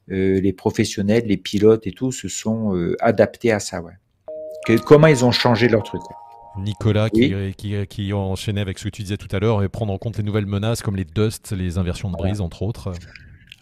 les 0.09 0.53
professionnels, 0.53 1.25
les 1.27 1.38
pilotes 1.38 1.87
et 1.87 1.92
tout 1.92 2.12
se 2.12 2.29
sont 2.29 2.79
adaptés 3.01 3.51
à 3.51 3.59
ça. 3.59 3.81
Ouais. 3.81 3.94
comment 4.85 5.07
ils 5.07 5.25
ont 5.25 5.33
changé 5.33 5.68
leur 5.68 5.83
truc. 5.83 6.03
Nicolas 6.59 7.11
qui, 7.11 7.33
qui, 7.57 7.87
qui, 7.87 8.12
enchaînait 8.12 8.61
avec 8.61 8.79
ce 8.79 8.85
que 8.85 8.88
tu 8.88 9.03
disais 9.03 9.16
tout 9.16 9.29
à 9.35 9.38
l'heure 9.38 9.62
et 9.62 9.69
prendre 9.69 9.92
en 9.92 9.99
compte 9.99 10.16
les 10.16 10.23
nouvelles 10.23 10.47
menaces 10.47 10.83
comme 10.83 10.97
les 10.97 11.05
dusts, 11.05 11.53
les 11.53 11.79
inversions 11.79 12.11
de 12.11 12.16
brise, 12.16 12.40
entre 12.40 12.62
autres. 12.62 12.92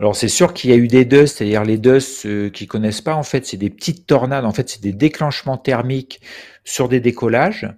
Alors 0.00 0.16
c'est 0.16 0.28
sûr 0.28 0.52
qu'il 0.54 0.70
y 0.70 0.72
a 0.72 0.76
eu 0.76 0.88
des 0.88 1.04
dusts, 1.04 1.38
c'est-à-dire 1.38 1.64
les 1.64 1.78
dusts 1.78 2.26
euh, 2.26 2.50
qui 2.50 2.66
connaissent 2.66 3.00
pas, 3.00 3.14
en 3.14 3.22
fait, 3.22 3.46
c'est 3.46 3.56
des 3.56 3.70
petites 3.70 4.06
tornades, 4.06 4.44
en 4.44 4.52
fait, 4.52 4.68
c'est 4.68 4.82
des 4.82 4.92
déclenchements 4.92 5.56
thermiques 5.56 6.20
sur 6.64 6.88
des 6.88 7.00
décollages. 7.00 7.68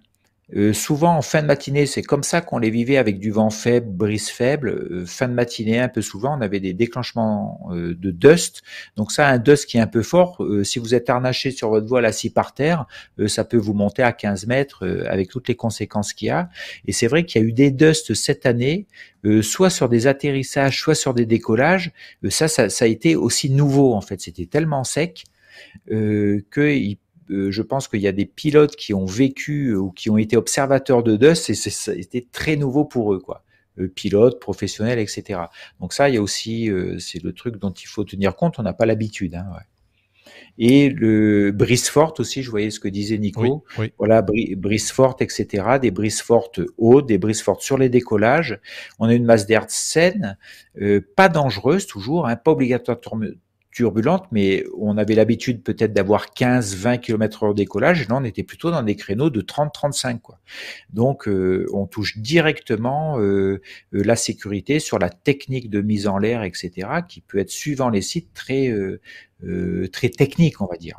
Euh, 0.54 0.72
souvent 0.72 1.16
en 1.16 1.22
fin 1.22 1.42
de 1.42 1.46
matinée, 1.48 1.87
c'est 1.87 2.02
comme 2.02 2.22
ça 2.22 2.40
qu'on 2.40 2.59
les 2.59 2.70
vivait 2.70 2.98
avec 2.98 3.18
du 3.18 3.32
vent 3.32 3.50
faible, 3.50 3.88
brise 3.90 4.28
faible. 4.28 4.68
Euh, 4.68 5.04
fin 5.04 5.26
de 5.26 5.32
matinée, 5.35 5.80
un 5.80 5.88
peu 5.88 6.02
souvent, 6.02 6.38
on 6.38 6.40
avait 6.40 6.61
des 6.61 6.72
déclenchements 6.72 7.68
euh, 7.72 7.96
de 7.98 8.12
dust. 8.12 8.62
Donc 8.96 9.11
ça, 9.11 9.26
un 9.26 9.38
dust 9.38 9.66
qui 9.66 9.78
est 9.78 9.80
un 9.80 9.88
peu 9.88 10.02
fort, 10.02 10.40
si 10.62 10.78
vous 10.78 10.94
êtes 10.94 11.11
harnaché 11.11 11.50
sur 11.50 11.70
votre 11.70 11.88
voile 11.88 12.04
assis 12.04 12.30
par 12.30 12.54
terre, 12.54 12.87
ça 13.26 13.44
peut 13.44 13.56
vous 13.56 13.74
monter 13.74 14.02
à 14.02 14.12
15 14.12 14.46
mètres 14.46 14.87
avec 15.09 15.28
toutes 15.28 15.48
les 15.48 15.56
conséquences 15.56 16.12
qu'il 16.12 16.28
y 16.28 16.30
a. 16.30 16.48
Et 16.87 16.92
c'est 16.92 17.06
vrai 17.06 17.24
qu'il 17.24 17.42
y 17.42 17.44
a 17.44 17.48
eu 17.48 17.52
des 17.52 17.70
dusts 17.70 18.14
cette 18.14 18.46
année, 18.46 18.87
soit 19.42 19.70
sur 19.70 19.88
des 19.88 20.06
atterrissages, 20.06 20.78
soit 20.80 20.94
sur 20.94 21.14
des 21.14 21.26
décollages. 21.26 21.92
ça, 22.28 22.48
ça, 22.48 22.68
ça, 22.68 22.85
a 22.85 22.88
été 22.88 23.16
aussi 23.16 23.50
nouveau 23.50 23.94
en 23.94 24.00
fait. 24.00 24.20
C'était 24.20 24.46
tellement 24.46 24.85
sec 24.85 25.24
euh, 25.90 26.42
qu'il 26.52 26.96
euh, 27.30 27.50
je 27.50 27.62
pense 27.62 27.88
qu'il 27.88 28.00
y 28.00 28.08
a 28.08 28.12
des 28.12 28.26
pilotes 28.26 28.76
qui 28.76 28.94
ont 28.94 29.06
vécu 29.06 29.70
euh, 29.70 29.78
ou 29.78 29.90
qui 29.90 30.10
ont 30.10 30.16
été 30.16 30.36
observateurs 30.36 31.02
de 31.02 31.16
dust 31.16 31.50
et 31.50 31.54
c'était 31.54 32.26
très 32.30 32.56
nouveau 32.56 32.84
pour 32.84 33.14
eux, 33.14 33.18
quoi. 33.18 33.42
Euh, 33.78 33.88
pilotes, 33.88 34.40
professionnels, 34.40 34.98
etc. 34.98 35.40
Donc 35.80 35.92
ça, 35.92 36.08
il 36.08 36.14
y 36.14 36.18
a 36.18 36.22
aussi, 36.22 36.70
c'est 36.98 37.22
le 37.22 37.32
truc 37.32 37.56
dont 37.56 37.72
il 37.72 37.86
faut 37.86 38.04
tenir 38.04 38.36
compte. 38.36 38.58
On 38.58 38.62
n'a 38.62 38.72
pas 38.72 38.86
l'habitude. 38.86 39.34
Hein, 39.34 39.46
ouais. 39.52 40.32
Et 40.58 40.88
le 40.88 41.52
brise 41.52 41.88
forte 41.88 42.18
aussi, 42.18 42.42
je 42.42 42.50
voyais 42.50 42.70
ce 42.70 42.80
que 42.80 42.88
disait 42.88 43.18
Nico. 43.18 43.64
Voilà, 43.98 44.22
brise 44.22 44.90
forte, 44.90 45.20
etc. 45.20 45.78
Des 45.80 45.90
brises 45.90 46.22
fortes 46.22 46.60
hautes, 46.78 47.06
des 47.06 47.18
brises 47.18 47.42
fortes 47.42 47.60
sur 47.60 47.76
les 47.76 47.90
décollages. 47.90 48.58
On 48.98 49.06
a 49.06 49.14
une 49.14 49.26
masse 49.26 49.46
d'air 49.46 49.66
saine, 49.68 50.38
pas 51.14 51.28
dangereuse 51.28 51.86
toujours, 51.86 52.26
hein, 52.26 52.36
pas 52.36 52.52
obligatoire 52.52 52.98
turbulente, 53.76 54.24
mais 54.32 54.64
on 54.78 54.96
avait 54.96 55.14
l'habitude 55.14 55.62
peut-être 55.62 55.92
d'avoir 55.92 56.28
15-20 56.28 56.98
km 56.98 57.42
heure 57.42 57.54
décollage, 57.54 58.08
là 58.08 58.16
on 58.16 58.24
était 58.24 58.42
plutôt 58.42 58.70
dans 58.70 58.82
des 58.82 58.96
créneaux 58.96 59.28
de 59.28 59.42
30-35. 59.42 60.20
quoi. 60.20 60.38
Donc 60.88 61.28
euh, 61.28 61.66
on 61.74 61.86
touche 61.86 62.16
directement 62.16 63.18
euh, 63.18 63.60
euh, 63.92 64.02
la 64.02 64.16
sécurité 64.16 64.80
sur 64.80 64.98
la 64.98 65.10
technique 65.10 65.68
de 65.68 65.82
mise 65.82 66.08
en 66.08 66.16
l'air, 66.16 66.42
etc., 66.42 66.88
qui 67.06 67.20
peut 67.20 67.38
être 67.38 67.50
suivant 67.50 67.90
les 67.90 68.00
sites 68.00 68.32
très, 68.32 68.72
très 69.92 70.08
technique, 70.08 70.62
on 70.62 70.66
va 70.66 70.78
dire. 70.78 70.96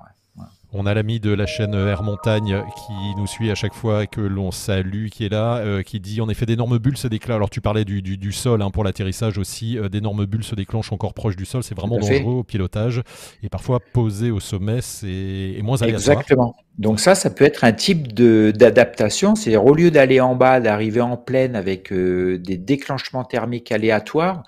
On 0.74 0.86
a 0.86 0.94
l'ami 0.94 1.22
de 1.22 1.32
la 1.32 1.46
chaîne 1.46 1.74
Air 1.74 2.04
Montagne 2.04 2.62
qui 2.76 3.16
nous 3.18 3.26
suit 3.26 3.50
à 3.50 3.56
chaque 3.56 3.74
fois 3.74 4.06
que 4.06 4.20
l'on 4.20 4.52
salue, 4.52 5.08
qui 5.08 5.26
est 5.26 5.30
là, 5.30 5.60
euh, 5.60 5.82
qui 5.82 6.02
dit 6.02 6.20
en 6.20 6.28
effet 6.28 6.46
d'énormes 6.46 6.78
bulles 6.78 6.98
se 6.98 7.08
déclenchent. 7.08 7.38
Alors 7.38 7.50
tu 7.50 7.62
parlais 7.62 7.86
du, 7.86 8.02
du, 8.02 8.32
sol 8.34 8.62
hein, 8.62 8.70
pour 8.70 8.84
l'atterrissage 8.84 9.38
aussi, 9.38 9.78
euh, 9.78 9.88
d'énormes 9.88 10.26
bulles 10.26 10.44
se 10.44 10.56
déclenchent 10.56 10.92
encore 10.92 11.14
proche 11.14 11.38
du 11.38 11.46
sol, 11.46 11.64
c'est 11.64 11.74
vraiment 11.74 11.98
dangereux 11.98 12.34
au 12.34 12.44
pilotage 12.44 13.02
et 13.44 13.50
parfois 13.50 13.80
posé 13.94 14.30
au 14.30 14.42
sommet 14.42 14.82
c'est 14.82 15.58
moins 15.64 15.82
aléatoire. 15.82 16.18
Exactement. 16.18 16.56
Donc 16.78 17.00
ça, 17.00 17.16
ça 17.16 17.30
peut 17.30 17.46
être 17.46 17.64
un 17.64 17.72
type 17.72 18.14
d'adaptation, 18.14 19.36
c'est-à-dire 19.36 19.66
au 19.66 19.74
lieu 19.74 19.90
d'aller 19.90 20.20
en 20.20 20.36
bas, 20.36 20.60
d'arriver 20.60 21.02
en 21.02 21.16
pleine 21.16 21.56
avec 21.56 21.94
euh, 21.94 22.38
des 22.40 22.58
déclenchements 22.58 23.24
thermiques 23.24 23.72
aléatoires, 23.72 24.44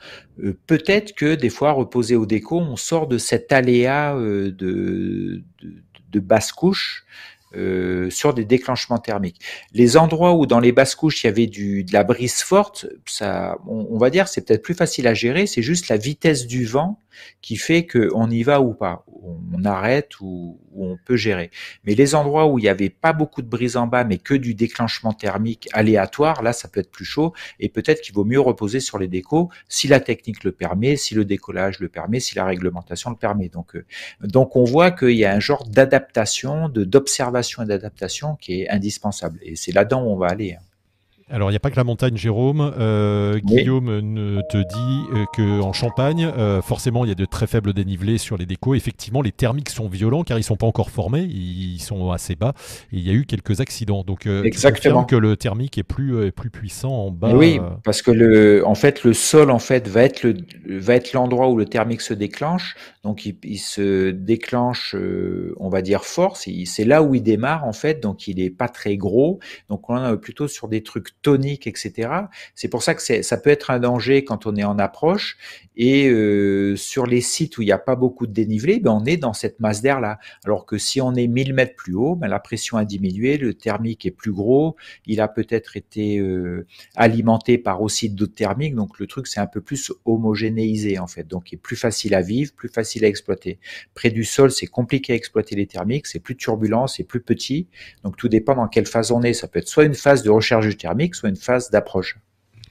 peut-être 0.68 1.14
que 1.16 1.36
des 1.36 1.50
fois 1.50 1.72
reposé 1.72 2.16
au 2.16 2.26
déco, 2.26 2.60
on 2.60 2.76
sort 2.76 3.08
de 3.08 3.18
cet 3.18 3.52
aléa 3.52 4.14
de, 4.16 4.52
de 4.52 5.44
de 6.12 6.20
basse 6.20 6.52
couche 6.52 7.06
euh, 7.56 8.12
sur 8.12 8.36
des 8.36 8.46
déclenchements 8.46 9.00
thermiques. 9.00 9.42
Les 9.74 9.98
endroits 9.98 10.36
où 10.36 10.46
dans 10.46 10.60
les 10.60 10.72
basses 10.72 10.94
couches 10.94 11.24
il 11.24 11.28
y 11.28 11.30
avait 11.30 11.48
du, 11.48 11.84
de 11.84 11.92
la 11.94 12.04
brise 12.04 12.42
forte, 12.42 12.86
ça, 13.08 13.58
on, 13.68 13.98
va 13.98 14.12
dire 14.12 14.28
c'est 14.28 14.46
peut-être 14.46 14.62
plus 14.62 14.76
facile 14.76 15.08
à 15.08 15.16
gérer, 15.16 15.48
c'est 15.48 15.64
juste 15.64 15.88
la 15.88 15.98
vitesse 15.98 16.46
du 16.46 16.66
vent 16.66 17.02
qui 17.42 17.56
fait 17.56 17.86
qu'on 17.86 18.30
y 18.30 18.44
va 18.44 18.62
ou 18.62 18.74
pas, 18.74 19.06
on 19.24 19.66
arrête 19.66 20.20
ou, 20.22 20.60
on 20.76 20.98
peut 21.04 21.18
gérer. 21.18 21.52
Mais 21.84 21.96
les 21.96 22.16
endroits 22.16 22.48
où 22.48 22.58
il 22.60 22.62
n'y 22.62 22.70
avait 22.70 22.90
pas 22.90 23.12
beaucoup 23.12 23.42
de 23.42 23.48
brise 23.48 23.76
en 23.76 23.88
bas, 23.88 24.04
mais 24.04 24.18
que 24.18 24.34
du 24.34 24.54
déclenchement 24.54 25.14
thermique 25.14 25.68
aléatoire, 25.74 26.42
là, 26.42 26.54
ça 26.54 26.68
peut 26.68 26.80
être 26.80 26.92
plus 26.92 27.06
chaud 27.06 27.34
et 27.60 27.70
peut-être 27.70 28.02
qu'il 28.02 28.16
vaut 28.16 28.24
mieux 28.24 28.40
reposer 28.40 28.80
sur 28.80 28.98
les 28.98 29.08
décos 29.08 29.50
si 29.68 29.88
la 29.88 30.00
technique 30.00 30.44
le 30.44 30.52
permet, 30.52 30.96
si 30.96 31.16
le 31.16 31.26
décollage 31.26 31.80
le 31.80 31.90
permet, 31.90 32.20
si 32.20 32.36
la 32.36 32.46
réglementation 32.46 33.10
le 33.10 33.18
permet. 33.18 33.50
Donc, 33.50 33.76
euh, 33.76 33.86
donc 34.22 34.56
on 34.56 34.64
voit 34.64 34.92
qu'il 34.92 35.12
y 35.12 35.26
a 35.26 35.34
un 35.34 35.40
genre 35.40 35.68
d'adaptation, 35.68 36.70
de 36.70 36.84
d'observation 36.84 37.64
et 37.64 37.66
d'adaptation 37.66 38.36
qui 38.36 38.62
est 38.62 38.70
indispensable. 38.70 39.40
Et 39.42 39.56
c'est 39.56 39.72
là-dedans 39.72 40.04
où 40.04 40.10
on 40.10 40.18
va 40.18 40.28
aller. 40.28 40.54
Hein. 40.54 40.69
Alors, 41.32 41.50
il 41.50 41.54
n'y 41.54 41.58
a 41.58 41.60
pas 41.60 41.70
que 41.70 41.76
la 41.76 41.84
montagne, 41.84 42.18
Jérôme. 42.18 42.74
Euh, 42.80 43.40
Guillaume 43.44 44.00
ne 44.00 44.42
te 44.50 44.58
dit 44.58 45.04
euh, 45.14 45.26
qu'en 45.36 45.74
Champagne, 45.74 46.26
euh, 46.26 46.62
forcément, 46.64 47.06
il 47.06 47.10
y 47.10 47.12
a 47.12 47.16
de 47.16 47.26
très 47.26 47.46
faibles 47.46 47.74
dénivelés 47.74 48.18
sur 48.18 48.36
les 48.36 48.48
décos. 48.48 48.74
Effectivement, 48.74 49.22
les 49.22 49.32
thermiques 49.32 49.70
sont 49.70 49.88
violents 49.88 50.24
car 50.24 50.38
ils 50.38 50.42
ne 50.42 50.46
sont 50.46 50.56
pas 50.56 50.66
encore 50.66 50.90
formés, 50.90 51.22
ils 51.22 51.80
sont 51.80 52.12
assez 52.12 52.36
bas. 52.36 52.54
Et 52.92 52.98
il 52.98 53.08
y 53.08 53.12
a 53.12 53.14
eu 53.14 53.26
quelques 53.26 53.62
accidents. 53.62 54.04
Donc, 54.04 54.26
Exactement. 54.26 55.04
que 55.04 55.16
le 55.16 55.38
thermique 55.38 55.78
est 55.78 55.84
plus, 55.84 56.32
plus 56.32 56.50
puissant 56.50 56.94
en 56.94 57.12
bas. 57.12 57.36
Oui, 57.36 57.60
parce 57.84 58.02
que 58.02 58.12
le, 58.12 58.66
en 58.66 58.76
fait, 58.76 59.04
le 59.04 59.14
sol 59.14 59.52
en 59.52 59.60
fait 59.60 59.88
va 59.88 60.04
être 60.04 60.24
le, 60.24 60.36
va 60.80 60.96
être 60.96 61.14
l'endroit 61.14 61.50
où 61.50 61.58
le 61.58 61.66
thermique 61.66 62.02
se 62.02 62.16
déclenche. 62.16 62.76
Donc, 63.04 63.26
il, 63.26 63.60
se 63.60 64.10
déclenche, 64.10 64.96
on 65.58 65.70
va 65.70 65.84
dire 65.84 66.06
fort. 66.06 66.38
C'est 66.38 66.86
là 66.86 67.04
où 67.04 67.14
il 67.14 67.22
démarre 67.22 67.66
en 67.66 67.74
fait. 67.74 68.02
Donc, 68.02 68.28
il 68.28 68.42
est 68.42 68.50
pas 68.50 68.68
très 68.68 68.98
gros. 68.98 69.40
Donc, 69.70 69.90
on 69.92 70.12
est 70.12 70.18
plutôt 70.18 70.48
sur 70.48 70.68
des 70.68 70.82
trucs 70.82 71.19
tonique, 71.22 71.68
etc. 71.68 72.10
C'est 72.56 72.68
pour 72.68 72.84
ça 72.84 72.96
que 72.96 73.22
ça 73.22 73.38
peut 73.38 73.50
être 73.50 73.72
un 73.72 73.80
danger 73.80 74.24
quand 74.24 74.46
on 74.46 74.56
est 74.56 74.64
en 74.64 74.80
approche. 74.80 75.38
Et 75.76 76.10
euh, 76.10 76.76
sur 76.76 77.06
les 77.06 77.22
sites 77.22 77.58
où 77.58 77.62
il 77.62 77.66
n'y 77.66 77.72
a 77.72 77.78
pas 77.78 77.96
beaucoup 77.96 78.28
de 78.28 78.34
dénivelé, 78.34 78.80
ben 78.80 78.92
on 78.92 79.06
est 79.06 79.16
dans 79.16 79.34
cette 79.34 79.60
masse 79.62 79.82
d'air 79.82 80.02
là. 80.02 80.20
Alors 80.44 80.66
que 80.66 80.78
si 80.78 81.00
on 81.00 81.16
est 81.16 81.28
1000 81.28 81.54
mètres 81.54 81.76
plus 81.76 81.94
haut, 81.94 82.16
ben 82.16 82.28
la 82.28 82.40
pression 82.40 82.78
a 82.78 82.84
diminué, 82.84 83.38
le 83.38 83.54
thermique 83.54 84.06
est 84.06 84.12
plus 84.12 84.34
gros, 84.34 84.76
il 85.06 85.22
a 85.22 85.30
peut-être 85.30 85.78
été 85.78 86.20
euh, 86.20 86.66
alimenté 86.96 87.58
par 87.58 87.82
aussi 87.82 88.10
d'autres 88.10 88.36
thermiques. 88.36 88.76
Donc 88.76 89.00
le 89.00 89.08
truc 89.08 89.28
c'est 89.28 89.40
un 89.40 89.48
peu 89.48 89.62
plus 89.62 89.94
homogénéisé 90.04 91.00
en 91.00 91.08
fait. 91.08 91.26
Donc 91.26 91.52
il 91.52 91.56
est 91.56 91.60
plus 91.60 91.78
facile 91.78 92.14
à 92.14 92.22
vivre, 92.22 92.52
plus 92.54 92.70
facile 92.70 93.06
à 93.06 93.08
exploiter. 93.08 93.60
Près 93.94 94.10
du 94.10 94.26
sol, 94.26 94.52
c'est 94.52 94.68
compliqué 94.68 95.14
à 95.14 95.16
exploiter 95.16 95.56
les 95.56 95.66
thermiques, 95.66 96.08
c'est 96.08 96.20
plus 96.20 96.36
turbulent, 96.36 96.88
c'est 96.88 97.06
plus 97.06 97.22
petit. 97.22 97.68
Donc 98.04 98.18
tout 98.18 98.28
dépend 98.28 98.56
dans 98.56 98.68
quelle 98.68 98.86
phase 98.86 99.12
on 99.12 99.22
est. 99.22 99.34
Ça 99.34 99.48
peut 99.48 99.60
être 99.60 99.68
soit 99.68 99.86
une 99.86 99.96
phase 99.96 100.24
de 100.24 100.30
recharge 100.30 100.76
thermique, 100.78 101.09
soit 101.16 101.30
une 101.30 101.36
phase 101.36 101.70
d'approche. 101.70 102.18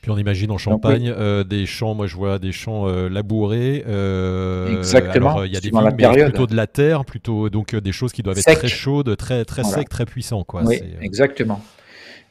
Puis 0.00 0.10
on 0.10 0.18
imagine 0.18 0.50
en 0.50 0.58
Champagne 0.58 1.12
euh, 1.16 1.42
des 1.44 1.66
champs, 1.66 1.94
moi 1.94 2.06
je 2.06 2.14
vois 2.14 2.38
des 2.38 2.52
champs 2.52 2.86
euh, 2.86 3.08
labourés. 3.08 3.84
Euh, 3.86 4.78
Exactement. 4.78 5.42
Il 5.42 5.52
y 5.52 5.56
a 5.56 5.60
des 5.60 5.70
vignes, 5.70 5.90
mais 5.96 6.24
plutôt 6.24 6.46
de 6.46 6.54
la 6.54 6.66
terre, 6.66 7.04
plutôt 7.04 7.48
donc 7.50 7.74
des 7.74 7.92
choses 7.92 8.12
qui 8.12 8.22
doivent 8.22 8.38
être 8.38 8.58
très 8.58 8.68
chaudes, 8.68 9.16
très 9.16 9.44
très 9.44 9.64
secs, 9.64 9.88
très 9.88 10.06
puissants, 10.06 10.44
quoi. 10.44 10.62
Oui, 10.64 10.80
exactement. 11.00 11.60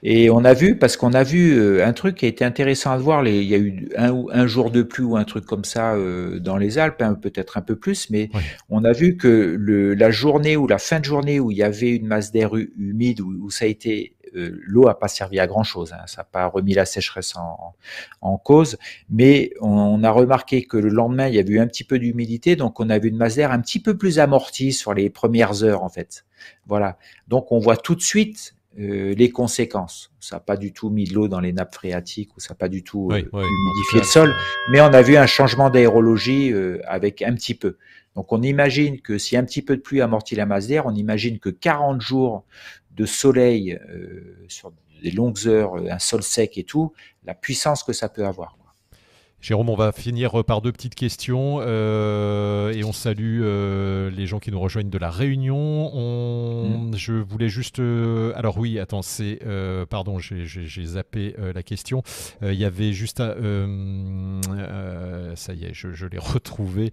Et 0.03 0.29
on 0.29 0.45
a 0.45 0.53
vu, 0.53 0.77
parce 0.77 0.95
qu'on 0.95 1.13
a 1.13 1.23
vu 1.23 1.81
un 1.81 1.91
truc 1.91 2.17
qui 2.17 2.25
a 2.25 2.27
été 2.27 2.45
intéressant 2.45 2.91
à 2.91 2.97
voir, 2.97 3.23
les, 3.23 3.41
il 3.41 3.47
y 3.47 3.55
a 3.55 3.57
eu 3.57 3.89
un, 3.97 4.13
un 4.31 4.45
jour 4.45 4.69
de 4.69 4.83
pluie 4.83 5.03
ou 5.03 5.17
un 5.17 5.23
truc 5.23 5.45
comme 5.45 5.65
ça 5.65 5.95
dans 6.39 6.55
les 6.55 6.77
Alpes, 6.77 7.01
hein, 7.01 7.15
peut-être 7.15 7.57
un 7.57 7.61
peu 7.61 7.75
plus, 7.75 8.09
mais 8.11 8.29
on 8.69 8.85
a 8.85 8.93
vu 8.93 9.17
que 9.17 9.55
le, 9.59 9.95
la 9.95 10.11
journée 10.11 10.55
ou 10.55 10.67
la 10.67 10.77
fin 10.77 10.99
de 10.99 11.05
journée 11.05 11.39
où 11.39 11.51
il 11.51 11.57
y 11.57 11.63
avait 11.63 11.95
une 11.95 12.05
masse 12.05 12.31
d'air 12.31 12.51
humide, 12.55 13.21
où, 13.21 13.49
ça 13.49 13.65
a 13.65 13.67
été 13.67 14.13
euh, 14.35 14.59
l'eau 14.63 14.87
a 14.87 14.99
pas 14.99 15.07
servi 15.07 15.39
à 15.39 15.47
grand 15.47 15.63
chose, 15.63 15.93
hein. 15.93 16.03
ça 16.05 16.21
n'a 16.21 16.25
pas 16.25 16.47
remis 16.47 16.73
la 16.73 16.85
sécheresse 16.85 17.33
en, 18.21 18.37
cause, 18.37 18.77
mais 19.09 19.51
on, 19.61 20.03
a 20.03 20.11
remarqué 20.11 20.63
que 20.63 20.77
le 20.77 20.89
lendemain 20.89 21.27
il 21.27 21.35
y 21.35 21.39
avait 21.39 21.53
eu 21.53 21.59
un 21.59 21.67
petit 21.67 21.83
peu 21.83 21.99
d'humidité, 21.99 22.55
donc 22.55 22.79
on 22.79 22.89
a 22.89 22.99
vu 22.99 23.09
une 23.09 23.17
masse 23.17 23.35
d'air 23.35 23.51
un 23.51 23.59
petit 23.59 23.79
peu 23.79 23.97
plus 23.97 24.19
amortie 24.19 24.73
sur 24.73 24.93
les 24.93 25.09
premières 25.09 25.63
heures 25.63 25.83
en 25.83 25.89
fait. 25.89 26.25
Voilà, 26.65 26.97
donc 27.27 27.51
on 27.51 27.59
voit 27.59 27.77
tout 27.77 27.95
de 27.95 28.01
suite 28.01 28.56
les 28.77 29.31
conséquences. 29.31 30.11
Ça 30.19 30.35
n'a 30.35 30.39
pas 30.39 30.55
du 30.55 30.71
tout 30.71 30.89
mis 30.89 31.05
de 31.05 31.13
l'eau 31.15 31.27
dans 31.27 31.39
les 31.39 31.51
nappes 31.51 31.73
phréatiques 31.73 32.37
ou 32.37 32.39
ça 32.39 32.53
n'a 32.53 32.57
pas 32.57 32.69
du 32.69 32.83
tout 32.83 33.09
humidifié 33.11 33.99
le 33.99 34.03
sol, 34.03 34.35
mais 34.71 34.79
on 34.81 34.93
a 34.93 35.01
vu 35.01 35.17
un 35.17 35.25
changement 35.25 35.69
d'aérologie 35.69 36.53
avec 36.85 37.21
un 37.23 37.33
petit 37.33 37.55
peu. 37.55 37.77
Donc 38.15 38.31
on 38.31 38.41
imagine 38.41 38.99
que 39.01 39.17
si 39.17 39.35
un 39.37 39.43
petit 39.43 39.61
peu 39.61 39.77
de 39.77 39.81
pluie 39.81 40.01
amortit 40.01 40.35
la 40.35 40.45
masse 40.45 40.67
d'air, 40.67 40.85
on 40.85 40.93
imagine 40.93 41.39
que 41.39 41.49
40 41.49 42.01
jours 42.01 42.45
de 42.91 43.05
soleil 43.05 43.79
sur 44.47 44.71
des 45.03 45.11
longues 45.11 45.47
heures, 45.47 45.75
un 45.75 45.99
sol 45.99 46.23
sec 46.23 46.57
et 46.57 46.63
tout, 46.63 46.93
la 47.25 47.35
puissance 47.35 47.83
que 47.83 47.93
ça 47.93 48.09
peut 48.09 48.25
avoir. 48.25 48.56
Jérôme, 49.39 49.69
on 49.69 49.75
va 49.75 49.91
finir 49.91 50.43
par 50.45 50.63
deux 50.63 50.71
petites 50.71 50.95
questions 50.95 51.59
euh, 51.61 52.73
et 52.73 52.83
on 52.83 52.91
salue 52.91 53.41
euh, 53.43 54.09
les 54.09 54.25
gens 54.25 54.39
qui 54.39 54.49
nous 54.49 54.59
rejoignent 54.59 54.89
de 54.89 54.97
la 54.97 55.11
Réunion. 55.11 55.55
On, 55.95 56.89
mm. 56.89 56.97
Je 56.97 57.13
voulais 57.13 57.47
juste, 57.47 57.77
euh, 57.77 58.33
alors 58.35 58.57
oui, 58.57 58.79
attends, 58.79 59.03
c'est, 59.03 59.39
pardon, 59.89 60.17
j'ai 60.17 60.85
zappé 60.85 61.35
la 61.53 61.61
question. 61.61 62.01
Il 62.41 62.55
y 62.55 62.65
avait 62.65 62.93
juste, 62.93 63.19
ça 63.19 63.33
y 65.53 65.65
est, 65.65 65.73
je, 65.73 66.05
l'ai 66.07 66.17
retrouvé. 66.19 66.91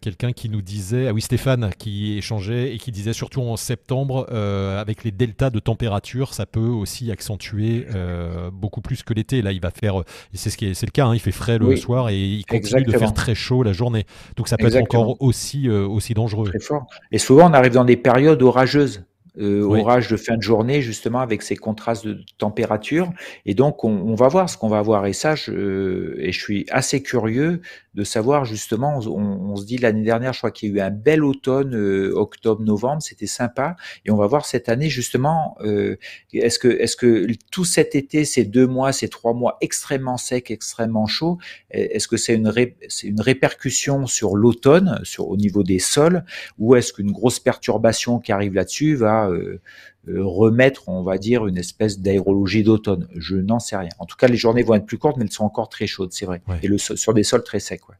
Quelqu'un 0.00 0.32
qui 0.32 0.48
nous 0.48 0.62
disait, 0.62 1.08
ah 1.08 1.12
oui, 1.12 1.20
Stéphane, 1.20 1.70
qui 1.76 2.16
échangeait 2.16 2.74
et 2.74 2.78
qui 2.78 2.92
disait 2.92 3.12
surtout 3.12 3.42
en 3.42 3.56
septembre, 3.56 4.32
avec 4.32 5.02
les 5.02 5.10
deltas 5.10 5.50
de 5.50 5.58
température, 5.58 6.32
ça 6.32 6.46
peut 6.46 6.60
aussi 6.60 7.10
accentuer 7.10 7.88
beaucoup 8.52 8.82
plus 8.82 9.02
que 9.02 9.12
l'été. 9.14 9.42
Là, 9.42 9.50
il 9.50 9.60
va 9.60 9.72
faire, 9.72 10.04
c'est 10.32 10.50
ce 10.50 10.56
qui 10.56 10.66
est, 10.66 10.74
c'est 10.74 10.86
le 10.86 10.92
cas, 10.92 11.06
hein, 11.06 11.14
il 11.14 11.20
fait 11.20 11.32
frais 11.32 11.56
le 11.58 11.65
soir 11.74 12.10
et 12.10 12.16
il 12.16 12.46
continue 12.46 12.84
de 12.84 12.92
faire 12.92 13.12
très 13.12 13.34
chaud 13.34 13.64
la 13.64 13.72
journée. 13.72 14.06
Donc 14.36 14.46
ça 14.46 14.56
peut 14.56 14.66
être 14.66 14.76
encore 14.76 15.20
aussi, 15.20 15.68
euh, 15.68 15.86
aussi 15.86 16.14
dangereux. 16.14 16.48
Très 16.50 16.60
fort. 16.60 16.86
Et 17.10 17.18
souvent, 17.18 17.50
on 17.50 17.54
arrive 17.54 17.72
dans 17.72 17.84
des 17.84 17.96
périodes 17.96 18.42
orageuses. 18.42 19.04
Euh, 19.38 19.62
orage 19.64 20.08
de 20.08 20.16
fin 20.16 20.36
de 20.36 20.42
journée, 20.42 20.80
justement, 20.80 21.20
avec 21.20 21.42
ces 21.42 21.56
contrastes 21.56 22.06
de 22.06 22.18
température. 22.38 23.12
Et 23.44 23.54
donc, 23.54 23.84
on, 23.84 23.90
on 23.90 24.14
va 24.14 24.28
voir 24.28 24.48
ce 24.48 24.56
qu'on 24.56 24.68
va 24.68 24.80
voir. 24.80 25.04
Et 25.04 25.12
ça, 25.12 25.34
je, 25.34 26.16
et 26.18 26.32
je 26.32 26.40
suis 26.40 26.64
assez 26.70 27.02
curieux 27.02 27.60
de 27.96 28.04
savoir 28.04 28.44
justement, 28.44 29.00
on, 29.06 29.50
on 29.50 29.56
se 29.56 29.64
dit 29.64 29.78
l'année 29.78 30.02
dernière, 30.02 30.34
je 30.34 30.38
crois 30.38 30.50
qu'il 30.50 30.68
y 30.68 30.72
a 30.72 30.84
eu 30.84 30.86
un 30.86 30.90
bel 30.90 31.24
automne, 31.24 31.74
euh, 31.74 32.12
octobre, 32.14 32.62
novembre, 32.62 33.00
c'était 33.02 33.26
sympa, 33.26 33.76
et 34.04 34.10
on 34.10 34.16
va 34.16 34.26
voir 34.26 34.44
cette 34.44 34.68
année 34.68 34.90
justement, 34.90 35.56
euh, 35.62 35.96
est-ce 36.34 36.58
que, 36.58 36.68
est-ce 36.68 36.94
que 36.94 37.26
tout 37.50 37.64
cet 37.64 37.94
été, 37.94 38.26
ces 38.26 38.44
deux 38.44 38.66
mois, 38.66 38.92
ces 38.92 39.08
trois 39.08 39.32
mois 39.32 39.56
extrêmement 39.62 40.18
secs, 40.18 40.50
extrêmement 40.50 41.06
chauds, 41.06 41.38
est-ce 41.70 42.06
que 42.06 42.18
c'est 42.18 42.34
une, 42.34 42.52
c'est 42.88 43.06
une 43.06 43.20
répercussion 43.20 44.06
sur 44.06 44.36
l'automne, 44.36 45.00
sur 45.02 45.28
au 45.28 45.38
niveau 45.38 45.62
des 45.62 45.78
sols, 45.78 46.24
ou 46.58 46.76
est-ce 46.76 46.92
qu'une 46.92 47.12
grosse 47.12 47.40
perturbation 47.40 48.18
qui 48.18 48.30
arrive 48.30 48.52
là-dessus 48.52 48.94
va 48.94 49.25
euh, 49.30 49.60
euh, 50.08 50.24
remettre, 50.24 50.88
on 50.88 51.02
va 51.02 51.18
dire, 51.18 51.46
une 51.46 51.58
espèce 51.58 52.00
d'aérologie 52.00 52.62
d'automne. 52.62 53.08
Je 53.14 53.36
n'en 53.36 53.58
sais 53.58 53.76
rien. 53.76 53.90
En 53.98 54.06
tout 54.06 54.16
cas, 54.16 54.28
les 54.28 54.36
journées 54.36 54.62
vont 54.62 54.74
être 54.74 54.86
plus 54.86 54.98
courtes, 54.98 55.16
mais 55.16 55.24
elles 55.24 55.32
sont 55.32 55.44
encore 55.44 55.68
très 55.68 55.86
chaudes, 55.86 56.12
c'est 56.12 56.26
vrai. 56.26 56.42
Et 56.62 56.68
le, 56.68 56.78
sur 56.78 57.14
des 57.14 57.22
sols 57.22 57.44
très 57.44 57.60
secs. 57.60 57.88
Ouais. 57.88 57.96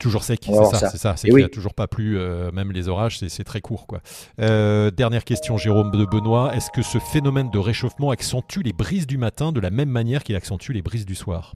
Toujours 0.00 0.24
sec, 0.24 0.40
c'est 0.42 0.54
ça, 0.54 0.88
c'est 0.88 0.96
ça. 0.96 1.14
C'est 1.16 1.28
qu'il 1.28 1.36
n'y 1.36 1.44
a 1.44 1.48
toujours 1.50 1.74
pas 1.74 1.86
plu, 1.86 2.18
euh, 2.18 2.50
même 2.52 2.72
les 2.72 2.88
orages, 2.88 3.18
c'est 3.18 3.44
très 3.44 3.60
court. 3.60 3.86
Quoi. 3.86 4.00
Euh, 4.40 4.90
dernière 4.90 5.24
question, 5.24 5.58
Jérôme 5.58 5.90
de 5.90 6.06
Benoît. 6.06 6.56
Est-ce 6.56 6.70
que 6.70 6.80
ce 6.80 6.98
phénomène 6.98 7.50
de 7.50 7.58
réchauffement 7.58 8.10
accentue 8.10 8.60
les 8.60 8.72
brises 8.72 9.06
du 9.06 9.18
matin 9.18 9.52
de 9.52 9.60
la 9.60 9.68
même 9.68 9.90
manière 9.90 10.24
qu'il 10.24 10.36
accentue 10.36 10.72
les 10.72 10.80
brises 10.80 11.04
du 11.04 11.14
soir? 11.14 11.54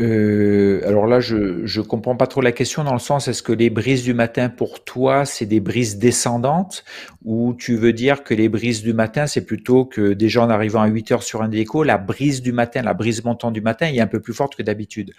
Euh, 0.00 0.80
alors 0.86 1.06
là, 1.06 1.20
je 1.20 1.36
ne 1.36 1.84
comprends 1.84 2.16
pas 2.16 2.26
trop 2.26 2.40
la 2.40 2.52
question 2.52 2.84
dans 2.84 2.94
le 2.94 2.98
sens, 2.98 3.28
est-ce 3.28 3.42
que 3.42 3.52
les 3.52 3.68
brises 3.68 4.02
du 4.02 4.14
matin 4.14 4.48
pour 4.48 4.82
toi, 4.82 5.24
c'est 5.26 5.46
des 5.46 5.60
brises 5.60 5.98
descendantes? 5.98 6.84
Ou 7.24 7.54
tu 7.54 7.76
veux 7.76 7.92
dire 7.92 8.24
que 8.24 8.32
les 8.32 8.48
brises 8.48 8.82
du 8.82 8.94
matin, 8.94 9.26
c'est 9.26 9.44
plutôt 9.44 9.84
que 9.84 10.12
déjà 10.14 10.42
en 10.42 10.50
arrivant 10.50 10.80
à 10.80 10.86
8 10.86 11.12
heures 11.12 11.22
sur 11.22 11.42
un 11.42 11.48
déco, 11.48 11.82
la 11.84 11.98
brise 11.98 12.40
du 12.40 12.52
matin, 12.52 12.82
la 12.82 12.94
brise 12.94 13.22
montante 13.24 13.52
du 13.52 13.60
matin 13.60 13.86
est 13.86 14.00
un 14.00 14.06
peu 14.06 14.20
plus 14.20 14.32
forte 14.32 14.56
que 14.56 14.62
d'habitude? 14.62 15.12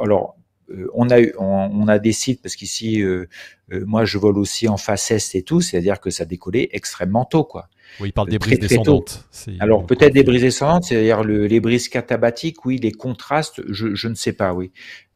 Alors, 0.00 0.36
euh, 0.70 0.88
on 0.94 1.10
a 1.10 1.18
on, 1.38 1.88
a 1.88 1.98
des 1.98 2.12
sites 2.12 2.40
parce 2.40 2.56
qu'ici, 2.56 3.02
euh, 3.02 3.26
moi, 3.70 4.04
je 4.04 4.18
vole 4.18 4.38
aussi 4.38 4.68
en 4.68 4.78
face 4.78 5.10
est 5.10 5.34
et 5.34 5.42
tout, 5.42 5.60
c'est-à-dire 5.60 6.00
que 6.00 6.10
ça 6.10 6.24
décollait 6.24 6.70
extrêmement 6.72 7.24
tôt, 7.24 7.44
quoi. 7.44 7.68
Oui, 8.00 8.08
il 8.08 8.12
parle 8.12 8.28
des 8.28 8.38
brises 8.38 8.58
descendantes. 8.58 9.28
Alors 9.60 9.86
peut-être 9.86 10.14
des 10.14 10.24
brises 10.24 10.42
descendantes, 10.42 10.84
c'est-à-dire 10.84 11.22
les 11.24 11.60
brises 11.60 11.88
catabatiques, 11.88 12.64
oui, 12.64 12.78
les 12.78 12.92
contrastes, 12.92 13.62
je, 13.68 13.94
je 13.94 14.08
ne 14.08 14.14
sais 14.14 14.32
pas, 14.32 14.54
oui. 14.54 14.72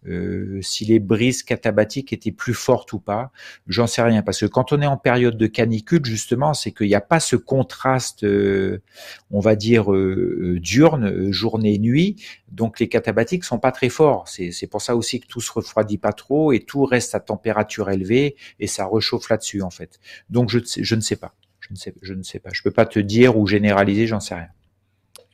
Euh, 0.09 0.61
si 0.63 0.85
les 0.85 1.01
brises 1.01 1.43
catabatiques 1.43 2.13
étaient 2.13 2.33
plus 2.33 2.55
fortes 2.55 2.93
ou 2.93 3.01
pas, 3.01 3.33
j'en 3.67 3.87
sais 3.87 4.03
rien. 4.03 4.23
Parce 4.23 4.41
que 4.41 4.47
quand 4.47 4.73
on 4.73 4.81
est 4.81 4.87
en 4.87 4.97
période 4.97 5.37
de 5.37 5.47
canicule, 5.47 6.05
justement, 6.05 6.55
c'est 6.55 6.73
qu'il 6.73 6.87
n'y 6.87 6.95
a 6.95 7.01
pas 7.01 7.21
ce 7.21 7.37
contraste, 7.37 8.25
euh, 8.25 8.83
on 9.31 9.41
va 9.41 9.57
dire, 9.57 9.93
euh, 9.93 10.59
diurne, 10.61 11.33
journée-nuit. 11.33 12.17
Donc 12.51 12.79
les 12.79 12.89
catabatiques 12.89 13.45
sont 13.45 13.59
pas 13.59 13.73
très 13.73 13.89
forts. 13.89 14.29
C'est 14.29 14.69
pour 14.69 14.83
ça 14.83 14.95
aussi 14.95 15.21
que 15.21 15.27
tout 15.27 15.41
se 15.41 15.53
refroidit 15.53 15.99
pas 15.99 16.13
trop 16.13 16.53
et 16.53 16.61
tout 16.61 16.85
reste 16.85 17.15
à 17.15 17.21
température 17.21 17.91
élevée 17.91 18.37
et 18.61 18.67
ça 18.67 18.89
réchauffe 18.91 19.29
là-dessus, 19.29 19.63
en 19.63 19.71
fait. 19.71 19.99
Donc 20.31 20.51
je, 20.51 20.61
je 20.65 20.95
ne 20.95 21.01
sais 21.01 21.17
pas. 21.17 21.35
Je 21.67 21.73
ne 21.73 21.77
sais, 21.77 21.95
je 22.03 22.15
ne 22.15 22.23
sais 22.23 22.39
pas. 22.39 22.51
Je 22.53 22.63
peux 22.63 22.71
pas 22.71 22.87
te 22.87 22.99
dire 22.99 23.37
ou 23.37 23.47
généraliser, 23.47 24.07
j'en 24.07 24.21
sais 24.21 24.35
rien. 24.35 24.49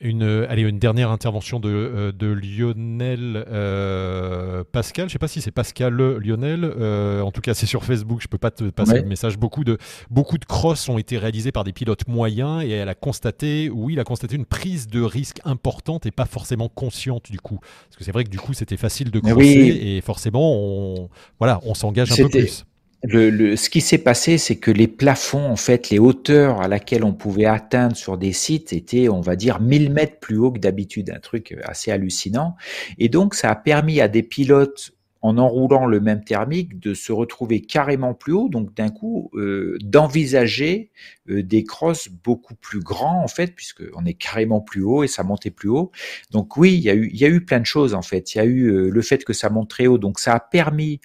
Une, 0.01 0.45
allez, 0.49 0.63
une 0.63 0.79
dernière 0.79 1.11
intervention 1.11 1.61
de, 1.61 1.69
euh, 1.69 2.11
de 2.11 2.27
Lionel 2.27 3.45
euh, 3.47 4.63
Pascal. 4.69 5.03
Je 5.03 5.11
ne 5.11 5.11
sais 5.13 5.19
pas 5.19 5.29
si 5.29 5.39
c'est 5.39 5.51
Pascal 5.51 5.95
Lionel. 5.95 6.65
Euh, 6.65 7.21
en 7.21 7.31
tout 7.31 7.39
cas, 7.39 7.53
c'est 7.53 7.67
sur 7.67 7.85
Facebook. 7.85 8.19
Je 8.19 8.27
ne 8.27 8.29
peux 8.29 8.37
pas 8.37 8.51
te 8.51 8.65
passer 8.65 9.01
le 9.01 9.07
message. 9.07 9.37
Beaucoup 9.37 9.63
de, 9.63 9.77
beaucoup 10.09 10.37
de 10.37 10.43
crosses 10.43 10.89
ont 10.89 10.97
été 10.97 11.17
réalisés 11.17 11.53
par 11.53 11.63
des 11.63 11.71
pilotes 11.71 12.05
moyens 12.07 12.63
et 12.63 12.71
elle 12.71 12.89
a 12.89 12.95
constaté, 12.95 13.69
oui, 13.69 13.93
il 13.93 13.99
a 13.99 14.03
constaté 14.03 14.35
une 14.35 14.45
prise 14.45 14.87
de 14.87 15.01
risque 15.01 15.39
importante 15.45 16.05
et 16.05 16.11
pas 16.11 16.25
forcément 16.25 16.67
consciente 16.67 17.31
du 17.31 17.39
coup. 17.39 17.59
Parce 17.61 17.95
que 17.97 18.03
c'est 18.03 18.11
vrai 18.11 18.25
que 18.25 18.29
du 18.29 18.39
coup, 18.39 18.53
c'était 18.53 18.77
facile 18.77 19.09
de 19.09 19.19
crosser 19.19 19.79
et 19.83 20.01
forcément, 20.01 20.53
on, 20.53 21.09
voilà, 21.39 21.61
on 21.63 21.75
s'engage 21.75 22.11
un 22.11 22.15
peu 22.17 22.29
plus. 22.29 22.65
Le, 23.05 23.57
ce 23.57 23.69
qui 23.69 23.81
s'est 23.81 23.97
passé, 23.97 24.37
c'est 24.37 24.55
que 24.55 24.71
les 24.71 24.87
plafonds, 24.87 25.45
en 25.49 25.57
fait, 25.57 25.89
les 25.89 25.99
hauteurs 25.99 26.61
à 26.61 26.69
laquelle 26.69 27.03
on 27.03 27.13
pouvait 27.13 27.45
atteindre 27.45 27.97
sur 27.97 28.17
des 28.17 28.31
sites 28.31 28.71
étaient, 28.71 29.09
on 29.09 29.19
va 29.19 29.35
dire, 29.35 29.59
1000 29.59 29.91
mètres 29.91 30.19
plus 30.21 30.37
haut 30.37 30.51
que 30.53 30.59
d'habitude, 30.59 31.09
un 31.09 31.19
truc 31.19 31.57
assez 31.63 31.91
hallucinant. 31.91 32.55
Et 32.99 33.09
donc, 33.09 33.35
ça 33.35 33.51
a 33.51 33.55
permis 33.55 33.99
à 33.99 34.07
des 34.07 34.23
pilotes 34.23 34.93
en 35.23 35.37
enroulant 35.37 35.85
le 35.85 36.01
même 36.01 36.23
thermique, 36.23 36.79
de 36.79 36.93
se 36.93 37.13
retrouver 37.13 37.61
carrément 37.61 38.13
plus 38.13 38.33
haut, 38.33 38.49
donc 38.49 38.75
d'un 38.75 38.89
coup 38.89 39.31
euh, 39.35 39.77
d'envisager 39.81 40.91
euh, 41.29 41.41
des 41.41 41.63
crosses 41.63 42.09
beaucoup 42.09 42.55
plus 42.55 42.81
grands 42.81 43.23
en 43.23 43.29
fait, 43.29 43.55
puisque 43.55 43.83
on 43.95 44.05
est 44.05 44.15
carrément 44.15 44.59
plus 44.59 44.83
haut 44.83 45.01
et 45.01 45.07
ça 45.07 45.23
montait 45.23 45.49
plus 45.49 45.69
haut. 45.69 45.93
Donc 46.31 46.57
oui, 46.57 46.73
il 46.73 46.81
y 46.81 46.89
a 46.89 46.93
eu, 46.93 47.09
il 47.13 47.17
y 47.17 47.23
a 47.23 47.29
eu 47.29 47.45
plein 47.45 47.61
de 47.61 47.65
choses 47.65 47.93
en 47.93 48.01
fait. 48.01 48.35
Il 48.35 48.37
y 48.37 48.41
a 48.41 48.43
eu 48.45 48.65
euh, 48.65 48.89
le 48.89 49.01
fait 49.01 49.23
que 49.23 49.31
ça 49.31 49.49
monte 49.49 49.69
très 49.69 49.87
haut, 49.87 49.97
donc 49.97 50.19
ça 50.19 50.33
a 50.33 50.41
permis 50.41 50.99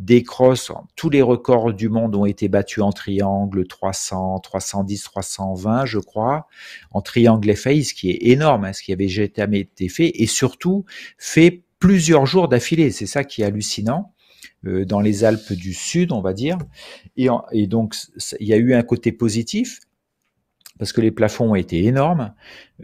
des. 0.00 0.24
Tous 0.96 1.10
les 1.10 1.20
records 1.20 1.74
du 1.74 1.90
monde 1.90 2.16
ont 2.16 2.24
été 2.24 2.48
battus 2.48 2.82
en 2.82 2.90
triangle, 2.90 3.66
300, 3.66 4.40
310, 4.40 5.02
320, 5.02 5.84
je 5.84 5.98
crois, 5.98 6.48
en 6.90 7.02
triangle 7.02 7.54
FAI, 7.54 7.84
ce 7.84 7.92
qui 7.92 8.10
est 8.10 8.30
énorme, 8.30 8.64
hein, 8.64 8.72
ce 8.72 8.82
qui 8.82 8.92
avait 8.92 9.08
jamais 9.08 9.60
été 9.60 9.88
fait, 9.88 10.10
et 10.14 10.26
surtout 10.26 10.86
fait 11.18 11.62
plusieurs 11.78 12.24
jours 12.24 12.48
d'affilée. 12.48 12.90
C'est 12.90 13.06
ça 13.06 13.24
qui 13.24 13.42
est 13.42 13.44
hallucinant. 13.44 14.14
Euh, 14.66 14.84
dans 14.84 15.00
les 15.00 15.24
Alpes 15.24 15.54
du 15.54 15.72
Sud, 15.72 16.12
on 16.12 16.20
va 16.20 16.34
dire. 16.34 16.58
Et, 17.16 17.28
et 17.52 17.66
donc, 17.66 17.94
il 18.40 18.46
y 18.46 18.52
a 18.52 18.58
eu 18.58 18.74
un 18.74 18.82
côté 18.82 19.10
positif, 19.12 19.80
parce 20.78 20.92
que 20.92 21.00
les 21.00 21.10
plafonds 21.10 21.52
ont 21.52 21.54
été 21.54 21.84
énormes. 21.84 22.34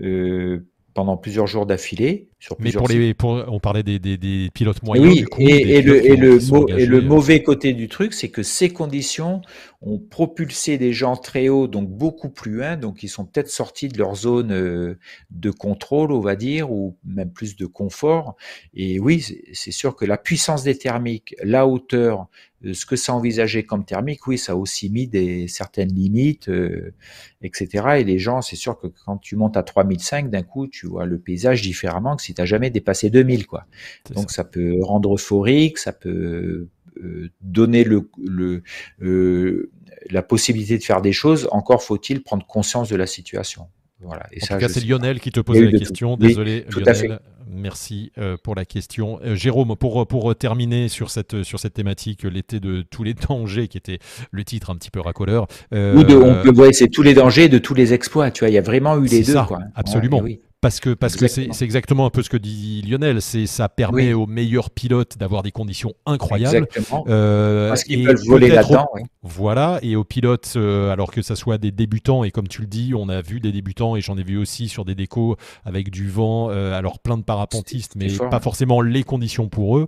Euh, 0.00 0.66
pendant 0.96 1.18
plusieurs 1.18 1.46
jours 1.46 1.66
d'affilée. 1.66 2.30
Mais 2.58 2.70
pour 2.70 2.86
les, 2.86 3.14
on 3.22 3.58
parlait 3.60 3.82
des, 3.82 3.98
des, 3.98 4.50
pilotes 4.52 4.82
moyens. 4.82 5.08
Oui, 5.08 5.24
et, 5.38 5.80
le, 5.80 6.04
et, 6.04 6.16
le, 6.16 6.38
et 6.78 6.86
le 6.86 7.00
mauvais 7.00 7.42
côté 7.42 7.72
du 7.72 7.88
truc, 7.88 8.12
c'est 8.12 8.28
que 8.28 8.42
ces 8.42 8.68
conditions 8.68 9.40
ont 9.80 9.98
propulsé 9.98 10.76
des 10.76 10.92
gens 10.92 11.16
très 11.16 11.48
hauts, 11.48 11.66
donc 11.66 11.88
beaucoup 11.88 12.28
plus 12.28 12.52
loin, 12.52 12.76
donc 12.76 13.02
ils 13.02 13.08
sont 13.08 13.24
peut-être 13.24 13.48
sortis 13.48 13.88
de 13.88 13.98
leur 13.98 14.16
zone 14.16 14.52
euh, 14.52 14.98
de 15.30 15.50
contrôle, 15.50 16.12
on 16.12 16.20
va 16.20 16.36
dire, 16.36 16.70
ou 16.70 16.96
même 17.04 17.30
plus 17.30 17.56
de 17.56 17.66
confort. 17.66 18.36
Et 18.74 19.00
oui, 19.00 19.24
c'est 19.52 19.72
sûr 19.72 19.96
que 19.96 20.04
la 20.04 20.18
puissance 20.18 20.62
des 20.62 20.76
thermiques, 20.76 21.34
la 21.42 21.66
hauteur, 21.66 22.28
euh, 22.64 22.74
ce 22.74 22.86
que 22.86 22.96
ça 22.96 23.12
envisageait 23.12 23.64
comme 23.64 23.84
thermique, 23.84 24.26
oui, 24.26 24.38
ça 24.38 24.52
a 24.52 24.54
aussi 24.56 24.88
mis 24.90 25.06
des 25.06 25.46
certaines 25.46 25.92
limites, 25.92 26.48
euh, 26.48 26.94
etc. 27.42 27.98
Et 27.98 28.04
les 28.04 28.18
gens, 28.18 28.40
c'est 28.40 28.56
sûr 28.56 28.78
que 28.78 28.86
quand 28.86 29.18
tu 29.18 29.36
montes 29.36 29.56
à 29.56 29.62
3005, 29.62 30.30
d'un 30.30 30.42
coup, 30.42 30.66
tu 30.66 30.86
vois 30.86 31.06
le 31.06 31.18
paysage 31.18 31.62
différemment 31.62 32.16
que 32.16 32.22
si 32.22 32.34
tu 32.36 32.42
n'as 32.42 32.46
jamais 32.46 32.70
dépassé 32.70 33.10
2000, 33.10 33.46
quoi. 33.46 33.66
Donc 34.14 34.30
ça. 34.30 34.44
peut 34.44 34.78
rendre 34.82 35.14
euphorique, 35.14 35.78
ça 35.78 35.92
peut 35.92 36.68
euh, 37.02 37.30
donner 37.40 37.84
le, 37.84 38.08
le 38.18 39.70
la 40.10 40.22
possibilité 40.22 40.78
de 40.78 40.84
faire 40.84 41.02
des 41.02 41.12
choses. 41.12 41.48
Encore 41.50 41.82
faut-il 41.82 42.22
prendre 42.22 42.46
conscience 42.46 42.88
de 42.88 42.96
la 42.96 43.06
situation. 43.06 43.66
Voilà. 44.00 44.26
Et 44.30 44.42
en 44.42 44.46
ça, 44.46 44.54
tout 44.54 44.60
cas, 44.60 44.68
c'est 44.68 44.84
Lionel 44.84 45.20
qui 45.20 45.30
te 45.30 45.40
posait 45.40 45.70
la 45.70 45.78
question. 45.78 46.16
Désolé, 46.16 46.64
Lionel. 46.70 47.18
Merci 47.48 48.12
pour 48.42 48.54
la 48.54 48.64
question. 48.64 49.18
Jérôme, 49.34 49.76
pour, 49.76 50.06
pour 50.06 50.34
terminer 50.36 50.88
sur 50.88 51.10
cette, 51.10 51.42
sur 51.44 51.60
cette 51.60 51.74
thématique, 51.74 52.24
l'été 52.24 52.60
de 52.60 52.82
tous 52.82 53.02
les 53.02 53.14
dangers, 53.28 53.68
qui 53.68 53.78
était 53.78 53.98
le 54.30 54.44
titre 54.44 54.70
un 54.70 54.76
petit 54.76 54.90
peu 54.90 55.00
racoleur. 55.00 55.46
Ou 55.72 56.04
de, 56.04 56.14
on 56.14 56.42
peut 56.42 56.52
voir, 56.52 56.68
c'est 56.72 56.88
tous 56.88 57.02
les 57.02 57.14
dangers 57.14 57.48
de 57.48 57.58
tous 57.58 57.74
les 57.74 57.94
exploits. 57.94 58.30
Tu 58.30 58.40
vois, 58.40 58.50
il 58.50 58.54
y 58.54 58.58
a 58.58 58.62
vraiment 58.62 58.96
eu 58.98 59.06
les 59.06 59.22
deux. 59.22 59.34
quoi. 59.46 59.60
Absolument. 59.74 60.20
oui. 60.20 60.40
Parce 60.66 60.80
que 60.80 60.94
parce 60.94 61.14
que 61.14 61.28
c'est 61.28 61.62
exactement. 61.62 62.06
un 62.06 62.10
peu 62.10 62.24
ce 62.24 62.28
que 62.28 62.36
dit 62.36 62.82
Lionel, 62.82 63.22
c'est 63.22 63.46
ça 63.46 63.68
permet 63.68 64.12
aux 64.14 64.26
meilleurs 64.26 64.70
pilotes 64.70 65.16
d'avoir 65.16 65.44
des 65.44 65.52
conditions 65.52 65.92
incroyables. 66.06 66.66
Euh, 67.06 67.68
Parce 67.68 67.84
qu'ils 67.84 68.04
peuvent 68.04 68.20
voler 68.26 68.48
là-dedans. 68.48 68.88
Voilà, 69.22 69.78
et 69.82 69.94
aux 69.94 70.02
pilotes, 70.02 70.54
euh, 70.56 70.90
alors 70.90 71.12
que 71.12 71.22
ça 71.22 71.36
soit 71.36 71.58
des 71.58 71.70
débutants 71.70 72.24
et 72.24 72.32
comme 72.32 72.48
tu 72.48 72.62
le 72.62 72.66
dis, 72.66 72.94
on 72.96 73.08
a 73.08 73.22
vu 73.22 73.38
des 73.38 73.52
débutants 73.52 73.94
et 73.94 74.00
j'en 74.00 74.16
ai 74.16 74.24
vu 74.24 74.38
aussi 74.38 74.68
sur 74.68 74.84
des 74.84 74.96
décos 74.96 75.36
avec 75.64 75.90
du 75.90 76.08
vent, 76.08 76.48
euh, 76.50 76.76
alors 76.76 76.98
plein 76.98 77.16
de 77.16 77.22
parapentistes, 77.22 77.94
mais 77.94 78.08
pas 78.30 78.40
forcément 78.40 78.80
les 78.80 79.04
conditions 79.04 79.48
pour 79.48 79.78
eux. 79.78 79.86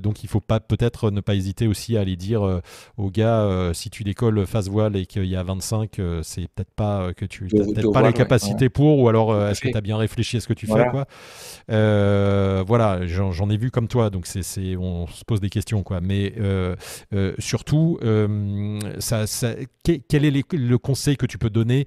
donc 0.00 0.22
il 0.22 0.28
faut 0.28 0.40
pas 0.40 0.60
peut-être 0.60 1.10
ne 1.10 1.22
pas 1.22 1.34
hésiter 1.34 1.66
aussi 1.66 1.96
à 1.96 2.00
aller 2.00 2.16
dire 2.16 2.60
aux 2.98 3.10
gars, 3.10 3.70
si 3.72 3.88
tu 3.88 4.04
décolles 4.04 4.46
face 4.46 4.68
voile 4.68 4.96
et 4.96 5.06
qu'il 5.06 5.24
y 5.24 5.36
a 5.36 5.42
25, 5.42 5.98
c'est 6.22 6.48
peut-être 6.48 6.74
pas 6.76 7.14
que 7.14 7.24
tu 7.24 7.48
n'as 7.52 7.64
peut-être 7.64 7.92
pas 7.92 8.02
les 8.02 8.12
capacités 8.12 8.68
pour, 8.68 8.98
ou 8.98 9.08
alors 9.08 9.34
est-ce 9.48 9.62
que 9.62 9.68
tu 9.68 9.76
as 9.76 9.80
bien 9.80 9.96
réfléchi 9.96 10.09
réfléchis 10.10 10.36
à 10.36 10.40
ce 10.40 10.48
que 10.48 10.52
tu 10.52 10.66
fais. 10.66 10.88
Quoi. 10.90 11.06
Euh, 11.70 12.64
voilà, 12.66 13.06
j'en 13.06 13.48
ai 13.50 13.56
vu 13.56 13.70
comme 13.70 13.88
toi, 13.88 14.10
donc 14.10 14.26
c'est 14.26 14.76
on 14.76 15.06
se 15.06 15.24
pose 15.24 15.40
des 15.40 15.50
questions. 15.50 15.82
Quoi. 15.82 16.00
Mais 16.00 16.34
euh, 16.38 16.74
euh, 17.14 17.34
surtout, 17.38 17.98
ça, 18.98 19.24
quel 19.84 20.24
est 20.24 20.52
le 20.52 20.78
conseil 20.78 21.16
que 21.16 21.26
tu 21.26 21.38
peux 21.38 21.50
donner 21.50 21.86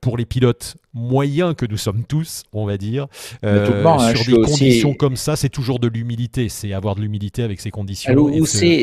pour 0.00 0.16
les 0.16 0.26
pilotes 0.26 0.76
moyens 0.92 1.54
que 1.56 1.66
nous 1.66 1.76
sommes 1.76 2.04
tous, 2.04 2.42
on 2.52 2.66
va 2.66 2.76
dire, 2.76 3.06
hein, 3.42 4.14
sur 4.14 4.24
des 4.24 4.42
conditions 4.42 4.94
comme 4.94 5.16
ça 5.16 5.36
C'est 5.36 5.48
toujours 5.48 5.78
de 5.78 5.88
l'humilité, 5.88 6.48
c'est 6.48 6.72
avoir 6.72 6.96
de 6.96 7.00
l'humilité 7.00 7.42
avec 7.42 7.60
ces 7.60 7.70
conditions. 7.70 8.12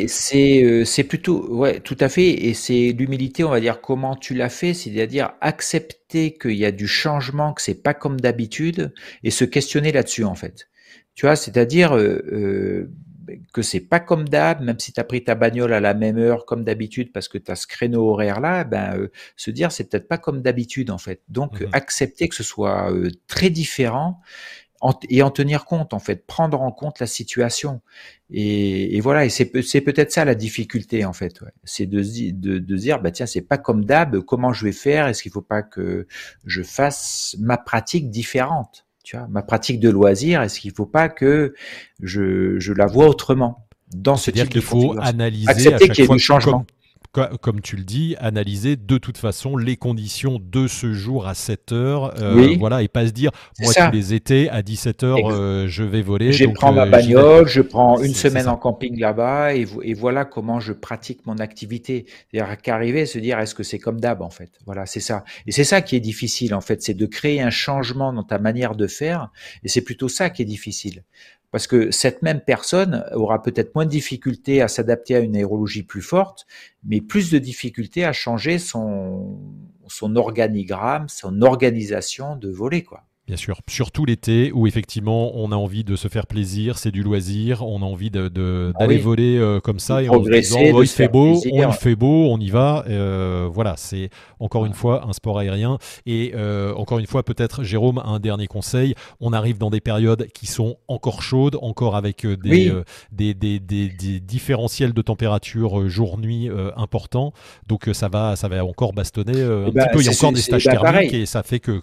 C'est 0.07 1.03
plutôt, 1.03 1.47
ouais, 1.55 1.79
tout 1.79 1.97
à 1.99 2.09
fait, 2.09 2.29
et 2.47 2.53
c'est 2.53 2.95
l'humilité, 2.97 3.43
on 3.43 3.49
va 3.49 3.59
dire, 3.59 3.81
comment 3.81 4.15
tu 4.15 4.33
l'as 4.33 4.49
fait, 4.49 4.73
c'est-à-dire 4.73 5.31
accepter 5.41 6.33
qu'il 6.33 6.55
y 6.55 6.65
a 6.65 6.71
du 6.71 6.87
changement, 6.87 7.53
que 7.53 7.61
c'est 7.61 7.81
pas 7.81 7.93
comme 7.93 8.19
d'habitude, 8.19 8.93
et 9.23 9.31
se 9.31 9.45
questionner 9.45 9.91
là-dessus 9.91 10.23
en 10.23 10.35
fait. 10.35 10.69
Tu 11.15 11.25
vois, 11.25 11.35
c'est-à-dire 11.35 11.95
euh, 11.95 12.21
euh, 12.31 12.91
que 13.53 13.61
c'est 13.61 13.80
pas 13.80 13.99
comme 13.99 14.28
d'hab, 14.28 14.61
même 14.61 14.80
si 14.80 14.93
tu 14.93 14.99
as 14.99 15.03
pris 15.03 15.23
ta 15.23 15.36
bagnole 15.36 15.73
à 15.73 15.80
la 15.80 15.93
même 15.93 16.17
heure 16.17 16.45
comme 16.45 16.63
d'habitude 16.63 17.11
parce 17.11 17.28
que 17.28 17.38
tu 17.38 17.51
as 17.51 17.55
ce 17.55 17.67
créneau 17.67 18.09
horaire 18.09 18.39
là, 18.39 18.63
ben 18.63 18.97
euh, 18.97 19.07
se 19.36 19.51
dire 19.51 19.71
c'est 19.71 19.89
peut-être 19.89 20.07
pas 20.07 20.17
comme 20.17 20.41
d'habitude 20.41 20.91
en 20.91 20.97
fait. 20.97 21.21
Donc 21.30 21.61
mmh 21.61 21.67
accepter 21.73 22.30
que 22.30 22.36
ce 22.36 22.43
soit 22.43 22.91
très 23.28 23.49
différent 23.49 24.21
et 25.09 25.21
en 25.23 25.32
tenir 25.32 25.65
compte, 25.65 25.93
en 25.93 25.99
fait, 25.99 26.25
prendre 26.28 26.61
en 26.61 26.71
compte 26.71 26.99
la 26.99 27.07
situation. 27.07 27.82
Et, 28.30 28.99
voilà, 29.01 29.25
et 29.25 29.30
c'est 29.30 29.45
peut-être 29.45 30.11
ça 30.11 30.25
la 30.25 30.36
difficulté, 30.36 31.05
en 31.05 31.13
fait. 31.13 31.39
C'est 31.63 31.86
de, 31.86 32.01
de, 32.32 32.59
de 32.59 32.75
dire, 32.75 33.01
bah 33.01 33.11
tiens, 33.11 33.25
c'est 33.25 33.41
pas 33.41 33.57
comme 33.57 33.86
d'hab, 33.86 34.19
comment 34.21 34.53
je 34.53 34.65
vais 34.65 34.71
faire? 34.71 35.07
Est-ce 35.07 35.23
qu'il 35.23 35.32
faut 35.32 35.41
pas 35.41 35.63
que 35.63 36.07
je 36.45 36.61
fasse 36.61 37.36
ma 37.39 37.57
pratique 37.57 38.09
différente? 38.09 38.86
Tu 39.07 39.15
vois, 39.15 39.25
ma 39.29 39.41
pratique 39.41 39.79
de 39.79 39.89
loisir, 39.89 40.41
est-ce 40.41 40.59
qu'il 40.59 40.73
faut 40.73 40.85
pas 40.85 41.07
que 41.07 41.53
je, 42.03 42.59
je 42.59 42.73
la 42.73 42.87
vois 42.87 43.07
autrement 43.07 43.65
dans 43.95 44.17
ce 44.17 44.31
type 44.31 44.49
qu'il 44.49 44.61
faut 44.61 44.97
analyser 44.99 45.47
accepter 45.47 45.87
qu'il 45.87 46.03
y 46.03 46.07
ait 46.07 46.13
du 46.13 46.19
changement 46.19 46.65
comme 47.11 47.61
tu 47.61 47.75
le 47.75 47.83
dis, 47.83 48.15
analyser 48.19 48.75
de 48.75 48.97
toute 48.97 49.17
façon 49.17 49.57
les 49.57 49.75
conditions 49.75 50.39
de 50.43 50.67
ce 50.67 50.93
jour 50.93 51.27
à 51.27 51.33
7 51.33 51.71
heures, 51.71 52.13
euh, 52.21 52.55
voilà, 52.59 52.83
et 52.83 52.87
pas 52.87 53.07
se 53.07 53.11
dire, 53.11 53.31
moi 53.59 53.73
tous 53.73 53.91
les 53.91 54.13
étés 54.13 54.49
à 54.49 54.61
17 54.61 55.03
heures, 55.03 55.17
euh, 55.31 55.65
je 55.67 55.83
vais 55.83 56.01
voler. 56.01 56.31
Je 56.31 56.45
prends 56.45 56.71
ma 56.71 56.85
euh, 56.85 56.89
bagnole, 56.89 57.47
je 57.47 57.61
prends 57.61 57.99
une 57.99 58.13
semaine 58.13 58.47
en 58.47 58.57
camping 58.57 58.99
là-bas, 58.99 59.55
et, 59.55 59.65
et, 59.83 59.93
voilà 59.93 60.25
comment 60.25 60.59
je 60.59 60.73
pratique 60.73 61.25
mon 61.25 61.37
activité. 61.37 62.05
C'est-à-dire 62.31 62.57
qu'arriver 62.61 63.05
se 63.05 63.19
dire, 63.19 63.39
est-ce 63.39 63.55
que 63.55 63.63
c'est 63.63 63.79
comme 63.79 63.99
d'hab 63.99 64.21
en 64.21 64.29
fait? 64.29 64.51
Voilà, 64.65 64.85
c'est 64.85 64.99
ça. 64.99 65.23
Et 65.45 65.51
c'est 65.51 65.63
ça 65.63 65.81
qui 65.81 65.95
est 65.95 66.01
difficile 66.01 66.53
en 66.53 66.61
fait, 66.61 66.81
c'est 66.81 66.93
de 66.93 67.05
créer 67.05 67.41
un 67.41 67.49
changement 67.49 68.13
dans 68.13 68.23
ta 68.23 68.39
manière 68.39 68.75
de 68.75 68.87
faire, 68.87 69.31
et 69.63 69.69
c'est 69.69 69.81
plutôt 69.81 70.07
ça 70.09 70.29
qui 70.29 70.41
est 70.41 70.45
difficile. 70.45 71.03
Parce 71.51 71.67
que 71.67 71.91
cette 71.91 72.21
même 72.21 72.41
personne 72.41 73.05
aura 73.13 73.41
peut-être 73.41 73.73
moins 73.73 73.85
de 73.85 73.89
difficultés 73.89 74.61
à 74.61 74.67
s'adapter 74.67 75.15
à 75.15 75.19
une 75.19 75.35
aérologie 75.35 75.83
plus 75.83 76.01
forte, 76.01 76.45
mais 76.83 77.01
plus 77.01 77.31
de 77.31 77.39
difficultés 77.39 78.05
à 78.05 78.13
changer 78.13 78.59
son, 78.59 79.39
son 79.87 80.15
organigramme, 80.17 81.07
son 81.09 81.41
organisation 81.41 82.35
de 82.35 82.49
voler, 82.49 82.83
quoi. 82.83 83.06
Bien 83.28 83.36
sûr, 83.36 83.59
surtout 83.69 84.05
l'été 84.05 84.53
où 84.53 84.67
effectivement 84.67 85.34
on 85.36 85.51
a 85.51 85.57
envie 85.57 85.84
de 85.84 85.97
se 85.97 86.07
faire 86.07 86.28
plaisir, 86.28 86.78
c'est 86.78 86.91
du 86.91 87.03
loisir, 87.03 87.61
on 87.67 87.82
a 87.82 87.86
envie 87.86 88.09
d'aller 88.09 88.30
de, 88.30 88.71
ah 88.80 88.88
voler 88.88 89.38
euh, 89.38 89.59
comme 89.59 89.80
ça 89.80 90.01
et 90.01 90.07
en 90.07 90.23
se 90.23 90.30
disant 90.30 90.59
oh, 90.71 90.82
il 90.82 90.88
fait 90.88 91.09
beau, 91.09 91.41
on 91.51 91.71
fait 91.73 91.97
beau, 91.97 92.30
on 92.32 92.39
y 92.39 92.49
va. 92.49 92.86
Euh, 92.88 93.49
voilà, 93.51 93.73
c'est 93.75 94.11
encore 94.39 94.65
une 94.65 94.73
fois 94.73 95.05
un 95.05 95.11
sport 95.11 95.39
aérien. 95.39 95.78
Et 96.05 96.32
euh, 96.36 96.73
encore 96.75 96.99
une 96.99 97.05
fois 97.05 97.23
peut-être 97.23 97.65
Jérôme 97.65 97.97
un 97.97 98.21
dernier 98.21 98.47
conseil. 98.47 98.95
On 99.19 99.34
arrive 99.34 99.57
dans 99.57 99.71
des 99.71 99.82
périodes 99.82 100.28
qui 100.34 100.45
sont 100.45 100.78
encore 100.88 101.21
chaudes, 101.21 101.57
encore 101.61 101.97
avec 101.97 102.25
des, 102.25 102.71
des, 103.11 103.34
des, 103.34 103.59
des, 103.59 103.89
différentiels 104.21 104.93
de 104.93 105.01
température 105.01 105.89
jour-nuit 105.89 106.49
importants, 106.78 107.34
donc 107.67 107.89
ça 107.91 108.07
va 108.07 108.38
ça 108.38 108.47
va 108.47 108.63
encore 108.63 108.93
bastonner 108.93 109.41
un 109.41 109.63
eh 109.63 109.71
petit 109.71 109.73
ben, 109.73 109.88
peu. 109.91 109.99
Il 109.99 110.05
y 110.05 110.09
a 110.09 110.13
encore 110.13 110.32
des 110.32 110.39
stages 110.39 110.63
ben, 110.63 110.80
thermiques 110.80 111.13
et 111.13 111.25
ça 111.25 111.43
fait 111.43 111.59
que 111.59 111.82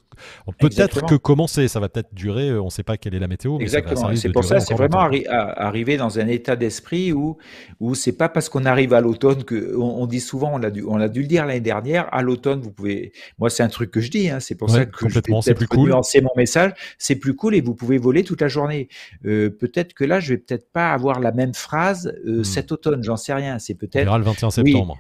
peut-être 0.59 1.05
que 1.05 1.17
commencer. 1.35 1.69
Ça 1.69 1.81
va 1.81 1.89
peut-être 1.89 2.15
durer, 2.15 2.49
euh, 2.49 2.61
on 2.61 2.67
ne 2.67 2.71
sait 2.71 2.83
pas 2.83 2.97
quelle 2.97 3.15
est 3.15 3.19
la 3.19 3.29
météo. 3.29 3.59
Exactement. 3.59 4.15
C'est 4.15 4.31
pour 4.31 4.45
ça, 4.45 4.61
c'est 4.61 4.75
vraiment 4.75 5.09
arriver 5.29 5.97
dans 5.97 6.19
un 6.19 6.27
état 6.29 6.57
d'esprit 6.57 7.13
où, 7.13 7.37
où 7.81 7.95
c'est 7.95 8.17
pas 8.17 8.29
parce 8.29 8.49
qu'on 8.49 8.65
arrive 8.65 8.95
à 8.95 9.01
l'automne 9.01 9.45
que 9.45 9.75
on, 9.77 10.07
dit 10.07 10.21
souvent, 10.21 10.51
on 10.53 10.63
a 10.63 10.71
dû, 10.71 10.85
on 10.87 11.01
a 11.01 11.09
dû 11.09 11.23
le 11.23 11.27
dire 11.27 11.47
l'année 11.47 11.61
dernière, 11.61 12.13
à 12.13 12.23
l'automne, 12.23 12.61
vous 12.61 12.71
pouvez. 12.71 13.13
Moi, 13.39 13.51
c'est 13.51 13.63
un 13.63 13.69
truc 13.69 13.91
que 13.91 14.01
je 14.01 14.11
dis. 14.11 14.31
Hein, 14.31 14.41
c'est 14.41 14.55
pour 14.55 14.71
ça 14.71 14.87
que 14.87 15.09
je 15.09 15.15
vais 15.15 15.55
plus 15.55 15.69
cool. 15.69 15.91
lancer 15.91 16.21
mon 16.21 16.33
message. 16.37 16.73
C'est 16.99 17.17
plus 17.17 17.35
cool 17.35 17.55
et 17.55 17.61
vous 17.61 17.75
pouvez 17.75 17.99
voler 17.99 18.25
toute 18.25 18.41
la 18.41 18.49
journée. 18.49 18.89
Euh, 19.27 19.51
peut-être 19.51 19.95
que 19.95 20.05
là, 20.05 20.21
je 20.21 20.35
vais 20.35 20.39
peut-être 20.39 20.71
pas 20.73 20.93
avoir 20.93 21.21
la 21.21 21.33
même 21.33 21.55
phrase 21.55 22.15
euh, 22.27 22.41
hmm. 22.41 22.45
cet 22.45 22.73
automne. 22.73 23.03
J'en 23.03 23.17
sais 23.17 23.35
rien. 23.35 23.59
C'est 23.59 23.75
peut-être. 23.75 24.17
le 24.17 24.25
21 24.25 24.51
septembre 24.51 24.99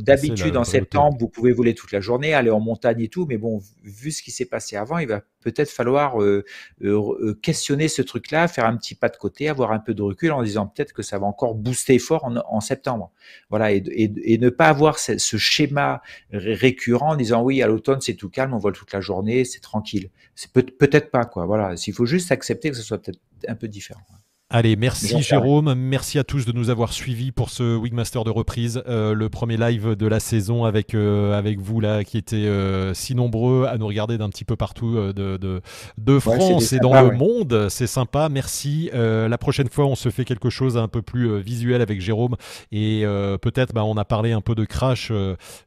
d'habitude 0.00 0.56
en 0.56 0.64
septembre, 0.64 1.16
vous 1.18 1.28
pouvez 1.28 1.52
voler 1.52 1.74
toute 1.74 1.92
la 1.92 2.00
journée, 2.00 2.34
aller 2.34 2.50
en 2.50 2.60
montagne 2.60 3.00
et 3.00 3.08
tout, 3.08 3.26
mais 3.26 3.38
bon, 3.38 3.60
vu 3.82 4.10
ce 4.10 4.22
qui 4.22 4.30
s'est 4.30 4.46
passé 4.46 4.76
avant, 4.76 4.98
il 4.98 5.08
va 5.08 5.22
peut-être 5.46 5.70
falloir 5.70 6.20
euh, 6.20 6.44
euh, 6.82 7.00
euh, 7.20 7.34
questionner 7.34 7.88
ce 7.88 8.02
truc-là, 8.02 8.48
faire 8.48 8.66
un 8.66 8.76
petit 8.76 8.94
pas 8.96 9.08
de 9.08 9.16
côté, 9.16 9.48
avoir 9.48 9.72
un 9.72 9.78
peu 9.78 9.94
de 9.94 10.02
recul 10.02 10.32
en 10.32 10.42
disant 10.42 10.66
peut-être 10.66 10.92
que 10.92 11.02
ça 11.02 11.18
va 11.18 11.26
encore 11.26 11.54
booster 11.54 11.98
fort 11.98 12.24
en, 12.24 12.60
septembre. 12.60 13.12
Voilà, 13.48 13.72
et, 13.72 14.38
ne 14.40 14.48
pas 14.48 14.66
avoir 14.66 14.98
ce, 14.98 15.36
schéma 15.36 16.02
récurrent 16.32 17.12
en 17.12 17.16
disant 17.16 17.42
oui, 17.42 17.62
à 17.62 17.68
l'automne 17.68 18.00
c'est 18.00 18.14
tout 18.14 18.28
calme, 18.28 18.54
on 18.54 18.58
vole 18.58 18.74
toute 18.74 18.92
la 18.92 19.00
journée, 19.00 19.44
c'est 19.44 19.60
tranquille. 19.60 20.10
C'est 20.34 20.52
peut-être 20.52 21.10
pas 21.10 21.24
quoi. 21.24 21.46
Voilà, 21.46 21.76
s'il 21.76 21.94
faut 21.94 22.06
juste 22.06 22.32
accepter 22.32 22.70
que 22.70 22.76
ce 22.76 22.82
soit 22.82 22.98
peut-être 22.98 23.20
un 23.48 23.54
peu 23.54 23.68
différent. 23.68 24.02
Allez, 24.48 24.76
merci 24.76 25.22
Jérôme, 25.22 25.74
merci 25.74 26.20
à 26.20 26.24
tous 26.24 26.46
de 26.46 26.52
nous 26.52 26.70
avoir 26.70 26.92
suivis 26.92 27.32
pour 27.32 27.50
ce 27.50 27.76
Wingmaster 27.76 28.22
de 28.22 28.30
reprise, 28.30 28.80
euh, 28.86 29.12
le 29.12 29.28
premier 29.28 29.56
live 29.56 29.96
de 29.96 30.06
la 30.06 30.20
saison 30.20 30.64
avec, 30.64 30.94
euh, 30.94 31.36
avec 31.36 31.58
vous 31.58 31.80
là 31.80 32.04
qui 32.04 32.16
étaient 32.16 32.36
euh, 32.36 32.94
si 32.94 33.16
nombreux 33.16 33.66
à 33.68 33.76
nous 33.76 33.88
regarder 33.88 34.18
d'un 34.18 34.28
petit 34.28 34.44
peu 34.44 34.54
partout 34.54 34.94
de, 34.94 35.36
de, 35.36 35.60
de 35.98 36.18
France 36.20 36.72
et 36.72 36.78
dans 36.78 37.02
le 37.02 37.10
monde, 37.10 37.66
c'est 37.70 37.88
sympa, 37.88 38.28
merci. 38.28 38.88
la 38.94 39.36
prochaine 39.36 39.68
fois 39.68 39.86
on 39.86 39.96
se 39.96 40.10
fait 40.10 40.24
quelque 40.24 40.48
chose 40.48 40.76
un 40.76 40.86
peu 40.86 41.02
plus 41.02 41.40
visuel 41.40 41.82
avec 41.82 42.00
Jérôme 42.00 42.36
et 42.70 43.02
peut-être 43.42 43.74
bah, 43.74 43.82
on 43.82 43.96
a 43.96 44.04
parlé 44.04 44.30
un 44.30 44.42
peu 44.42 44.54
de 44.54 44.64
crash, 44.64 45.10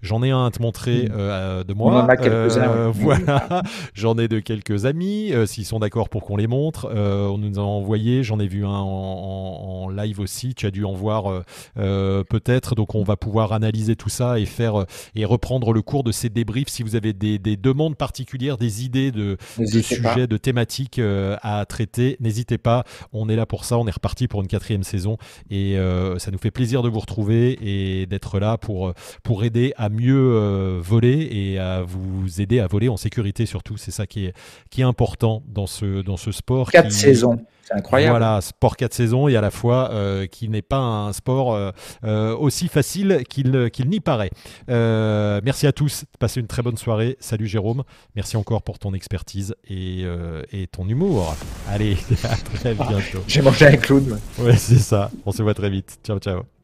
j'en 0.01 0.23
ai 0.23 0.32
un 0.32 0.45
à 0.45 0.51
te 0.51 0.61
montrer 0.61 1.09
mm. 1.09 1.65
de 1.65 1.73
moi. 1.73 1.91
On 1.91 1.97
en 1.97 2.07
a 2.07 2.15
quelques-uns. 2.15 2.91
Voilà, 2.91 3.61
j'en 3.93 4.17
ai 4.17 4.30
de 4.30 4.39
quelques 4.39 4.86
amis, 4.86 5.34
s'ils 5.47 5.65
sont 5.65 5.80
d'accord 5.80 6.07
pour 6.07 6.23
qu'on 6.23 6.38
les 6.38 6.47
montre, 6.47 6.89
on 6.95 7.38
nous 7.38 7.59
a 7.59 7.63
envoyé, 7.63 8.23
j'en 8.23 8.39
ai 8.39 8.47
vu 8.47 8.65
un 8.65 8.68
en, 8.76 9.89
live 9.89 10.20
aussi. 10.20 10.53
Tu 10.53 10.65
as 10.65 10.72
dû 10.72 10.86
en 10.86 10.93
voir 10.93 11.32
euh, 11.32 11.43
euh, 11.78 12.24
peut-être. 12.24 12.76
Donc 12.76 12.95
on 12.95 13.03
va 13.03 13.17
pouvoir 13.17 13.53
analyser 13.53 13.95
tout 13.95 14.09
ça 14.09 14.39
et 14.39 14.45
faire 14.45 14.82
euh, 14.82 14.86
et 15.15 15.26
reprendre 15.26 15.74
le 15.74 15.82
cours 15.82 16.03
de 16.03 16.11
ces 16.11 16.30
débriefs. 16.30 16.70
Si 16.70 16.84
vous 16.84 16.95
avez 16.95 17.13
des, 17.13 17.39
demandes 17.57 17.97
particulières, 17.97 18.57
des 18.57 18.86
idées 18.86 19.11
de, 19.11 19.38
sujets, 19.57 20.28
de 20.28 20.38
thématiques 20.38 21.01
à 21.41 21.65
traiter, 21.65 22.17
n'hésitez 22.20 22.57
pas. 22.57 22.84
On 23.11 23.30
est 23.30 23.36
là 23.36 23.45
pour 23.45 23.65
ça. 23.65 23.78
On 23.78 23.88
est 23.88 23.91
reparti 23.91 24.28
pour 24.28 24.41
une 24.41 24.47
quatrième 24.47 24.84
saison 24.84 25.17
et 25.49 25.78
ça 26.17 26.32
nous 26.32 26.38
fait 26.38 26.51
plaisir 26.51 26.82
de 26.84 26.89
vous 26.89 26.99
retrouver 26.99 27.57
et 27.61 28.05
d'être 28.05 28.39
là 28.39 28.57
pour 28.57 28.93
pour 29.24 29.43
aider 29.43 29.74
à 29.78 29.89
mieux 29.89 30.80
voler 30.80 31.28
et 31.32 31.59
à 31.59 31.82
vous 31.82 32.41
aider 32.41 32.59
à 32.59 32.67
voler 32.67 32.89
en 32.89 32.97
sécurité 32.97 33.45
surtout. 33.45 33.78
C'est 33.78 33.91
ça 33.91 34.07
qui 34.07 34.26
est 34.26 34.34
qui 34.70 34.82
est 34.82 34.86
important 34.86 35.43
dans 35.47 35.67
ce 35.67 36.01
dans 36.01 36.17
ce 36.17 36.32
sport. 36.32 36.72
Quatre 36.72 36.91
saisons. 36.91 37.39
C'est 37.70 37.76
incroyable. 37.76 38.11
Voilà, 38.11 38.41
sport 38.41 38.76
4 38.76 38.93
saisons 38.93 39.28
et 39.28 39.36
à 39.36 39.41
la 39.41 39.51
fois 39.51 39.91
qui 40.32 40.49
n'est 40.49 40.61
pas 40.61 40.78
un 40.78 41.13
sport 41.13 41.74
aussi 42.03 42.67
facile 42.67 43.24
qu'il 43.30 43.70
n'y 43.86 43.99
paraît. 43.99 44.32
merci 44.67 45.67
à 45.67 45.72
tous, 45.72 46.05
passez 46.20 46.39
une 46.39 46.47
très 46.47 46.61
bonne 46.61 46.78
soirée. 46.78 47.17
Salut 47.20 47.47
Jérôme, 47.47 47.84
merci 48.15 48.38
encore 48.38 48.63
pour 48.63 48.80
ton 48.80 48.93
expertise 48.93 49.55
et, 49.70 50.05
et 50.51 50.67
ton 50.67 50.88
humour. 50.88 51.36
Allez, 51.67 51.97
à 52.24 52.36
très 52.36 52.74
bientôt. 52.74 53.24
J'ai 53.28 53.41
mangé 53.41 53.67
un 53.67 53.78
clown. 53.78 54.20
Ouais, 54.39 54.57
c'est 54.57 54.80
ça. 54.80 55.11
On 55.26 55.32
se 55.32 55.41
voit 55.43 55.53
très 55.53 55.70
vite. 55.70 55.99
Ciao, 56.03 56.20
ciao. 56.20 56.59